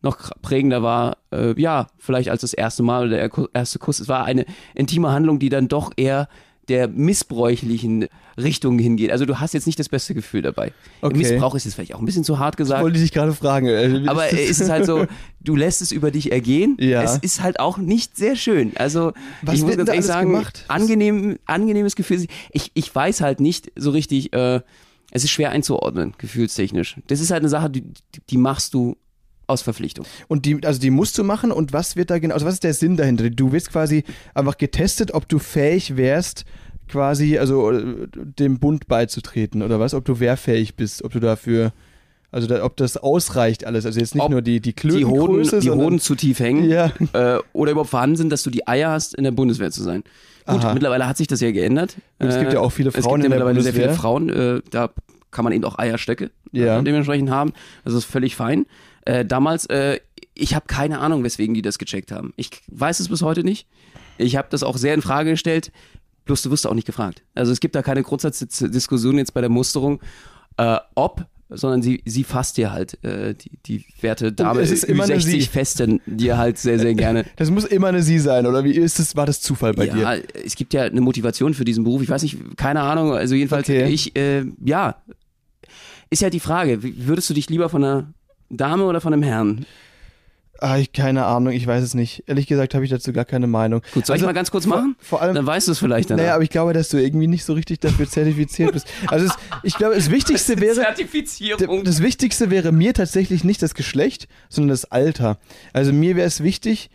noch 0.05 0.31
prägender 0.43 0.83
war. 0.83 1.17
Äh, 1.33 1.61
ja, 1.61 1.89
vielleicht 1.99 2.29
als 2.31 2.43
das 2.43 2.55
erste 2.55 2.83
Mal 2.83 3.07
oder 3.09 3.17
der 3.17 3.31
erste 3.53 3.79
Kuss. 3.79 4.01
Es 4.01 4.09
war 4.09 4.25
eine 4.25 4.45
intime 4.75 5.11
Handlung, 5.11 5.39
die 5.39 5.49
dann 5.49 5.69
doch 5.69 5.91
eher 5.97 6.29
der 6.69 6.89
missbräuchlichen 6.89 8.07
Richtung 8.39 8.79
hingeht. 8.79 9.11
Also 9.11 9.27
du 9.27 9.39
hast 9.39 9.53
jetzt 9.55 9.67
nicht 9.67 9.79
das 9.79 9.89
beste 9.89 10.15
Gefühl 10.15 10.43
dabei. 10.43 10.73
Okay. 11.03 11.17
Missbrauch 11.19 11.55
ist 11.55 11.65
jetzt 11.65 11.75
vielleicht 11.75 11.95
auch 11.95 11.99
ein 11.99 12.07
bisschen 12.07 12.25
zu 12.25 12.39
hart 12.39 12.57
gesagt. 12.57 12.83
Wollte 12.83 12.97
ich 12.97 13.03
dich 13.03 13.13
gerade 13.13 13.33
fragen. 13.33 13.67
äh, 13.67 14.05
Aber 14.07 14.29
ist 14.31 14.51
es 14.51 14.61
ist 14.61 14.71
halt 14.71 14.87
so, 14.87 15.07
du 15.41 15.57
lässt 15.57 15.83
es 15.83 15.93
über 15.93 16.11
dich 16.11 16.33
ergehen. 16.33 16.77
Ja. 16.85 17.03
Es 17.03 17.19
ist 17.19 17.43
halt 17.43 17.61
auch 17.61 17.79
nicht 17.79 18.17
sehr 18.17 18.37
schön. 18.37 18.73
Also 18.77 19.13
Was 19.43 19.55
ich 19.57 19.63
muss 19.63 19.77
ganz 19.77 19.89
ehrlich 19.89 20.05
sagen, 20.05 20.31
gemacht? 20.33 20.65
angenehm, 20.69 21.39
angenehmes 21.47 21.97
Gefühl. 21.97 22.27
Ich, 22.51 22.71
ich 22.75 22.95
weiß 22.95 23.21
halt 23.21 23.41
nicht 23.41 23.73
so 23.77 23.91
richtig, 23.91 24.33
äh, 24.35 24.61
es 25.11 25.25
ist 25.25 25.31
schwer 25.31 25.51
einzuordnen, 25.51 26.13
gefühlstechnisch. 26.19 26.97
Das 27.07 27.21
ist 27.21 27.31
halt 27.31 27.41
eine 27.41 27.49
Sache, 27.49 27.71
die, 27.71 27.85
die 28.31 28.37
machst 28.37 28.75
du 28.75 28.97
aus 29.47 29.63
Verpflichtung. 29.63 30.07
Und 30.29 30.47
die, 30.47 30.65
also 30.65 30.81
die 30.81 30.91
musst 30.91 31.19
du 31.19 31.25
machen 31.25 31.53
und 31.53 31.73
was 31.73 31.97
wird 31.97 32.11
da 32.11 32.19
genau, 32.19 32.35
also 32.35 32.47
was 32.47 32.55
ist 32.55 32.65
der 32.65 32.75
Sinn 32.75 32.97
dahinter? 32.97 33.29
Du 33.31 33.53
wirst 33.53 33.71
quasi 33.71 34.05
einfach 34.35 34.57
getestet, 34.59 35.13
ob 35.15 35.29
du 35.29 35.39
fähig 35.39 35.97
wärst, 35.97 36.45
quasi, 36.89 37.39
also 37.39 37.71
äh, 37.71 38.07
dem 38.13 38.59
Bund 38.59 38.87
beizutreten 38.87 39.63
oder 39.63 39.81
was, 39.81 39.95
ob 39.95 40.05
du 40.05 40.21
wehrfähig 40.21 40.75
bist, 40.77 41.03
ob 41.05 41.13
du 41.13 41.21
dafür, 41.21 41.73
also 42.31 42.47
da, 42.47 42.65
ob 42.65 42.77
das 42.77 42.97
ausreicht 42.97 43.67
alles, 43.67 43.87
also 43.87 44.01
jetzt 44.01 44.15
nicht 44.15 44.25
Ob 44.25 44.31
nur 44.31 44.43
die, 44.43 44.61
die 44.61 44.75
Die 44.75 45.05
Hoden, 45.05 45.35
Klötengröße, 45.45 45.61
die 45.61 45.71
Hoden 45.71 45.99
zu 46.01 46.15
tief 46.15 46.41
hängen 46.41 46.69
Ja. 46.69 46.93
äh, 47.13 47.39
oder 47.53 47.73
überhaupt 47.73 47.91
vorhanden 47.91 48.17
sind, 48.17 48.31
dass 48.31 48.43
du 48.43 48.51
die 48.51 48.67
Eier 48.67 48.91
hast, 48.91 49.15
in 49.15 49.25
der 49.25 49.31
Bundeswehr 49.31 49.71
zu 49.71 49.83
sein. 49.83 50.03
Gut, 50.47 50.63
Aha. 50.63 50.75
mittlerweile 50.75 51.07
hat 51.07 51.17
sich 51.17 51.27
das 51.27 51.41
ja 51.41 51.51
geändert. 51.53 51.97
Und 52.19 52.29
es 52.29 52.39
gibt 52.39 52.53
ja 52.53 52.61
auch 52.61 52.71
viele 52.71 52.91
es 52.91 52.97
Frauen 53.05 53.21
gibt 53.23 53.25
in 53.27 53.31
der 53.31 53.39
mittlerweile 53.39 53.63
sehr 53.63 53.73
viele 53.73 53.87
Bundeswehr. 53.87 54.01
Frauen, 54.03 54.29
äh, 54.29 54.61
da 54.71 54.91
kann 55.31 55.45
man 55.45 55.53
eben 55.55 55.65
auch 55.65 55.79
Eierstöcke 55.79 56.31
Ja. 56.53 56.81
äh, 56.81 56.85
dementsprechend 56.85 57.31
haben. 57.31 57.53
Das 57.85 57.95
ist 57.95 58.05
völlig 58.05 58.37
fein. 58.37 58.67
Äh, 59.05 59.25
damals, 59.25 59.67
äh, 59.67 60.01
ich 60.35 60.55
habe 60.55 60.67
keine 60.67 60.99
Ahnung, 61.01 61.25
weswegen 61.25 61.55
die 61.55 61.63
das 61.63 61.79
gecheckt 61.79 62.11
haben. 62.13 62.33
Ich 62.37 62.51
weiß 62.69 63.01
es 63.01 63.09
bis 63.09 63.23
heute 63.23 63.45
nicht. 63.45 63.67
Ich 64.19 64.37
habe 64.37 64.49
das 64.51 64.63
auch 64.63 64.77
sehr 64.77 64.95
in 64.95 65.03
Frage 65.03 65.31
gestellt. 65.31 65.73
Bloß 66.25 66.43
du 66.43 66.51
wirst 66.51 66.67
auch 66.67 66.75
nicht 66.75 66.87
gefragt. 66.87 67.23
Also 67.35 67.53
es 67.53 67.61
gibt 67.61 67.75
da 67.75 67.83
keine 67.83 68.03
Grundsatzdiskussion 68.03 69.19
jetzt 69.19 69.35
bei 69.35 69.41
der 69.43 69.51
Musterung, 69.51 70.01
äh, 70.57 70.79
ob, 70.95 71.27
sondern 71.51 71.83
sie, 71.83 72.03
sie 72.07 72.25
fasst 72.25 72.57
dir 72.57 72.73
halt 72.73 73.03
äh, 73.05 73.35
die, 73.35 73.51
die 73.67 73.85
werte 74.01 74.33
Dame 74.33 74.61
es 74.61 74.71
ist 74.71 74.85
immer 74.85 75.05
eine 75.05 75.21
60 75.21 75.45
Sie. 75.45 75.51
festen 75.51 76.01
dir 76.07 76.39
halt 76.39 76.57
sehr, 76.57 76.79
sehr 76.79 76.95
gerne. 76.95 77.27
das 77.37 77.51
muss 77.51 77.65
immer 77.67 77.89
eine 77.89 78.03
Sie 78.03 78.19
sein, 78.19 78.47
oder 78.47 78.65
wie 78.65 78.73
ist 78.73 78.99
das, 78.99 79.15
war 79.17 79.27
das 79.27 79.43
Zufall 79.43 79.75
bei 79.75 79.87
ja, 79.87 80.17
dir? 80.17 80.23
es 80.45 80.57
gibt 80.57 80.73
ja 80.73 80.83
eine 80.85 81.03
Motivation 81.03 81.53
für 81.53 81.67
diesen 81.67 81.85
Beruf. 81.85 82.03
Ich 82.03 82.09
weiß 82.09 82.23
nicht, 82.23 82.39
keine 82.57 82.81
Ahnung. 82.81 83.13
Also 83.13 83.35
jedenfalls, 83.35 83.69
Okay. 83.69 83.87
ich, 83.91 84.17
äh, 84.17 84.47
ja, 84.65 84.97
ist 86.09 86.23
ja 86.23 86.31
die 86.31 86.41
Frage, 86.41 86.79
würdest 86.83 87.29
du 87.29 87.35
dich 87.35 87.51
lieber 87.51 87.69
von 87.69 87.85
einer 87.85 88.15
Dame 88.51 88.85
oder 88.85 89.01
von 89.01 89.13
einem 89.13 89.23
Herrn? 89.23 89.67
Ah, 90.61 90.79
ich, 90.79 90.93
keine 90.93 91.25
Ahnung, 91.27 91.53
ich 91.53 91.67
weiß 91.67 91.83
es 91.83 91.95
nicht. 91.95 92.23
Ehrlich 92.27 92.47
gesagt 92.47 92.75
habe 92.75 92.85
ich 92.85 92.91
dazu 92.91 93.13
gar 93.13 93.25
keine 93.25 93.47
Meinung. 93.49 93.81
Gut, 93.93 94.07
soll 94.07 94.15
ich 94.17 94.21
Also, 94.23 94.27
mal 94.27 94.33
ganz 94.33 94.51
kurz 94.53 94.65
vor- 94.67 94.77
machen? 94.77 94.97
Vor 95.01 95.21
allem, 95.21 95.35
Dann 95.35 95.45
weißt 95.47 95.67
du 95.69 95.73
es 95.73 95.79
vielleicht 95.81 96.11
danach. 96.11 96.23
naja, 96.23 96.35
aber 96.37 96.45
ich 96.45 96.51
glaube, 96.51 96.73
dass 96.73 96.89
du 96.89 96.97
irgendwie 96.97 97.27
nicht 97.27 97.45
so 97.45 97.53
richtig 97.55 97.81
dafür 97.81 98.09
zertifiziert 98.09 98.73
bist. 98.73 98.87
Also 99.09 99.27
es, 99.27 99.33
ich 99.65 99.75
glaube, 99.75 99.97
das 99.97 100.11
Wichtigste 100.11 100.61
wäre, 100.61 100.77
Zertifizierung. 100.77 101.83
Das 101.85 102.01
Wichtigste 102.03 102.51
wäre 102.51 102.71
mir 102.71 102.95
tatsächlich 102.95 103.43
nicht 103.45 103.63
das 103.63 103.75
Geschlecht, 103.75 104.29
sondern 104.49 104.69
das 104.71 104.85
Alter. 104.91 105.39
Also 105.73 105.93
mir 105.93 106.15
wäre 106.17 106.27
es 106.29 106.43
wichtig, 106.43 106.89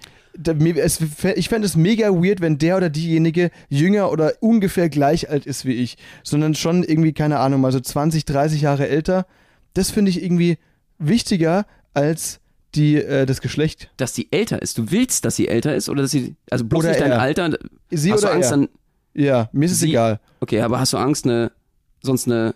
ich 1.35 1.49
fände 1.49 1.65
es 1.65 1.75
mega 1.75 2.09
weird, 2.11 2.39
wenn 2.39 2.57
der 2.57 2.77
oder 2.77 2.89
diejenige 2.89 3.51
jünger 3.67 4.09
oder 4.11 4.33
ungefähr 4.39 4.87
gleich 4.89 5.29
alt 5.29 5.45
ist 5.45 5.65
wie 5.65 5.73
ich, 5.73 5.97
sondern 6.23 6.55
schon 6.55 6.83
irgendwie, 6.83 7.13
keine 7.13 7.39
Ahnung, 7.39 7.59
mal 7.61 7.71
so 7.73 7.79
20, 7.81 8.23
30 8.25 8.61
Jahre 8.61 8.87
älter. 8.87 9.25
Das 9.73 9.91
finde 9.91 10.11
ich 10.11 10.23
irgendwie 10.23 10.57
wichtiger 10.99 11.65
als 11.93 12.39
die, 12.75 12.95
äh, 12.97 13.25
das 13.25 13.41
Geschlecht. 13.41 13.89
dass 13.97 14.13
sie 14.13 14.27
älter 14.31 14.61
ist. 14.61 14.77
Du 14.77 14.91
willst, 14.91 15.25
dass 15.25 15.35
sie 15.35 15.47
älter 15.47 15.75
ist 15.75 15.89
oder 15.89 16.03
dass 16.03 16.11
sie, 16.11 16.35
also 16.51 16.65
bloß 16.65 16.81
Oder 16.83 16.89
nicht 16.89 17.01
dein 17.01 17.11
er. 17.11 17.21
Alter. 17.21 17.57
Sie 17.89 18.11
hast 18.11 18.21
oder 18.23 18.29
du 18.29 18.35
Angst 18.35 18.51
er. 18.51 18.57
dann, 18.57 18.69
Ja, 19.15 19.49
mir 19.51 19.65
ist 19.65 19.71
es 19.71 19.81
egal. 19.83 20.19
okay, 20.39 20.61
aber 20.61 20.79
hast 20.79 20.93
du 20.93 20.97
Angst, 20.97 21.25
eine, 21.25 21.51
sonst 22.03 22.27
eine, 22.27 22.53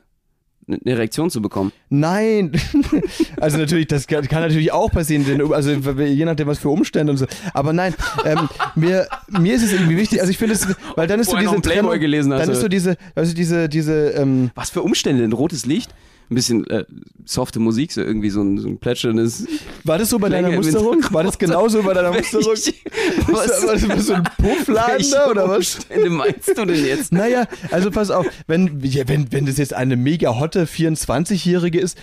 eine 0.67 0.79
Erektion 0.85 1.31
zu 1.31 1.41
bekommen? 1.41 1.71
Nein. 1.89 2.51
also 3.41 3.57
natürlich, 3.57 3.87
das 3.87 4.05
kann, 4.05 4.27
kann 4.27 4.41
natürlich 4.43 4.71
auch 4.71 4.91
passieren, 4.91 5.25
denn, 5.25 5.51
also 5.51 5.71
je 5.71 6.25
nachdem, 6.25 6.47
was 6.47 6.59
für 6.59 6.69
Umstände 6.69 7.11
und 7.11 7.17
so. 7.17 7.25
Aber 7.55 7.73
nein, 7.73 7.95
ähm, 8.23 8.47
mir, 8.75 9.07
mir 9.29 9.55
ist 9.55 9.63
es 9.63 9.73
irgendwie 9.73 9.97
wichtig, 9.97 10.21
also 10.21 10.29
ich 10.29 10.37
finde 10.37 10.53
es, 10.53 10.67
weil 10.95 11.07
dann 11.07 11.19
ist 11.19 11.25
so 11.25 11.31
Vorher 11.31 11.49
noch 11.49 11.59
diese 11.59 11.73
Trennung, 11.73 11.99
gelesen 11.99 12.31
hast, 12.33 12.41
dann 12.41 12.49
ist 12.49 12.57
oder? 12.57 12.61
so 12.61 12.67
diese, 12.67 12.97
also 13.15 13.33
diese, 13.33 13.67
diese, 13.67 14.09
ähm, 14.11 14.51
Was 14.53 14.69
für 14.69 14.83
Umstände? 14.83 15.23
Ein 15.23 15.33
rotes 15.33 15.65
Licht? 15.65 15.93
Ein 16.33 16.35
bisschen 16.35 16.67
äh, 16.67 16.83
softe 17.25 17.59
Musik, 17.59 17.91
so 17.91 18.01
irgendwie 18.01 18.31
so 18.31 18.41
ein, 18.41 18.57
so 18.57 18.67
ein 18.67 18.79
plätscherndes. 18.79 19.45
war 19.83 19.99
das 19.99 20.09
so 20.09 20.17
bei 20.17 20.29
deiner 20.29 20.47
Klänge 20.49 20.65
im 20.65 20.73
Musterung? 20.73 21.05
War 21.13 21.23
das 21.23 21.37
genauso 21.37 21.83
bei 21.83 21.93
deiner 21.93 22.11
Musterung? 22.13 22.53
was, 23.27 23.67
War 23.67 23.75
das 23.95 24.09
ein 24.09 24.23
Puffladen 24.37 25.05
da 25.11 25.29
oder 25.29 25.47
was? 25.47 25.75
Umstände 25.75 26.09
meinst 26.09 26.47
du 26.57 26.65
denn 26.65 26.85
jetzt? 26.85 27.13
Naja, 27.13 27.45
also 27.71 27.91
pass 27.91 28.09
auf, 28.09 28.25
wenn, 28.47 28.79
ja, 28.83 29.07
wenn, 29.07 29.31
wenn 29.31 29.45
das 29.45 29.57
jetzt 29.57 29.73
eine 29.75 29.95
mega 29.95 30.39
hotte 30.39 30.65
24-Jährige 30.65 31.79
ist, 31.79 31.97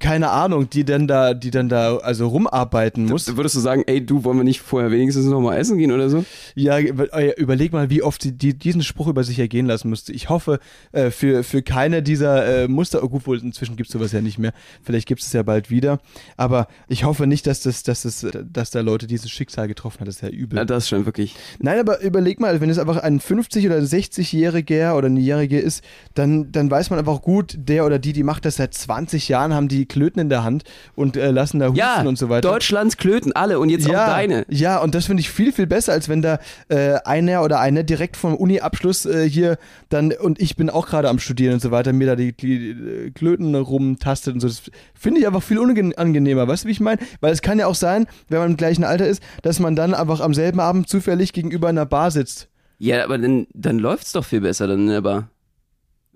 keine 0.00 0.30
Ahnung, 0.30 0.70
die 0.70 0.84
dann 0.84 1.06
da, 1.06 1.34
die 1.34 1.50
dann 1.50 1.68
da 1.68 1.98
also 1.98 2.28
rumarbeiten 2.28 3.04
muss. 3.06 3.36
Würdest 3.36 3.56
du 3.56 3.60
sagen, 3.60 3.82
ey, 3.86 4.04
du, 4.04 4.24
wollen 4.24 4.38
wir 4.38 4.44
nicht 4.44 4.60
vorher 4.62 4.90
wenigstens 4.90 5.26
noch 5.26 5.40
mal 5.40 5.56
essen 5.56 5.76
gehen 5.76 5.92
oder 5.92 6.08
so? 6.08 6.24
Ja, 6.54 6.78
über- 6.78 7.12
äh, 7.12 7.34
überleg 7.36 7.72
mal, 7.72 7.90
wie 7.90 8.02
oft 8.02 8.22
sie 8.22 8.32
die, 8.32 8.54
diesen 8.54 8.82
Spruch 8.82 9.08
über 9.08 9.22
sich 9.22 9.38
ergehen 9.38 9.66
lassen 9.66 9.90
musste. 9.90 10.12
Ich 10.14 10.30
hoffe, 10.30 10.60
äh, 10.92 11.10
für, 11.10 11.42
für 11.44 11.60
keine 11.62 12.02
dieser 12.02 12.62
äh, 12.64 12.68
Muster, 12.68 13.02
oh, 13.04 13.08
gut, 13.08 13.26
wohl 13.26 13.38
inzwischen 13.38 13.65
gibt 13.74 13.88
es 13.88 13.92
sowas 13.92 14.12
ja 14.12 14.20
nicht 14.20 14.38
mehr. 14.38 14.52
Vielleicht 14.84 15.08
gibt 15.08 15.20
es 15.22 15.26
es 15.26 15.32
ja 15.32 15.42
bald 15.42 15.70
wieder. 15.70 15.98
Aber 16.36 16.68
ich 16.88 17.04
hoffe 17.04 17.26
nicht, 17.26 17.46
dass 17.46 17.60
das, 17.60 17.82
dass 17.82 18.02
das, 18.02 18.26
dass 18.52 18.70
da 18.70 18.80
Leute 18.80 19.06
dieses 19.06 19.30
Schicksal 19.30 19.68
getroffen 19.68 20.00
hat. 20.00 20.08
Das 20.08 20.16
ist 20.16 20.22
ja 20.22 20.28
übel. 20.28 20.58
Ja, 20.58 20.64
das 20.64 20.84
ist 20.84 20.88
schon 20.88 21.06
wirklich. 21.06 21.34
Nein, 21.58 21.78
aber 21.78 22.00
überleg 22.00 22.40
mal, 22.40 22.60
wenn 22.60 22.70
es 22.70 22.78
einfach 22.78 22.98
ein 22.98 23.20
50- 23.20 23.66
oder 23.66 23.78
60-Jähriger 23.78 24.94
oder 24.94 25.06
eine 25.06 25.20
Jährige 25.20 25.58
ist, 25.58 25.82
dann, 26.14 26.52
dann 26.52 26.70
weiß 26.70 26.90
man 26.90 26.98
einfach 26.98 27.22
gut, 27.22 27.56
der 27.58 27.84
oder 27.84 27.98
die, 27.98 28.12
die 28.12 28.22
macht 28.22 28.44
das 28.44 28.56
seit 28.56 28.74
20 28.74 29.28
Jahren, 29.28 29.54
haben 29.54 29.68
die 29.68 29.86
Klöten 29.86 30.20
in 30.20 30.28
der 30.28 30.44
Hand 30.44 30.64
und 30.94 31.16
äh, 31.16 31.30
lassen 31.30 31.58
da 31.58 31.66
husten 31.66 31.78
Ja, 31.78 32.02
und 32.02 32.18
so 32.18 32.28
weiter. 32.28 32.48
Deutschlands 32.48 32.96
Klöten, 32.96 33.32
alle 33.32 33.58
und 33.58 33.68
jetzt 33.68 33.86
ja, 33.88 34.04
auch 34.04 34.08
deine. 34.08 34.46
Ja, 34.48 34.80
und 34.80 34.94
das 34.94 35.06
finde 35.06 35.20
ich 35.20 35.30
viel, 35.30 35.52
viel 35.52 35.66
besser, 35.66 35.92
als 35.92 36.08
wenn 36.08 36.22
da 36.22 36.38
äh, 36.68 36.94
einer 37.04 37.42
oder 37.42 37.60
eine 37.60 37.84
direkt 37.84 38.16
vom 38.16 38.34
Uni-Abschluss 38.34 39.06
äh, 39.06 39.28
hier 39.28 39.58
dann, 39.88 40.12
und 40.12 40.40
ich 40.40 40.56
bin 40.56 40.70
auch 40.70 40.86
gerade 40.86 41.08
am 41.08 41.18
Studieren 41.18 41.54
und 41.54 41.60
so 41.60 41.70
weiter, 41.70 41.92
mir 41.92 42.06
da 42.06 42.16
die, 42.16 42.32
die 42.32 42.70
äh, 42.70 43.10
Klöten 43.46 43.54
rumtastet 43.54 44.34
und 44.34 44.40
so. 44.40 44.48
Das 44.48 44.62
finde 44.94 45.20
ich 45.20 45.26
einfach 45.26 45.42
viel 45.42 45.58
unangenehmer. 45.58 46.48
Weißt 46.48 46.64
du, 46.64 46.68
wie 46.68 46.72
ich 46.72 46.80
meine? 46.80 47.00
Weil 47.20 47.32
es 47.32 47.42
kann 47.42 47.58
ja 47.58 47.66
auch 47.66 47.74
sein, 47.74 48.06
wenn 48.28 48.38
man 48.38 48.50
im 48.52 48.56
gleichen 48.56 48.84
Alter 48.84 49.06
ist, 49.06 49.22
dass 49.42 49.60
man 49.60 49.76
dann 49.76 49.94
einfach 49.94 50.20
am 50.20 50.34
selben 50.34 50.60
Abend 50.60 50.88
zufällig 50.88 51.32
gegenüber 51.32 51.68
einer 51.68 51.86
Bar 51.86 52.10
sitzt. 52.10 52.48
Ja, 52.78 53.04
aber 53.04 53.18
dann, 53.18 53.46
dann 53.54 53.78
läuft's 53.78 54.12
doch 54.12 54.24
viel 54.24 54.40
besser, 54.40 54.66
dann 54.66 54.90
aber. 54.90 55.28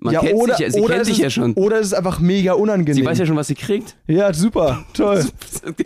Man 0.02 0.14
ja, 0.14 0.20
kennt 0.20 0.34
oder, 0.34 0.56
sich 0.56 0.66
ja, 0.66 0.70
sie 0.72 0.80
kennt 0.82 1.08
ist, 1.08 1.18
ja 1.18 1.28
schon. 1.30 1.52
Oder 1.54 1.78
es 1.78 1.88
ist 1.88 1.92
einfach 1.92 2.20
mega 2.20 2.54
unangenehm. 2.54 2.94
Sie 2.94 3.04
weiß 3.04 3.18
ja 3.18 3.26
schon, 3.26 3.36
was 3.36 3.48
sie 3.48 3.54
kriegt. 3.54 3.96
ja, 4.06 4.32
super, 4.32 4.84
toll. 4.94 5.24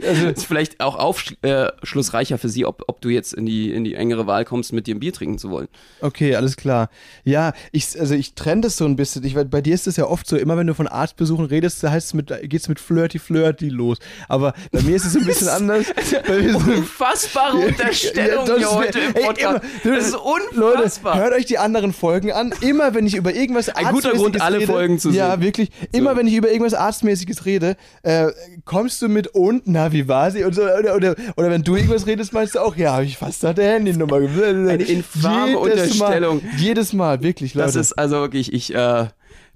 Also 0.06 0.28
ist 0.28 0.46
vielleicht 0.46 0.80
auch 0.80 0.96
aufschlussreicher 0.96 2.38
für 2.38 2.48
sie, 2.48 2.64
ob, 2.64 2.84
ob 2.86 3.00
du 3.00 3.08
jetzt 3.08 3.34
in 3.34 3.44
die, 3.46 3.72
in 3.72 3.84
die 3.84 3.94
engere 3.94 4.26
Wahl 4.26 4.44
kommst, 4.44 4.72
mit 4.72 4.86
dir 4.86 4.94
ein 4.94 5.00
Bier 5.00 5.12
trinken 5.12 5.38
zu 5.38 5.50
wollen. 5.50 5.68
Okay, 6.00 6.36
alles 6.36 6.56
klar. 6.56 6.90
Ja, 7.24 7.52
ich, 7.72 7.98
also 7.98 8.14
ich 8.14 8.34
trenne 8.34 8.62
das 8.62 8.76
so 8.76 8.84
ein 8.84 8.96
bisschen. 8.96 9.24
Ich, 9.24 9.34
bei 9.34 9.60
dir 9.60 9.74
ist 9.74 9.86
es 9.86 9.96
ja 9.96 10.06
oft 10.06 10.26
so, 10.26 10.36
immer 10.36 10.56
wenn 10.56 10.66
du 10.66 10.74
von 10.74 10.86
Arztbesuchen 10.86 11.46
redest, 11.46 11.82
da 11.82 11.90
heißt 11.90 12.08
es 12.08 12.14
mit, 12.14 12.32
geht's 12.48 12.68
mit 12.68 12.78
Flirty 12.78 13.18
Flirty 13.18 13.68
los. 13.68 13.98
Aber 14.28 14.54
bei 14.70 14.82
mir 14.82 14.96
ist 14.96 15.04
es 15.06 15.16
ein 15.16 15.24
bisschen 15.24 15.48
anders. 15.48 15.86
Ist 15.90 16.54
Unfassbare 16.54 17.56
Unterstellung 17.66 18.46
Ja, 18.46 18.52
das 18.52 18.58
hier 18.58 18.70
heute 18.70 18.98
im 19.00 19.14
ey, 19.14 19.24
Podcast. 19.24 19.64
immer- 19.84 19.94
das 19.96 20.06
ist 20.06 20.12
Leute, 20.52 20.76
unfassbar. 20.78 21.18
hört 21.18 21.32
euch 21.34 21.46
die 21.46 21.58
anderen 21.58 21.92
Folgen 21.92 22.32
an. 22.32 22.54
Immer 22.60 22.94
wenn 22.94 23.06
ich 23.06 23.16
über 23.16 23.34
irgendwas 23.34 23.68
Ein 23.70 23.86
guter 24.04 24.16
guter 24.16 24.22
Grund, 24.22 24.40
Arztmäßiges 24.40 24.42
alle 24.42 24.56
rede, 24.58 24.66
Folgen 24.72 24.98
zu 24.98 25.10
Ja, 25.10 25.32
sehen. 25.32 25.40
wirklich. 25.42 25.70
Immer 25.92 26.16
wenn 26.16 26.26
ich 26.26 26.34
über 26.34 26.48
irgendwas 26.50 26.74
Arztmäßiges 26.74 27.44
rede, 27.46 27.76
äh, 28.02 28.28
kommst 28.64 29.02
du 29.02 29.08
mit 29.08 29.28
und, 29.28 29.62
na, 29.66 29.92
wie 29.92 30.08
war 30.08 30.30
sie? 30.30 30.44
Und 30.44 30.54
so, 30.54 30.62
oder, 30.62 30.94
oder, 30.96 31.14
oder 31.36 31.50
wenn 31.50 31.62
du 31.62 31.76
irgendwas 31.76 32.06
redest, 32.06 32.32
meinst 32.32 32.54
du 32.54 32.60
auch, 32.60 32.76
ja, 32.76 32.92
habe 32.94 33.04
ich 33.04 33.16
fast 33.18 33.42
nach 33.42 33.54
der 33.54 33.72
Handynummer. 33.74 34.16
Eine 34.16 34.82
infame 34.84 35.58
Unterstellung. 35.58 36.42
Mal, 36.42 36.58
jedes 36.60 36.92
Mal, 36.92 37.22
wirklich, 37.22 37.54
Leute. 37.54 37.66
Das 37.66 37.76
ist 37.76 37.92
also 37.92 38.16
wirklich, 38.16 38.52
ich 38.52 38.74
äh, 38.74 39.06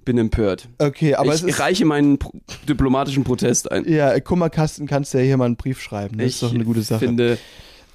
bin 0.05 0.17
empört. 0.17 0.67
okay, 0.79 1.15
aber 1.15 1.33
ich 1.35 1.43
es 1.43 1.59
reiche 1.59 1.85
meinen 1.85 2.17
pro 2.17 2.31
diplomatischen 2.67 3.23
Protest 3.23 3.71
ein. 3.71 3.87
ja, 3.87 4.19
Kummerkasten 4.19 4.87
kannst 4.87 5.13
du 5.13 5.19
ja 5.19 5.23
hier 5.23 5.37
mal 5.37 5.45
einen 5.45 5.55
Brief 5.55 5.81
schreiben. 5.81 6.17
Das 6.17 6.27
ich 6.27 6.33
ist 6.35 6.43
doch 6.43 6.53
eine 6.53 6.63
gute 6.63 6.81
Sache. 6.81 6.99
finde, 7.05 7.37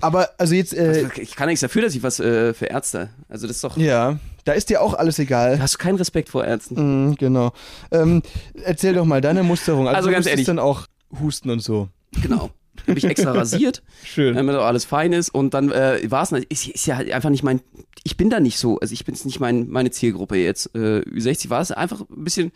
aber, 0.00 0.30
also 0.38 0.54
jetzt, 0.54 0.74
äh, 0.74 1.08
ich 1.16 1.36
kann 1.36 1.48
nichts 1.48 1.60
dafür, 1.60 1.82
dass 1.82 1.94
ich 1.94 2.02
was 2.02 2.20
äh, 2.20 2.54
für 2.54 2.66
Ärzte. 2.66 3.10
Also 3.28 3.46
das 3.46 3.56
ist 3.56 3.64
doch. 3.64 3.76
ja, 3.76 4.18
da 4.44 4.52
ist 4.52 4.68
dir 4.70 4.82
auch 4.82 4.94
alles 4.94 5.18
egal. 5.18 5.56
Da 5.56 5.62
hast 5.62 5.74
du 5.74 5.78
keinen 5.78 5.96
Respekt 5.96 6.28
vor 6.28 6.44
Ärzten. 6.44 7.08
Mhm, 7.08 7.16
genau. 7.16 7.52
Ähm, 7.90 8.22
erzähl 8.62 8.94
doch 8.94 9.04
mal 9.06 9.20
deine 9.20 9.42
Musterung. 9.42 9.88
Also, 9.88 9.96
Also 9.96 10.10
ganz 10.10 10.26
ehrlich. 10.26 10.46
dann 10.46 10.58
auch 10.58 10.86
husten 11.20 11.50
und 11.50 11.60
so. 11.60 11.88
Genau. 12.22 12.50
Habe 12.86 12.98
ich 12.98 13.04
extra 13.04 13.32
rasiert, 13.32 13.82
Schön. 14.04 14.34
damit 14.34 14.56
auch 14.56 14.64
alles 14.64 14.84
fein 14.84 15.12
ist. 15.12 15.30
Und 15.30 15.54
dann 15.54 15.70
äh, 15.72 16.00
war 16.10 16.22
es, 16.22 16.32
ist, 16.32 16.68
ist 16.68 16.86
ja 16.86 16.96
halt 16.96 17.10
einfach 17.10 17.30
nicht 17.30 17.42
mein, 17.42 17.60
ich 18.02 18.16
bin 18.16 18.28
da 18.30 18.40
nicht 18.40 18.58
so, 18.58 18.78
also 18.80 18.92
ich 18.92 19.04
bin 19.04 19.14
jetzt 19.14 19.24
nicht 19.24 19.40
mein, 19.40 19.68
meine 19.70 19.90
Zielgruppe 19.90 20.36
jetzt. 20.36 20.74
Äh, 20.74 21.00
Ü60 21.00 21.48
war 21.48 21.62
es 21.62 21.70
einfach 21.70 22.00
ein 22.00 22.24
bisschen, 22.24 22.52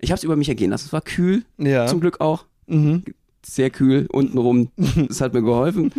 ich 0.00 0.10
habe 0.10 0.16
es 0.16 0.24
über 0.24 0.36
mich 0.36 0.48
ergehen 0.48 0.70
lassen. 0.70 0.86
Es 0.86 0.92
war 0.92 1.02
kühl, 1.02 1.44
ja. 1.58 1.86
zum 1.86 2.00
Glück 2.00 2.20
auch. 2.20 2.46
Mhm. 2.66 3.04
Sehr 3.44 3.70
kühl, 3.70 4.06
untenrum. 4.12 4.70
Das 5.08 5.20
hat 5.22 5.32
mir 5.32 5.42
geholfen. 5.42 5.92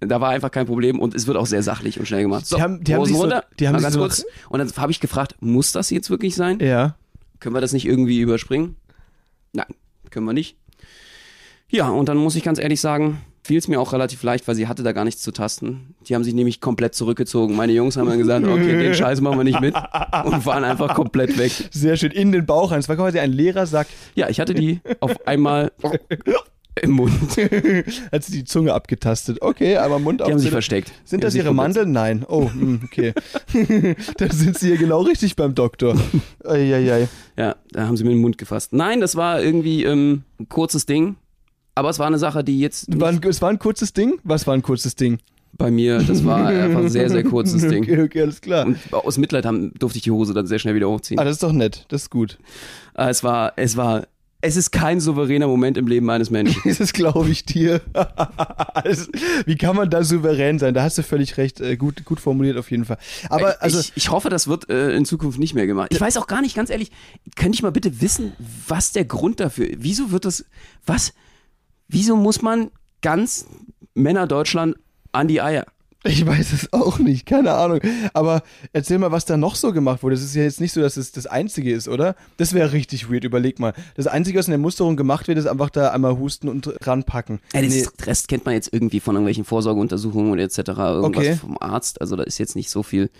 Da 0.00 0.20
war 0.20 0.30
einfach 0.30 0.50
kein 0.50 0.66
Problem 0.66 0.98
und 0.98 1.14
es 1.14 1.26
wird 1.26 1.36
auch 1.36 1.46
sehr 1.46 1.62
sachlich 1.62 1.98
und 2.00 2.06
schnell 2.06 2.22
gemacht. 2.22 2.46
So, 2.46 2.56
Die 2.56 2.62
haben- 2.62 2.82
die 2.84 2.94
haben 2.94 3.04
sich 3.04 3.14
so- 3.14 3.20
runter, 3.22 3.44
die 3.60 3.68
haben 3.68 3.74
sich 3.76 3.82
ganz 3.82 3.94
so 3.94 4.00
kurz. 4.00 4.24
Und 4.48 4.58
dann 4.60 4.70
habe 4.76 4.92
ich 4.92 5.00
gefragt, 5.00 5.34
muss 5.40 5.72
das 5.72 5.90
jetzt 5.90 6.08
wirklich 6.10 6.34
sein? 6.34 6.58
Ja. 6.60 6.96
Können 7.38 7.54
wir 7.54 7.60
das 7.60 7.72
nicht 7.74 7.86
irgendwie 7.86 8.18
überspringen? 8.20 8.76
Nein, 9.52 9.66
können 10.10 10.24
wir 10.26 10.32
nicht. 10.32 10.56
Ja, 11.68 11.88
und 11.90 12.08
dann 12.08 12.16
muss 12.16 12.34
ich 12.36 12.42
ganz 12.44 12.58
ehrlich 12.58 12.80
sagen, 12.80 13.18
fiel 13.42 13.58
es 13.58 13.68
mir 13.68 13.80
auch 13.80 13.92
relativ 13.92 14.22
leicht, 14.22 14.48
weil 14.48 14.54
sie 14.54 14.66
hatte 14.66 14.82
da 14.82 14.92
gar 14.92 15.04
nichts 15.04 15.20
zu 15.22 15.32
tasten. 15.32 15.94
Die 16.08 16.14
haben 16.14 16.24
sich 16.24 16.32
nämlich 16.34 16.60
komplett 16.60 16.94
zurückgezogen. 16.94 17.54
Meine 17.56 17.72
Jungs 17.72 17.96
haben 17.96 18.08
dann 18.08 18.18
gesagt, 18.18 18.46
okay, 18.46 18.78
den 18.82 18.94
Scheiß 18.94 19.20
machen 19.20 19.38
wir 19.38 19.44
nicht 19.44 19.60
mit 19.60 19.74
und 19.74 20.46
waren 20.46 20.64
einfach 20.64 20.94
komplett 20.94 21.36
weg. 21.38 21.52
Sehr 21.70 21.96
schön. 21.96 22.10
In 22.12 22.32
den 22.32 22.46
Bauch 22.46 22.70
rein. 22.72 22.80
Es 22.80 22.88
war 22.88 22.96
quasi 22.96 23.18
ein 23.18 23.32
leerer 23.32 23.66
Sack. 23.66 23.86
Ja, 24.14 24.28
ich 24.30 24.40
hatte 24.40 24.54
die 24.54 24.80
auf 25.00 25.26
einmal 25.26 25.72
im 26.82 26.90
Mund. 26.92 27.12
Die 27.36 27.42
Hat 28.12 28.24
sie 28.24 28.32
die 28.32 28.44
Zunge 28.44 28.74
abgetastet. 28.74 29.38
Okay, 29.40 29.76
aber 29.76 29.98
Mund 29.98 30.22
auf. 30.22 30.30
haben 30.30 30.38
sich 30.38 30.50
versteckt. 30.50 30.92
Sind 31.04 31.20
Die 31.20 31.26
das 31.26 31.34
ihre 31.34 31.54
Mandeln? 31.54 31.92
Nein. 31.92 32.24
Oh, 32.28 32.50
hm, 32.50 32.80
okay. 32.84 33.12
Dann 34.18 34.30
sind 34.30 34.58
sie 34.58 34.68
hier 34.68 34.76
genau 34.76 35.02
richtig 35.02 35.36
beim 35.36 35.54
Doktor. 35.54 35.96
Eieiei. 36.44 37.08
Ja, 37.36 37.56
da 37.72 37.86
haben 37.86 37.96
sie 37.96 38.04
mir 38.04 38.10
den 38.10 38.20
Mund 38.20 38.38
gefasst. 38.38 38.72
Nein, 38.72 39.00
das 39.00 39.16
war 39.16 39.42
irgendwie 39.42 39.84
ähm, 39.84 40.22
ein 40.38 40.48
kurzes 40.48 40.86
Ding. 40.86 41.16
Aber 41.74 41.90
es 41.90 41.98
war 41.98 42.06
eine 42.06 42.18
Sache, 42.18 42.42
die 42.42 42.58
jetzt 42.60 42.86
War 42.98 43.08
ein, 43.10 43.20
es 43.22 43.42
war 43.42 43.50
ein 43.50 43.58
kurzes 43.58 43.92
Ding? 43.92 44.18
Was 44.24 44.46
war 44.46 44.54
ein 44.54 44.62
kurzes 44.62 44.94
Ding? 44.96 45.18
bei 45.58 45.70
mir, 45.70 46.02
das 46.02 46.24
war 46.24 46.46
einfach 46.46 46.80
ein 46.80 46.90
sehr, 46.90 47.08
sehr 47.08 47.24
kurzes 47.24 47.66
Ding. 47.66 47.82
Okay, 47.84 48.02
okay, 48.02 48.22
alles 48.22 48.40
klar. 48.42 48.66
Und 48.66 48.78
aus 48.92 49.16
Mitleid 49.18 49.46
haben, 49.46 49.72
durfte 49.78 49.96
ich 49.98 50.02
die 50.04 50.10
Hose 50.10 50.34
dann 50.34 50.46
sehr 50.46 50.58
schnell 50.58 50.74
wieder 50.74 50.88
hochziehen. 50.88 51.18
Ah, 51.18 51.24
das 51.24 51.34
ist 51.34 51.42
doch 51.42 51.52
nett. 51.52 51.86
Das 51.88 52.02
ist 52.02 52.10
gut. 52.10 52.38
Äh, 52.94 53.08
Es 53.08 53.24
war, 53.24 53.54
es 53.56 53.76
war, 53.76 54.06
es 54.40 54.56
ist 54.56 54.70
kein 54.70 55.00
souveräner 55.00 55.46
Moment 55.46 55.76
im 55.76 55.86
Leben 55.86 56.08
eines 56.10 56.30
Menschen. 56.30 56.62
Das 56.78 56.92
glaube 56.92 57.30
ich 57.30 57.44
dir. 57.44 57.80
Also, 58.74 59.10
Wie 59.46 59.56
kann 59.56 59.74
man 59.74 59.88
da 59.90 60.04
souverän 60.04 60.58
sein? 60.58 60.74
Da 60.74 60.82
hast 60.82 60.98
du 60.98 61.02
völlig 61.02 61.38
recht. 61.38 61.60
Äh, 61.60 61.76
Gut, 61.76 62.04
gut 62.04 62.20
formuliert 62.20 62.56
auf 62.58 62.70
jeden 62.70 62.84
Fall. 62.84 62.98
Aber 63.30 63.60
also, 63.62 63.80
ich, 63.80 63.92
ich 63.96 64.10
hoffe, 64.10 64.28
das 64.28 64.46
wird 64.46 64.68
äh, 64.68 64.94
in 64.94 65.04
Zukunft 65.04 65.38
nicht 65.38 65.54
mehr 65.54 65.66
gemacht. 65.66 65.88
Ich 65.92 66.00
weiß 66.00 66.18
auch 66.18 66.26
gar 66.26 66.42
nicht, 66.42 66.54
ganz 66.54 66.70
ehrlich, 66.70 66.92
könnte 67.34 67.56
ich 67.56 67.62
mal 67.62 67.72
bitte 67.72 68.00
wissen, 68.00 68.32
was 68.68 68.92
der 68.92 69.06
Grund 69.06 69.40
dafür 69.40 69.68
ist? 69.68 69.78
Wieso 69.80 70.10
wird 70.10 70.26
das, 70.26 70.44
was, 70.84 71.14
wieso 71.88 72.16
muss 72.16 72.42
man 72.42 72.70
ganz 73.00 73.46
Männer 73.94 74.26
Deutschland 74.26 74.76
an 75.12 75.26
die 75.26 75.40
Eier? 75.40 75.66
Ich 76.06 76.24
weiß 76.26 76.52
es 76.52 76.72
auch 76.72 76.98
nicht, 76.98 77.26
keine 77.26 77.52
Ahnung. 77.54 77.80
Aber 78.12 78.42
erzähl 78.72 78.98
mal, 78.98 79.10
was 79.12 79.24
da 79.24 79.36
noch 79.36 79.54
so 79.56 79.72
gemacht 79.72 80.02
wurde. 80.02 80.14
Es 80.14 80.22
ist 80.22 80.34
ja 80.34 80.42
jetzt 80.42 80.60
nicht 80.60 80.72
so, 80.72 80.80
dass 80.80 80.96
es 80.96 81.12
das 81.12 81.26
Einzige 81.26 81.72
ist, 81.72 81.88
oder? 81.88 82.14
Das 82.36 82.52
wäre 82.54 82.72
richtig 82.72 83.10
weird, 83.10 83.24
überleg 83.24 83.58
mal. 83.58 83.72
Das 83.96 84.06
Einzige, 84.06 84.38
was 84.38 84.46
in 84.46 84.52
der 84.52 84.58
Musterung 84.58 84.96
gemacht 84.96 85.28
wird, 85.28 85.38
ist 85.38 85.46
einfach 85.46 85.70
da 85.70 85.90
einmal 85.90 86.16
husten 86.18 86.48
und 86.48 86.72
ranpacken. 86.86 87.40
Ja, 87.52 87.60
den 87.60 87.70
Nee. 87.70 87.86
Rest 88.04 88.28
kennt 88.28 88.44
man 88.44 88.54
jetzt 88.54 88.72
irgendwie 88.72 89.00
von 89.00 89.14
irgendwelchen 89.16 89.44
Vorsorgeuntersuchungen 89.44 90.32
oder 90.32 90.42
etc. 90.42 90.58
Irgendwas 90.58 91.24
Okay. 91.26 91.36
vom 91.36 91.56
Arzt. 91.60 92.00
Also 92.00 92.16
da 92.16 92.22
ist 92.22 92.38
jetzt 92.38 92.56
nicht 92.56 92.70
so 92.70 92.82
viel. 92.82 93.10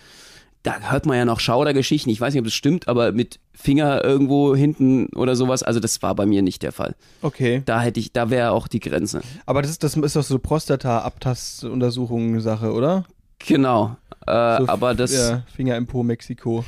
Da 0.67 0.81
hört 0.91 1.07
man 1.07 1.17
ja 1.17 1.25
noch 1.25 1.39
Schaudergeschichten. 1.39 2.11
Ich 2.11 2.21
weiß 2.21 2.35
nicht, 2.35 2.41
ob 2.41 2.47
das 2.47 2.55
stimmt, 2.55 2.89
aber 2.89 3.13
mit 3.13 3.39
Finger 3.55 4.03
irgendwo 4.03 4.57
hinten 4.57 5.07
oder 5.15 5.37
sowas. 5.37 5.63
Also 5.63 5.79
das 5.79 6.03
war 6.03 6.13
bei 6.17 6.27
mir 6.27 6.43
nicht 6.43 6.65
der 6.65 6.73
Fall. 6.73 6.97
Okay. 7.23 7.63
Da 7.67 7.81
hätte 7.81 8.01
ich, 8.01 8.13
da 8.13 8.31
wäre 8.31 8.51
auch 8.51 8.67
die 8.67 8.81
Grenze. 8.81 9.21
Aber 9.47 9.63
das 9.63 9.71
ist, 9.71 9.85
das 9.85 9.95
ist 9.97 10.17
doch 10.17 10.25
so 10.25 10.41
Prostata-Abtastuntersuchungen-Sache, 10.41 12.73
oder? 12.73 13.05
Genau. 13.39 13.97
Äh, 14.27 14.59
So, 14.59 14.69
aber 14.69 14.95
das, 14.95 15.13
Ja, 15.15 15.43
Finger 15.55 15.77
im 15.77 15.87
Po, 15.87 16.03
Mexiko. 16.03 16.65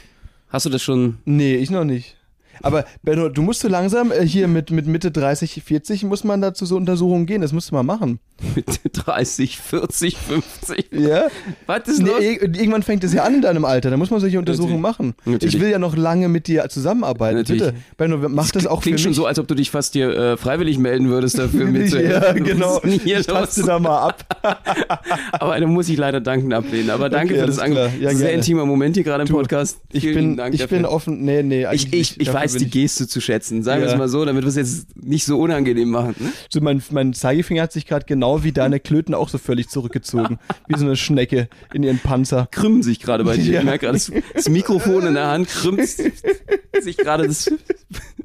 hast 0.48 0.66
du 0.66 0.70
das 0.70 0.82
schon 0.82 1.18
Nee, 1.24 1.56
ich 1.56 1.70
noch 1.70 1.84
nicht. 1.84 2.16
Aber 2.62 2.84
Benno, 3.02 3.28
du 3.28 3.42
musst 3.42 3.60
so 3.60 3.68
langsam, 3.68 4.10
äh, 4.12 4.26
hier 4.26 4.48
mit, 4.48 4.70
mit 4.70 4.86
Mitte 4.86 5.10
30, 5.10 5.62
40 5.64 6.04
muss 6.04 6.24
man 6.24 6.40
da 6.40 6.54
zu 6.54 6.66
so 6.66 6.76
Untersuchungen 6.76 7.26
gehen. 7.26 7.40
Das 7.42 7.52
musst 7.52 7.70
du 7.70 7.74
mal 7.74 7.82
machen. 7.82 8.18
mit 8.54 8.66
30, 8.92 9.58
40, 9.58 10.16
50? 10.16 10.90
Ja? 10.92 11.26
Was 11.66 11.88
ist 11.88 12.00
Nee, 12.02 12.08
los? 12.08 12.20
ir- 12.20 12.42
irgendwann 12.42 12.82
fängt 12.82 13.02
es 13.04 13.12
ja 13.12 13.24
an 13.24 13.34
in 13.36 13.42
deinem 13.42 13.64
Alter. 13.64 13.90
Da 13.90 13.96
muss 13.96 14.10
man 14.10 14.20
solche 14.20 14.38
Untersuchungen 14.38 14.80
machen. 14.80 15.14
Natürlich. 15.24 15.54
Ich 15.56 15.60
will 15.60 15.70
ja 15.70 15.78
noch 15.78 15.96
lange 15.96 16.28
mit 16.28 16.46
dir 16.46 16.68
zusammenarbeiten. 16.68 17.38
Natürlich. 17.38 17.62
Bitte, 17.64 17.74
Benno, 17.96 18.28
mach 18.28 18.50
das 18.50 18.66
auch 18.66 18.76
für 18.78 18.82
Klingt 18.82 18.94
mich. 18.96 19.02
schon 19.02 19.14
so, 19.14 19.26
als 19.26 19.38
ob 19.38 19.48
du 19.48 19.54
dich 19.54 19.70
fast 19.70 19.94
dir 19.94 20.10
äh, 20.16 20.36
freiwillig 20.36 20.78
melden 20.78 21.08
würdest 21.08 21.38
dafür 21.38 21.60
ja, 21.64 21.70
mitzuhelfen. 21.70 22.44
genau. 22.44 22.76
Was 22.76 22.84
ist 22.84 22.92
denn 22.92 23.00
hier 23.00 23.18
Ich 23.20 23.26
taste 23.26 23.62
da 23.64 23.78
mal 23.78 24.08
ab. 24.08 24.24
Aber 25.32 25.58
da 25.58 25.66
muss 25.66 25.88
ich 25.88 25.96
leider 25.96 26.20
dankend 26.20 26.52
ablehnen. 26.54 26.90
Aber 26.90 27.08
danke 27.08 27.34
Okay, 27.34 27.40
für 27.40 27.46
das. 27.46 27.58
Angebot. 27.58 27.90
Ja, 28.00 28.10
Sehr 28.10 28.18
gerne. 28.18 28.32
intimer 28.34 28.66
Moment 28.66 28.94
hier 28.96 29.04
gerade 29.04 29.22
im 29.22 29.28
Du, 29.28 29.34
Podcast. 29.34 29.78
Ich 29.92 30.02
Vielen 30.02 30.14
bin, 30.14 30.36
Dank 30.36 30.54
ich 30.54 30.60
dafür. 30.60 30.78
bin 30.78 30.86
offen. 30.86 31.24
Nee, 31.24 31.42
nee, 31.42 31.66
ich, 31.72 31.92
ich, 31.92 32.20
ich 32.20 32.26
Dafür 32.26 32.40
weiß 32.54 32.58
die 32.60 32.70
Geste 32.70 33.06
zu 33.08 33.20
schätzen. 33.20 33.62
Sagen 33.62 33.80
wir 33.82 33.86
Ja. 33.88 33.92
es 33.94 33.98
mal 33.98 34.08
so, 34.08 34.24
damit 34.24 34.42
wir 34.42 34.48
es 34.48 34.56
jetzt 34.56 34.96
nicht 34.96 35.24
so 35.24 35.38
unangenehm 35.38 35.90
machen. 35.90 36.14
Ne? 36.18 36.32
So, 36.50 36.60
mein, 36.60 36.82
mein 36.90 37.12
Zeigefinger 37.14 37.62
hat 37.62 37.72
sich 37.72 37.86
gerade 37.86 38.06
genau 38.06 38.42
wie 38.44 38.52
deine 38.52 38.80
Klöten 38.80 39.14
auch 39.14 39.28
so 39.28 39.38
völlig 39.38 39.68
zurückgezogen. 39.68 40.38
wie 40.66 40.78
so 40.78 40.84
eine 40.84 40.96
Schnecke 40.96 41.48
in 41.72 41.82
ihren 41.82 41.98
Panzer. 41.98 42.48
Krümmen 42.50 42.82
sich 42.82 43.00
gerade 43.00 43.24
bei 43.24 43.36
dir. 43.36 43.52
Ja. 43.54 43.58
Ich 43.60 43.64
merke 43.64 43.86
gerade, 43.86 43.98
das, 43.98 44.12
das 44.34 44.48
Mikrofon 44.48 45.06
in 45.06 45.14
der 45.14 45.28
Hand 45.28 45.48
krümmt 45.48 45.80
sich 45.86 46.96
gerade, 46.96 47.26
das 47.26 47.50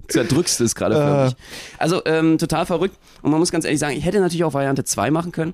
zerdrückst 0.07 0.61
es 0.61 0.75
gerade 0.75 0.95
Äh. 0.95 0.97
förmlich. 0.99 1.35
Also 1.77 2.01
ähm, 2.05 2.37
total 2.37 2.65
verrückt. 2.65 2.97
Und 3.21 3.31
man 3.31 3.39
muss 3.39 3.51
ganz 3.51 3.65
ehrlich 3.65 3.79
sagen, 3.79 3.95
ich 3.97 4.05
hätte 4.05 4.19
natürlich 4.19 4.43
auch 4.43 4.53
Variante 4.53 4.83
2 4.83 5.11
machen 5.11 5.31
können. 5.31 5.53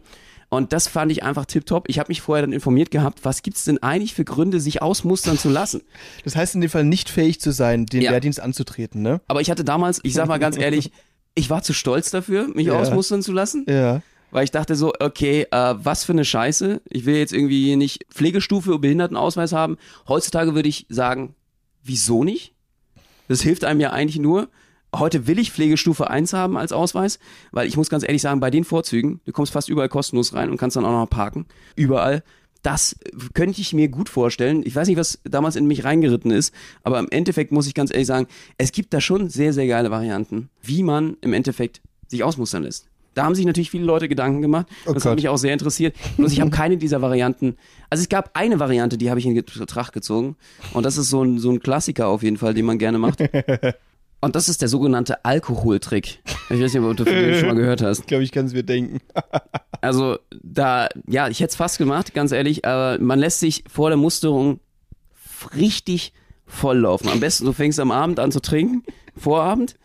Und 0.49 0.73
das 0.73 0.87
fand 0.87 1.11
ich 1.11 1.21
einfach 1.23 1.45
tipptopp. 1.45 1.85
Ich 1.87 1.99
habe 1.99 2.09
mich 2.09 2.21
vorher 2.21 2.41
dann 2.43 2.53
informiert 2.53 2.89
gehabt, 2.89 3.19
was 3.23 3.43
gibt's 3.43 3.65
denn 3.65 3.83
eigentlich 3.83 4.15
für 4.15 4.25
Gründe, 4.25 4.59
sich 4.59 4.81
ausmustern 4.81 5.37
zu 5.37 5.47
lassen. 5.49 5.81
Das 6.23 6.35
heißt 6.35 6.55
in 6.55 6.61
dem 6.61 6.71
Fall 6.71 6.83
nicht 6.83 7.09
fähig 7.09 7.39
zu 7.39 7.51
sein, 7.51 7.85
den 7.85 8.01
Ja. 8.01 8.11
Wehrdienst 8.11 8.39
anzutreten, 8.39 9.01
ne? 9.03 9.21
Aber 9.27 9.41
ich 9.41 9.51
hatte 9.51 9.63
damals, 9.63 9.99
ich 10.03 10.13
sag 10.15 10.27
mal 10.27 10.39
ganz 10.39 10.57
ehrlich, 10.59 10.91
ich 11.35 11.49
war 11.51 11.61
zu 11.61 11.73
stolz 11.73 12.09
dafür, 12.09 12.47
mich 12.47 12.65
Ja. 12.67 12.73
ausmustern 12.79 13.21
zu 13.21 13.31
lassen. 13.31 13.65
Ja. 13.69 14.01
Weil 14.31 14.43
ich 14.43 14.51
dachte 14.51 14.75
so, 14.75 14.91
okay, 14.99 15.45
äh, 15.51 15.75
was 15.77 16.03
für 16.03 16.11
eine 16.13 16.25
Scheiße. 16.25 16.81
Ich 16.89 17.05
will 17.05 17.15
jetzt 17.15 17.33
irgendwie 17.33 17.75
nicht 17.75 18.05
Pflegestufe 18.11 18.69
oder 18.71 18.79
Behindertenausweis 18.79 19.53
haben. 19.53 19.77
Heutzutage 20.07 20.55
würde 20.55 20.69
ich 20.69 20.85
sagen, 20.89 21.35
wieso 21.83 22.23
nicht? 22.23 22.53
Das 23.27 23.41
hilft 23.41 23.63
einem 23.63 23.79
ja 23.79 23.91
eigentlich 23.91 24.19
nur. 24.19 24.49
Heute 24.95 25.27
will 25.27 25.37
ich 25.37 25.51
Pflegestufe 25.51 26.09
1 26.09 26.33
haben 26.33 26.57
als 26.57 26.71
Ausweis, 26.71 27.19
weil 27.51 27.67
ich 27.67 27.77
muss 27.77 27.89
ganz 27.89 28.03
ehrlich 28.03 28.21
sagen, 28.21 28.39
bei 28.39 28.49
den 28.49 28.63
Vorzügen, 28.63 29.21
du 29.25 29.31
kommst 29.31 29.51
fast 29.51 29.69
überall 29.69 29.89
kostenlos 29.89 30.33
rein 30.33 30.49
und 30.49 30.57
kannst 30.57 30.75
dann 30.77 30.85
auch 30.85 30.91
noch 30.91 31.09
parken. 31.09 31.45
Überall. 31.75 32.23
Das 32.63 32.95
könnte 33.33 33.61
ich 33.61 33.73
mir 33.73 33.87
gut 33.87 34.09
vorstellen. 34.09 34.63
Ich 34.65 34.75
weiß 34.75 34.87
nicht, 34.87 34.97
was 34.97 35.19
damals 35.23 35.55
in 35.55 35.65
mich 35.65 35.85
reingeritten 35.85 36.31
ist, 36.31 36.53
aber 36.83 36.99
im 36.99 37.07
Endeffekt 37.09 37.51
muss 37.51 37.67
ich 37.67 37.73
ganz 37.73 37.91
ehrlich 37.91 38.07
sagen, 38.07 38.27
es 38.57 38.71
gibt 38.71 38.93
da 38.93 38.99
schon 38.99 39.29
sehr, 39.29 39.53
sehr 39.53 39.67
geile 39.67 39.91
Varianten, 39.91 40.49
wie 40.61 40.83
man 40.83 41.15
im 41.21 41.33
Endeffekt 41.33 41.81
sich 42.07 42.23
ausmustern 42.23 42.63
lässt. 42.63 42.87
Da 43.13 43.25
haben 43.25 43.35
sich 43.35 43.45
natürlich 43.45 43.71
viele 43.71 43.85
Leute 43.85 44.07
Gedanken 44.07 44.41
gemacht. 44.41 44.67
Oh 44.85 44.93
das 44.93 45.03
Gott. 45.03 45.11
hat 45.11 45.15
mich 45.17 45.29
auch 45.29 45.37
sehr 45.37 45.53
interessiert. 45.53 45.95
Bloß 46.17 46.31
ich 46.31 46.41
habe 46.41 46.51
keine 46.51 46.77
dieser 46.77 47.01
Varianten. 47.01 47.57
Also 47.89 48.01
es 48.01 48.09
gab 48.09 48.31
eine 48.33 48.59
Variante, 48.59 48.97
die 48.97 49.09
habe 49.09 49.19
ich 49.19 49.25
in 49.25 49.35
Betracht 49.35 49.93
gezogen. 49.93 50.35
Und 50.73 50.85
das 50.85 50.97
ist 50.97 51.09
so 51.09 51.23
ein, 51.23 51.39
so 51.39 51.49
ein 51.49 51.59
Klassiker 51.59 52.07
auf 52.07 52.23
jeden 52.23 52.37
Fall, 52.37 52.53
den 52.53 52.65
man 52.65 52.77
gerne 52.77 52.97
macht. 52.97 53.19
Und 54.21 54.35
das 54.35 54.49
ist 54.49 54.61
der 54.61 54.67
sogenannte 54.67 55.23
Alkoholtrick. 55.23 56.19
Ich 56.49 56.61
weiß 56.61 56.73
nicht, 56.73 56.83
ob 56.83 56.97
du 56.97 57.05
von 57.05 57.13
dem 57.13 57.35
schon 57.35 57.47
mal 57.47 57.55
gehört 57.55 57.81
hast. 57.81 57.99
Ich 57.99 58.05
glaube, 58.07 58.23
ich 58.23 58.31
kann 58.31 58.45
es 58.45 58.53
mir 58.53 58.63
denken. 58.63 58.99
Also 59.81 60.17
da, 60.43 60.89
ja, 61.07 61.29
ich 61.29 61.39
hätte 61.39 61.51
es 61.51 61.55
fast 61.55 61.77
gemacht, 61.77 62.13
ganz 62.13 62.31
ehrlich, 62.33 62.65
aber 62.65 63.01
man 63.01 63.17
lässt 63.19 63.39
sich 63.39 63.63
vor 63.71 63.89
der 63.89 63.97
Musterung 63.97 64.59
richtig 65.55 66.11
volllaufen. 66.45 67.07
Am 67.09 67.19
besten, 67.21 67.45
du 67.45 67.53
fängst 67.53 67.79
am 67.79 67.91
Abend 67.91 68.19
an 68.19 68.31
zu 68.31 68.41
trinken, 68.41 68.83
Vorabend, 69.15 69.75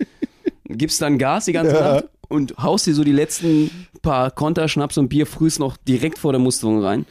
gibst 0.65 1.01
dann 1.01 1.19
Gas 1.19 1.45
die 1.45 1.53
ganze 1.53 1.75
Ja. 1.75 1.95
Nacht 1.95 2.05
und 2.29 2.57
haust 2.57 2.87
dir 2.87 2.95
so 2.95 3.05
die 3.05 3.13
letzten 3.13 3.71
paar 4.03 4.31
Konter, 4.33 4.67
Schnaps 4.67 4.99
und 4.99 5.09
Bier 5.11 5.27
frühst 5.27 5.61
noch 5.61 5.77
direkt 5.77 6.19
vor 6.19 6.33
der 6.33 6.41
Musterung 6.41 6.83
rein 6.83 7.07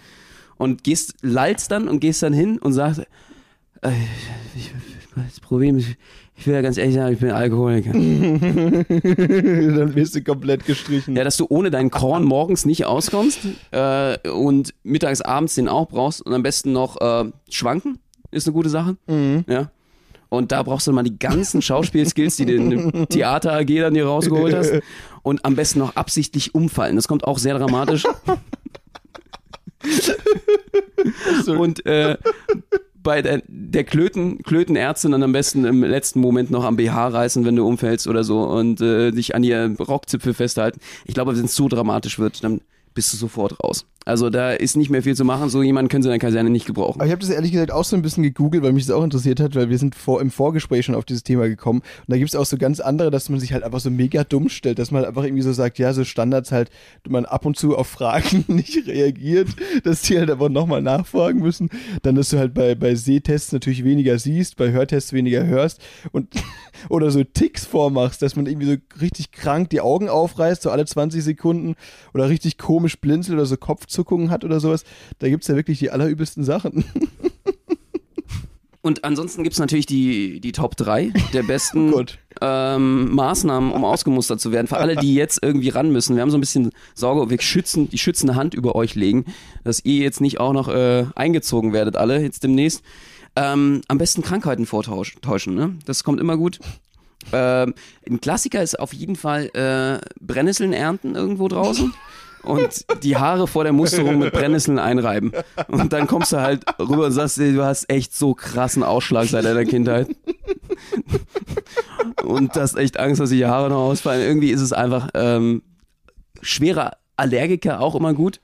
und 0.57 0.83
gehst, 0.83 1.15
lallst 1.21 1.71
dann 1.71 1.87
und 1.87 1.99
gehst 2.01 2.21
dann 2.21 2.33
hin 2.33 2.57
und 2.59 2.73
sagst, 2.73 3.01
Äh, 3.81 3.91
ich, 4.55 4.71
das 5.15 5.39
Problem 5.39 5.77
ist, 5.77 5.89
ich 6.43 6.47
will 6.47 6.55
ja 6.55 6.61
ganz 6.61 6.77
ehrlich 6.77 6.95
sagen, 6.95 7.13
ich 7.13 7.21
bin 7.21 7.31
Alkoholiker. 7.31 7.91
Dann 7.93 9.95
wirst 9.95 10.13
du 10.13 10.21
komplett 10.21 10.65
gestrichen. 10.65 11.15
Ja, 11.15 11.23
dass 11.23 11.37
du 11.37 11.45
ohne 11.47 11.71
deinen 11.71 11.89
Korn 11.89 12.25
morgens 12.25 12.65
nicht 12.65 12.85
auskommst 12.85 13.39
äh, 13.71 14.17
und 14.29 14.73
mittags, 14.83 15.21
abends 15.21 15.55
den 15.55 15.69
auch 15.69 15.87
brauchst 15.87 16.21
und 16.21 16.33
am 16.33 16.43
besten 16.43 16.73
noch 16.73 16.99
äh, 16.99 17.31
schwanken, 17.49 17.99
ist 18.31 18.45
eine 18.45 18.53
gute 18.53 18.67
Sache. 18.67 18.97
Ja. 19.47 19.71
Und 20.27 20.51
da 20.51 20.63
brauchst 20.63 20.85
du 20.85 20.91
mal 20.91 21.03
die 21.03 21.17
ganzen 21.17 21.61
Schauspielskills, 21.61 22.35
die 22.35 22.45
du 22.45 22.55
in 22.55 23.07
Theater 23.07 23.53
AG 23.53 23.67
dann 23.67 23.95
hier 23.95 24.07
rausgeholt 24.07 24.53
hast. 24.53 24.81
Und 25.21 25.45
am 25.45 25.55
besten 25.55 25.79
noch 25.79 25.95
absichtlich 25.95 26.53
umfallen. 26.53 26.97
Das 26.97 27.07
kommt 27.07 27.23
auch 27.23 27.37
sehr 27.37 27.57
dramatisch. 27.57 28.03
Und 31.47 31.85
äh, 31.85 32.17
bei 33.03 33.21
der, 33.21 33.41
der 33.47 33.83
Klöten, 33.83 34.41
Klötenärztin 34.43 35.11
dann 35.11 35.23
am 35.23 35.31
besten 35.31 35.65
im 35.65 35.83
letzten 35.83 36.19
Moment 36.19 36.49
noch 36.49 36.63
am 36.63 36.77
BH 36.77 37.09
reißen, 37.09 37.45
wenn 37.45 37.55
du 37.55 37.67
umfällst 37.67 38.07
oder 38.07 38.23
so 38.23 38.41
und 38.43 38.81
äh, 38.81 39.11
dich 39.11 39.35
an 39.35 39.43
ihr 39.43 39.75
Rockzipfel 39.79 40.33
festhalten. 40.33 40.79
Ich 41.05 41.13
glaube, 41.13 41.37
wenn 41.37 41.45
es 41.45 41.53
zu 41.53 41.67
dramatisch 41.67 42.19
wird, 42.19 42.43
dann 42.43 42.61
bist 42.93 43.13
du 43.13 43.17
sofort 43.17 43.63
raus. 43.63 43.85
Also 44.05 44.29
da 44.29 44.51
ist 44.51 44.75
nicht 44.75 44.89
mehr 44.89 45.01
viel 45.01 45.15
zu 45.15 45.23
machen. 45.23 45.49
So 45.49 45.63
jemanden 45.63 45.89
können 45.89 46.03
sie 46.03 46.09
in 46.09 46.13
der 46.13 46.19
Kaserne 46.19 46.49
nicht 46.49 46.65
gebrauchen. 46.65 46.99
Aber 46.99 47.05
ich 47.05 47.11
habe 47.11 47.21
das 47.21 47.29
ehrlich 47.29 47.51
gesagt 47.51 47.71
auch 47.71 47.85
so 47.85 47.95
ein 47.95 48.01
bisschen 48.01 48.23
gegoogelt, 48.23 48.63
weil 48.63 48.73
mich 48.73 48.85
das 48.85 48.95
auch 48.95 49.03
interessiert 49.03 49.39
hat, 49.39 49.55
weil 49.55 49.69
wir 49.69 49.77
sind 49.77 49.95
vor, 49.95 50.19
im 50.21 50.29
Vorgespräch 50.29 50.85
schon 50.85 50.95
auf 50.95 51.05
dieses 51.05 51.23
Thema 51.23 51.47
gekommen. 51.47 51.79
Und 51.79 52.09
da 52.09 52.17
gibt 52.17 52.29
es 52.29 52.35
auch 52.35 52.45
so 52.45 52.57
ganz 52.57 52.79
andere, 52.79 53.11
dass 53.11 53.29
man 53.29 53.39
sich 53.39 53.53
halt 53.53 53.63
einfach 53.63 53.79
so 53.79 53.89
mega 53.89 54.23
dumm 54.23 54.49
stellt, 54.49 54.79
dass 54.79 54.91
man 54.91 55.05
einfach 55.05 55.23
irgendwie 55.23 55.43
so 55.43 55.53
sagt, 55.53 55.79
ja, 55.79 55.93
so 55.93 56.03
Standards 56.03 56.51
halt, 56.51 56.69
man 57.07 57.25
ab 57.25 57.45
und 57.45 57.57
zu 57.57 57.77
auf 57.77 57.87
Fragen 57.87 58.43
nicht 58.53 58.87
reagiert, 58.87 59.49
dass 59.83 60.01
die 60.01 60.17
halt 60.17 60.29
aber 60.29 60.49
nochmal 60.49 60.81
nachfragen 60.81 61.39
müssen. 61.39 61.69
Dann, 62.01 62.15
dass 62.15 62.29
du 62.29 62.37
halt 62.37 62.53
bei, 62.53 62.75
bei 62.75 62.95
Sehtests 62.95 63.53
natürlich 63.53 63.85
weniger 63.85 64.19
siehst, 64.19 64.57
bei 64.57 64.71
Hörtests 64.71 65.13
weniger 65.13 65.45
hörst 65.45 65.81
und 66.11 66.29
oder 66.89 67.09
so 67.11 67.23
Ticks 67.23 67.65
vormachst, 67.65 68.21
dass 68.21 68.35
man 68.35 68.47
irgendwie 68.47 68.67
so 68.67 68.75
richtig 68.99 69.31
krank 69.31 69.69
die 69.69 69.79
Augen 69.79 70.09
aufreißt, 70.09 70.61
so 70.61 70.71
alle 70.71 70.85
20 70.85 71.23
Sekunden 71.23 71.75
oder 72.13 72.27
richtig 72.27 72.57
komisch 72.57 72.82
blinzelt 72.99 73.35
oder 73.35 73.45
so 73.45 73.57
Kopfzuckungen 73.57 74.29
hat 74.29 74.43
oder 74.43 74.59
sowas. 74.59 74.83
Da 75.19 75.29
gibt 75.29 75.43
es 75.43 75.47
ja 75.47 75.55
wirklich 75.55 75.79
die 75.79 75.91
allerübelsten 75.91 76.43
Sachen. 76.43 76.85
Und 78.81 79.05
ansonsten 79.05 79.43
gibt 79.43 79.53
es 79.53 79.59
natürlich 79.59 79.85
die, 79.85 80.41
die 80.41 80.51
Top 80.51 80.75
3 80.75 81.13
der 81.31 81.43
besten 81.43 81.93
Oh 81.93 82.03
ähm, 82.41 83.15
Maßnahmen, 83.15 83.71
um 83.71 83.85
ausgemustert 83.85 84.41
zu 84.41 84.51
werden. 84.51 84.67
Für 84.67 84.77
alle, 84.77 84.97
die 84.97 85.15
jetzt 85.15 85.39
irgendwie 85.41 85.69
ran 85.69 85.91
müssen. 85.91 86.15
Wir 86.15 86.21
haben 86.21 86.31
so 86.31 86.37
ein 86.37 86.41
bisschen 86.41 86.71
Sorge, 86.93 87.29
wir 87.29 87.39
schützen, 87.41 87.89
die 87.89 87.97
schützende 87.97 88.35
Hand 88.35 88.53
über 88.53 88.75
euch 88.75 88.95
legen, 88.95 89.25
dass 89.63 89.85
ihr 89.85 90.03
jetzt 90.03 90.19
nicht 90.19 90.41
auch 90.41 90.51
noch 90.51 90.67
äh, 90.67 91.05
eingezogen 91.15 91.71
werdet, 91.71 91.95
alle 91.95 92.21
jetzt 92.21 92.43
demnächst. 92.43 92.83
Ähm, 93.37 93.81
am 93.87 93.97
besten 93.97 94.21
Krankheiten 94.21 94.65
vortäuschen, 94.65 95.55
ne? 95.55 95.75
Das 95.85 96.03
kommt 96.03 96.19
immer 96.19 96.35
gut. 96.35 96.59
Ähm, 97.31 97.73
ein 98.07 98.19
Klassiker 98.19 98.61
ist 98.61 98.77
auf 98.77 98.93
jeden 98.93 99.15
Fall 99.15 99.49
äh, 99.53 100.05
Brennnesseln 100.19 100.73
ernten 100.73 101.15
irgendwo 101.15 101.47
draußen 101.47 101.93
und 102.43 102.85
die 103.03 103.17
Haare 103.17 103.47
vor 103.47 103.63
der 103.63 103.73
Musterung 103.73 104.19
mit 104.19 104.33
Brennnesseln 104.33 104.79
einreiben. 104.79 105.31
Und 105.67 105.93
dann 105.93 106.07
kommst 106.07 106.33
du 106.33 106.41
halt 106.41 106.63
rüber 106.79 107.05
und 107.05 107.11
sagst, 107.11 107.37
du 107.37 107.63
hast 107.63 107.89
echt 107.89 108.15
so 108.15 108.33
krassen 108.33 108.83
Ausschlag 108.83 109.27
seit 109.27 109.45
deiner 109.45 109.65
Kindheit. 109.65 110.07
Und 112.23 112.53
hast 112.55 112.77
echt 112.77 112.99
Angst, 112.99 113.21
dass 113.21 113.29
die 113.29 113.45
Haare 113.45 113.69
noch 113.69 113.83
ausfallen. 113.83 114.21
Irgendwie 114.21 114.51
ist 114.51 114.61
es 114.61 114.73
einfach 114.73 115.09
ähm, 115.13 115.61
schwerer 116.41 116.97
Allergiker 117.15 117.79
auch 117.79 117.95
immer 117.95 118.13
gut. 118.13 118.39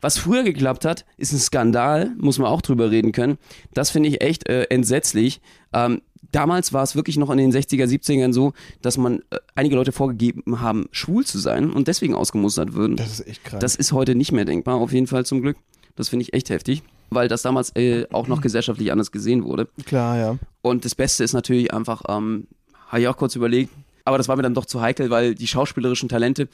Was 0.00 0.16
früher 0.16 0.42
geklappt 0.42 0.84
hat, 0.84 1.04
ist 1.18 1.32
ein 1.32 1.38
Skandal, 1.38 2.12
muss 2.16 2.38
man 2.38 2.48
auch 2.48 2.62
drüber 2.62 2.90
reden 2.90 3.12
können. 3.12 3.38
Das 3.74 3.90
finde 3.90 4.08
ich 4.08 4.22
echt 4.22 4.48
äh, 4.48 4.62
entsetzlich. 4.64 5.40
Ähm, 5.74 6.00
damals 6.32 6.72
war 6.72 6.82
es 6.82 6.94
wirklich 6.94 7.16
noch 7.16 7.30
in 7.30 7.38
den 7.38 7.52
60er, 7.52 7.84
70ern 7.84 8.32
so, 8.32 8.52
dass 8.82 8.96
man 8.98 9.20
äh, 9.30 9.38
einige 9.54 9.76
Leute 9.76 9.92
vorgegeben 9.92 10.60
haben, 10.60 10.88
schwul 10.92 11.24
zu 11.24 11.38
sein 11.38 11.70
und 11.70 11.88
deswegen 11.88 12.14
ausgemustert 12.14 12.74
würden. 12.74 12.96
Das 12.96 13.20
ist 13.20 13.26
echt 13.26 13.44
krass. 13.44 13.60
Das 13.60 13.76
ist 13.76 13.92
heute 13.92 14.14
nicht 14.14 14.32
mehr 14.32 14.44
denkbar, 14.44 14.76
auf 14.76 14.92
jeden 14.92 15.06
Fall 15.06 15.24
zum 15.24 15.42
Glück. 15.42 15.56
Das 15.96 16.08
finde 16.08 16.22
ich 16.22 16.32
echt 16.32 16.50
heftig, 16.50 16.82
weil 17.10 17.28
das 17.28 17.42
damals 17.42 17.74
äh, 17.76 18.06
auch 18.12 18.28
noch 18.28 18.40
gesellschaftlich 18.40 18.92
anders 18.92 19.12
gesehen 19.12 19.44
wurde. 19.44 19.68
Klar, 19.84 20.16
ja. 20.16 20.38
Und 20.62 20.84
das 20.84 20.94
Beste 20.94 21.24
ist 21.24 21.32
natürlich 21.32 21.74
einfach, 21.74 22.02
ähm, 22.08 22.46
habe 22.88 23.02
ich 23.02 23.08
auch 23.08 23.16
kurz 23.16 23.36
überlegt, 23.36 23.70
aber 24.04 24.18
das 24.18 24.28
war 24.28 24.36
mir 24.36 24.42
dann 24.42 24.54
doch 24.54 24.66
zu 24.66 24.80
heikel, 24.80 25.10
weil 25.10 25.34
die 25.34 25.46
schauspielerischen 25.46 26.08
Talente, 26.08 26.48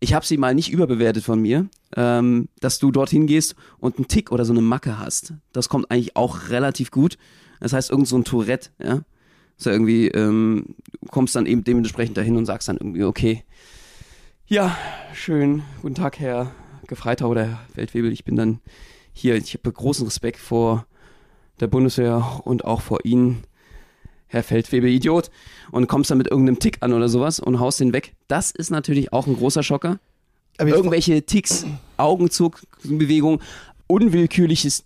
ich 0.00 0.14
habe 0.14 0.24
sie 0.24 0.36
mal 0.36 0.54
nicht 0.54 0.70
überbewertet 0.70 1.24
von 1.24 1.40
mir, 1.40 1.68
ähm, 1.96 2.48
dass 2.60 2.78
du 2.78 2.90
dorthin 2.90 3.26
gehst 3.26 3.56
und 3.78 3.98
einen 3.98 4.08
Tick 4.08 4.30
oder 4.30 4.44
so 4.44 4.52
eine 4.52 4.62
Macke 4.62 4.98
hast. 4.98 5.34
Das 5.52 5.68
kommt 5.68 5.90
eigentlich 5.90 6.16
auch 6.16 6.50
relativ 6.50 6.90
gut. 6.90 7.18
Das 7.60 7.72
heißt, 7.72 7.90
irgend 7.90 8.08
so 8.08 8.16
ein 8.16 8.24
Tourette, 8.24 8.70
ja. 8.82 9.02
So 9.56 9.70
irgendwie, 9.70 10.08
ähm, 10.08 10.76
du 11.00 11.08
kommst 11.08 11.34
dann 11.34 11.46
eben 11.46 11.64
dementsprechend 11.64 12.16
dahin 12.16 12.36
und 12.36 12.46
sagst 12.46 12.68
dann 12.68 12.76
irgendwie, 12.76 13.02
okay, 13.02 13.42
ja, 14.46 14.76
schön, 15.12 15.62
guten 15.82 15.96
Tag, 15.96 16.20
Herr 16.20 16.52
Gefreiter 16.86 17.28
oder 17.28 17.44
Herr 17.44 17.60
Feldwebel, 17.74 18.12
ich 18.12 18.24
bin 18.24 18.36
dann 18.36 18.60
hier, 19.12 19.34
ich 19.34 19.54
habe 19.54 19.72
großen 19.72 20.06
Respekt 20.06 20.38
vor 20.38 20.86
der 21.60 21.66
Bundeswehr 21.66 22.40
und 22.44 22.64
auch 22.64 22.80
vor 22.80 23.04
Ihnen, 23.04 23.42
Herr 24.26 24.42
Feldwebel, 24.42 24.90
Idiot, 24.90 25.30
und 25.70 25.86
kommst 25.86 26.10
dann 26.10 26.18
mit 26.18 26.28
irgendeinem 26.28 26.60
Tick 26.60 26.78
an 26.80 26.92
oder 26.92 27.08
sowas 27.08 27.40
und 27.40 27.60
haust 27.60 27.80
den 27.80 27.92
weg. 27.92 28.14
Das 28.28 28.50
ist 28.50 28.70
natürlich 28.70 29.12
auch 29.12 29.26
ein 29.26 29.36
großer 29.36 29.62
Schocker. 29.62 29.98
Irgendwelche 30.58 31.22
Ticks, 31.22 31.66
Augenzugbewegung, 31.96 33.40
unwillkürliches 33.86 34.84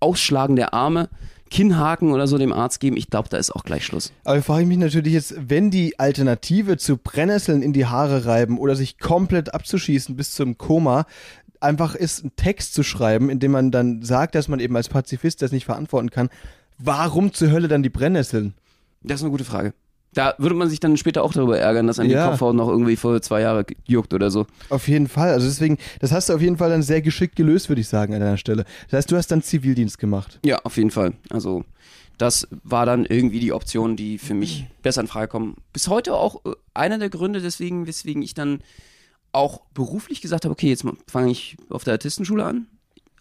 Ausschlagen 0.00 0.56
der 0.56 0.74
Arme, 0.74 1.08
Kinnhaken 1.50 2.12
oder 2.12 2.26
so 2.26 2.38
dem 2.38 2.52
Arzt 2.52 2.80
geben, 2.80 2.96
ich 2.96 3.08
glaube, 3.08 3.28
da 3.28 3.36
ist 3.36 3.50
auch 3.50 3.64
gleich 3.64 3.84
Schluss. 3.84 4.12
Aber 4.24 4.42
frage 4.42 4.62
ich 4.62 4.68
mich 4.68 4.78
natürlich 4.78 5.12
jetzt, 5.12 5.34
wenn 5.38 5.70
die 5.70 5.98
Alternative 5.98 6.76
zu 6.76 6.96
Brennnesseln 6.96 7.62
in 7.62 7.72
die 7.72 7.86
Haare 7.86 8.26
reiben 8.26 8.58
oder 8.58 8.74
sich 8.74 8.98
komplett 8.98 9.54
abzuschießen 9.54 10.16
bis 10.16 10.32
zum 10.32 10.58
Koma, 10.58 11.06
einfach 11.60 11.94
ist, 11.94 12.22
einen 12.22 12.36
Text 12.36 12.74
zu 12.74 12.82
schreiben, 12.82 13.30
in 13.30 13.38
dem 13.38 13.52
man 13.52 13.70
dann 13.70 14.02
sagt, 14.02 14.34
dass 14.34 14.48
man 14.48 14.60
eben 14.60 14.76
als 14.76 14.88
Pazifist 14.88 15.42
das 15.42 15.52
nicht 15.52 15.64
verantworten 15.64 16.10
kann, 16.10 16.28
warum 16.78 17.32
zur 17.32 17.50
Hölle 17.50 17.68
dann 17.68 17.82
die 17.82 17.90
Brennnesseln? 17.90 18.54
Das 19.02 19.20
ist 19.20 19.22
eine 19.22 19.30
gute 19.30 19.44
Frage. 19.44 19.72
Da 20.16 20.34
würde 20.38 20.54
man 20.54 20.70
sich 20.70 20.80
dann 20.80 20.96
später 20.96 21.22
auch 21.22 21.34
darüber 21.34 21.58
ärgern, 21.58 21.86
dass 21.86 21.98
die 21.98 22.06
Ja. 22.06 22.30
Kopfhaut 22.30 22.56
noch 22.56 22.68
irgendwie 22.68 22.96
vor 22.96 23.20
zwei 23.20 23.42
Jahren 23.42 23.66
juckt 23.86 24.14
oder 24.14 24.30
so. 24.30 24.46
Auf 24.70 24.88
jeden 24.88 25.08
Fall. 25.08 25.30
Also 25.32 25.46
deswegen, 25.46 25.76
das 26.00 26.10
hast 26.10 26.30
du 26.30 26.32
auf 26.34 26.40
jeden 26.40 26.56
Fall 26.56 26.70
dann 26.70 26.82
sehr 26.82 27.02
geschickt 27.02 27.36
gelöst, 27.36 27.68
würde 27.68 27.82
ich 27.82 27.88
sagen, 27.88 28.14
an 28.14 28.20
deiner 28.20 28.38
Stelle. 28.38 28.64
Das 28.88 28.96
heißt, 28.96 29.12
du 29.12 29.16
hast 29.16 29.26
dann 29.30 29.42
Zivildienst 29.42 29.98
gemacht. 29.98 30.40
Ja, 30.42 30.58
auf 30.64 30.78
jeden 30.78 30.90
Fall. 30.90 31.12
Also 31.28 31.66
das 32.16 32.48
war 32.64 32.86
dann 32.86 33.04
irgendwie 33.04 33.40
die 33.40 33.52
Option, 33.52 33.94
die 33.94 34.16
für 34.16 34.32
mich 34.32 34.64
besser 34.80 35.02
in 35.02 35.06
Frage 35.06 35.28
kommen. 35.28 35.56
Bis 35.74 35.88
heute 35.88 36.14
auch 36.14 36.42
äh, 36.46 36.52
einer 36.72 36.96
der 36.98 37.10
Gründe, 37.10 37.42
deswegen, 37.42 37.86
weswegen 37.86 38.22
ich 38.22 38.32
dann 38.32 38.60
auch 39.32 39.60
beruflich 39.74 40.22
gesagt 40.22 40.46
habe, 40.46 40.52
okay, 40.52 40.70
jetzt 40.70 40.86
fange 41.06 41.30
ich 41.30 41.58
auf 41.68 41.84
der 41.84 41.92
Artistenschule 41.92 42.42
an. 42.42 42.68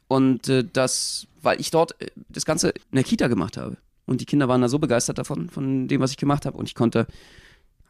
Und 0.08 0.48
äh, 0.48 0.64
das, 0.72 1.28
weil 1.42 1.60
ich 1.60 1.72
dort 1.72 2.02
äh, 2.02 2.08
das 2.30 2.46
Ganze 2.46 2.70
in 2.70 2.96
der 2.96 3.04
Kita 3.04 3.28
gemacht 3.28 3.58
habe. 3.58 3.76
Und 4.06 4.22
die 4.22 4.26
Kinder 4.26 4.48
waren 4.48 4.62
da 4.62 4.70
so 4.70 4.80
begeistert 4.80 5.18
davon, 5.18 5.50
von 5.50 5.88
dem, 5.88 6.02
was 6.02 6.12
ich 6.12 6.18
gemacht 6.18 6.46
habe. 6.46 6.58
Und 6.58 6.68
ich 6.68 6.76
konnte 6.76 7.08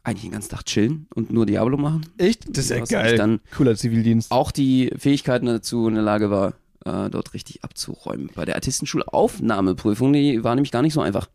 eigentlich 0.02 0.22
den 0.22 0.32
ganzen 0.32 0.50
Tag 0.50 0.64
chillen 0.64 1.08
und 1.14 1.32
nur 1.32 1.46
Diablo 1.46 1.76
machen. 1.76 2.06
Echt? 2.16 2.46
Das 2.48 2.64
ist 2.64 2.70
ja 2.70 2.84
geil. 2.84 3.12
ich 3.12 3.18
dann 3.18 3.40
Cooler 3.56 3.74
Zivildienst. 3.74 4.30
auch 4.30 4.52
die 4.52 4.90
Fähigkeiten 4.96 5.46
dazu 5.46 5.88
in 5.88 5.94
der 5.94 6.04
Lage 6.04 6.30
war, 6.30 6.54
äh, 6.84 7.10
dort 7.10 7.34
richtig 7.34 7.64
abzuräumen. 7.64 8.30
Bei 8.34 8.44
der 8.44 8.54
Artistenschulaufnahmeprüfung, 8.54 10.12
die 10.12 10.44
war 10.44 10.54
nämlich 10.54 10.70
gar 10.70 10.82
nicht 10.82 10.94
so 10.94 11.00
einfach. 11.00 11.28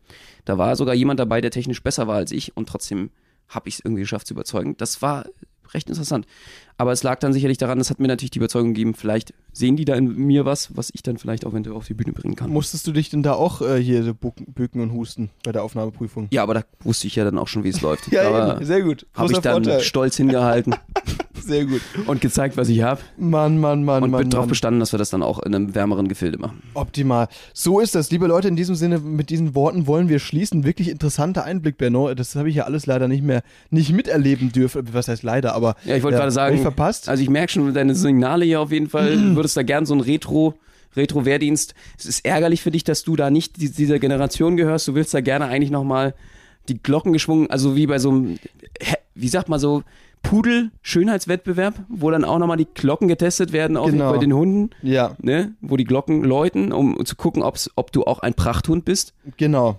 Da 0.46 0.56
war 0.56 0.74
sogar 0.76 0.94
jemand 0.94 1.20
dabei, 1.20 1.42
der 1.42 1.50
technisch 1.50 1.82
besser 1.82 2.08
war 2.08 2.16
als 2.16 2.32
ich 2.32 2.56
und 2.56 2.68
trotzdem 2.68 3.10
habe 3.48 3.68
ich 3.68 3.74
es 3.74 3.80
irgendwie 3.84 4.02
geschafft 4.02 4.26
zu 4.26 4.34
überzeugen. 4.34 4.76
Das 4.78 5.02
war 5.02 5.26
recht 5.74 5.88
interessant. 5.88 6.26
Aber 6.78 6.92
es 6.92 7.02
lag 7.02 7.18
dann 7.18 7.34
sicherlich 7.34 7.58
daran, 7.58 7.78
das 7.78 7.90
hat 7.90 8.00
mir 8.00 8.08
natürlich 8.08 8.30
die 8.30 8.38
Überzeugung 8.38 8.72
gegeben, 8.72 8.94
vielleicht 8.94 9.34
sehen 9.52 9.76
die 9.76 9.84
da 9.84 9.94
in 9.94 10.14
mir 10.14 10.44
was, 10.44 10.76
was 10.76 10.90
ich 10.94 11.02
dann 11.02 11.18
vielleicht 11.18 11.44
auch 11.46 11.50
eventuell 11.52 11.76
auf 11.76 11.86
die 11.86 11.94
Bühne 11.94 12.12
bringen 12.12 12.36
kann. 12.36 12.50
Musstest 12.50 12.86
du 12.86 12.92
dich 12.92 13.10
denn 13.10 13.22
da 13.22 13.34
auch 13.34 13.60
äh, 13.62 13.82
hier 13.82 14.14
bücken 14.14 14.80
und 14.80 14.92
husten 14.92 15.30
bei 15.44 15.52
der 15.52 15.62
Aufnahmeprüfung? 15.62 16.28
Ja, 16.30 16.42
aber 16.42 16.54
da 16.54 16.62
wusste 16.80 17.06
ich 17.06 17.16
ja 17.16 17.24
dann 17.24 17.38
auch 17.38 17.48
schon, 17.48 17.64
wie 17.64 17.68
es 17.68 17.80
läuft. 17.82 18.10
Ja, 18.10 18.28
aber 18.28 18.56
eben. 18.56 18.64
sehr 18.64 18.82
gut. 18.82 19.06
habe 19.14 19.32
ich 19.32 19.38
dann 19.38 19.64
Vorteil. 19.64 19.80
stolz 19.80 20.16
hingehalten 20.16 20.74
Sehr 21.44 21.64
gut. 21.66 21.80
und 22.06 22.20
gezeigt, 22.20 22.56
was 22.56 22.68
ich 22.68 22.82
habe. 22.82 23.00
Mann, 23.16 23.58
Mann, 23.58 23.84
Mann, 23.84 24.02
Und 24.02 24.10
Mann, 24.10 24.20
bin 24.22 24.30
darauf 24.30 24.46
bestanden, 24.46 24.80
dass 24.80 24.92
wir 24.92 24.98
das 24.98 25.10
dann 25.10 25.22
auch 25.22 25.38
in 25.42 25.54
einem 25.54 25.74
wärmeren 25.74 26.08
Gefilde 26.08 26.38
machen. 26.38 26.62
Optimal. 26.74 27.28
So 27.52 27.80
ist 27.80 27.94
das. 27.94 28.10
Liebe 28.10 28.26
Leute, 28.26 28.48
in 28.48 28.56
diesem 28.56 28.74
Sinne, 28.74 28.98
mit 28.98 29.30
diesen 29.30 29.54
Worten 29.54 29.86
wollen 29.86 30.08
wir 30.08 30.18
schließen. 30.18 30.64
Wirklich 30.64 30.88
interessanter 30.88 31.44
Einblick, 31.44 31.78
Benno. 31.78 32.12
Das 32.14 32.34
habe 32.36 32.48
ich 32.48 32.54
ja 32.56 32.64
alles 32.64 32.86
leider 32.86 33.08
nicht 33.08 33.22
mehr 33.22 33.42
nicht 33.70 33.92
miterleben 33.92 34.52
dürfen. 34.52 34.86
Was 34.92 35.08
heißt 35.08 35.22
leider, 35.22 35.54
aber. 35.54 35.76
Ja, 35.84 35.96
ich 35.96 36.02
wollte 36.02 36.16
gerade 36.16 36.26
hab 36.28 36.34
sagen, 36.34 36.56
Ich 36.56 36.62
verpasst. 36.62 37.08
Also 37.08 37.22
ich 37.22 37.30
merke 37.30 37.52
schon 37.52 37.72
deine 37.74 37.94
Signale 37.94 38.44
hier 38.44 38.60
auf 38.60 38.72
jeden 38.72 38.88
Fall. 38.88 39.16
Du 39.16 39.36
würdest 39.36 39.56
da 39.56 39.62
gern 39.62 39.86
so 39.86 39.94
ein 39.94 40.00
Retro, 40.00 40.54
Retro-Wehrdienst. 40.96 41.74
Es 41.98 42.04
ist 42.06 42.24
ärgerlich 42.24 42.62
für 42.62 42.70
dich, 42.70 42.84
dass 42.84 43.02
du 43.02 43.16
da 43.16 43.30
nicht 43.30 43.60
die- 43.60 43.70
dieser 43.70 43.98
Generation 43.98 44.56
gehörst. 44.56 44.88
Du 44.88 44.94
willst 44.94 45.12
da 45.14 45.20
gerne 45.20 45.46
eigentlich 45.46 45.70
nochmal 45.70 46.14
die 46.68 46.78
Glocken 46.80 47.12
geschwungen, 47.12 47.50
also 47.50 47.74
wie 47.74 47.86
bei 47.88 47.98
so 47.98 48.10
einem, 48.10 48.38
wie 49.16 49.28
sagt 49.28 49.48
man 49.48 49.58
so, 49.58 49.82
Pudel-Schönheitswettbewerb, 50.22 51.74
wo 51.88 52.10
dann 52.10 52.24
auch 52.24 52.38
nochmal 52.38 52.56
die 52.56 52.66
Glocken 52.72 53.08
getestet 53.08 53.52
werden, 53.52 53.76
auch 53.76 53.86
Genau. 53.86 54.12
bei 54.12 54.18
den 54.18 54.32
Hunden, 54.32 54.70
ja, 54.82 55.12
ne? 55.20 55.54
Wo 55.60 55.76
die 55.76 55.84
Glocken 55.84 56.22
läuten, 56.24 56.72
um 56.72 57.04
zu 57.04 57.16
gucken, 57.16 57.42
ob's, 57.42 57.70
ob 57.76 57.92
du 57.92 58.04
auch 58.04 58.20
ein 58.20 58.34
Prachthund 58.34 58.84
bist. 58.84 59.14
genau. 59.36 59.78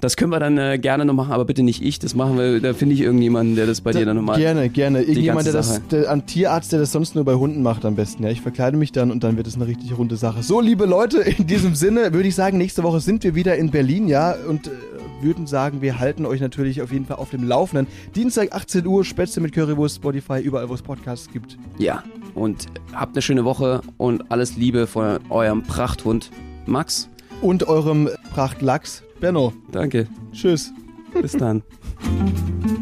Das 0.00 0.16
können 0.16 0.30
wir 0.30 0.38
dann 0.38 0.58
äh, 0.58 0.78
gerne 0.78 1.04
noch 1.04 1.14
machen, 1.14 1.32
aber 1.32 1.44
bitte 1.44 1.64
nicht 1.64 1.82
ich. 1.82 1.98
Das 1.98 2.14
machen 2.14 2.38
wir, 2.38 2.60
da 2.60 2.72
finde 2.72 2.94
ich 2.94 3.00
irgendjemanden, 3.00 3.56
der 3.56 3.66
das 3.66 3.80
bei 3.80 3.90
dir 3.90 4.06
dann 4.06 4.16
nochmal. 4.16 4.38
Gerne, 4.38 4.68
gerne. 4.68 5.02
Irgendjemand, 5.02 5.46
der 5.46 5.52
das, 5.52 5.82
der, 5.88 6.08
ein 6.10 6.24
Tierarzt, 6.24 6.70
der 6.72 6.78
das 6.78 6.92
sonst 6.92 7.16
nur 7.16 7.24
bei 7.24 7.34
Hunden 7.34 7.62
macht 7.62 7.84
am 7.84 7.96
besten. 7.96 8.22
Ja, 8.22 8.30
ich 8.30 8.40
verkleide 8.40 8.76
mich 8.76 8.92
dann 8.92 9.10
und 9.10 9.24
dann 9.24 9.36
wird 9.36 9.48
es 9.48 9.56
eine 9.56 9.66
richtig 9.66 9.98
runde 9.98 10.16
Sache. 10.16 10.44
So, 10.44 10.60
liebe 10.60 10.86
Leute, 10.86 11.18
in 11.18 11.48
diesem 11.48 11.74
Sinne 11.74 12.12
würde 12.12 12.28
ich 12.28 12.36
sagen, 12.36 12.58
nächste 12.58 12.84
Woche 12.84 13.00
sind 13.00 13.24
wir 13.24 13.34
wieder 13.34 13.56
in 13.56 13.70
Berlin, 13.72 14.06
ja, 14.06 14.36
und 14.48 14.68
äh, 14.68 14.70
würden 15.20 15.48
sagen, 15.48 15.82
wir 15.82 15.98
halten 15.98 16.26
euch 16.26 16.40
natürlich 16.40 16.80
auf 16.80 16.92
jeden 16.92 17.06
Fall 17.06 17.16
auf 17.16 17.30
dem 17.30 17.42
Laufenden. 17.42 17.88
Dienstag 18.14 18.52
18 18.52 18.86
Uhr, 18.86 19.04
Spätzle 19.04 19.42
mit 19.42 19.52
Currywurst, 19.52 19.96
Spotify, 19.96 20.40
überall, 20.40 20.68
wo 20.68 20.74
es 20.74 20.82
Podcasts 20.82 21.28
gibt. 21.32 21.58
Ja, 21.78 22.04
und 22.34 22.66
habt 22.94 23.16
eine 23.16 23.22
schöne 23.22 23.44
Woche 23.44 23.80
und 23.96 24.30
alles 24.30 24.56
Liebe 24.56 24.86
von 24.86 25.18
eurem 25.28 25.64
Prachthund 25.64 26.30
Max. 26.66 27.08
Und 27.40 27.68
eurem 27.68 28.08
Prachtlachs, 28.34 29.02
Benno. 29.20 29.52
Danke. 29.70 30.08
Tschüss. 30.32 30.72
Bis 31.20 31.32
dann. 31.32 31.62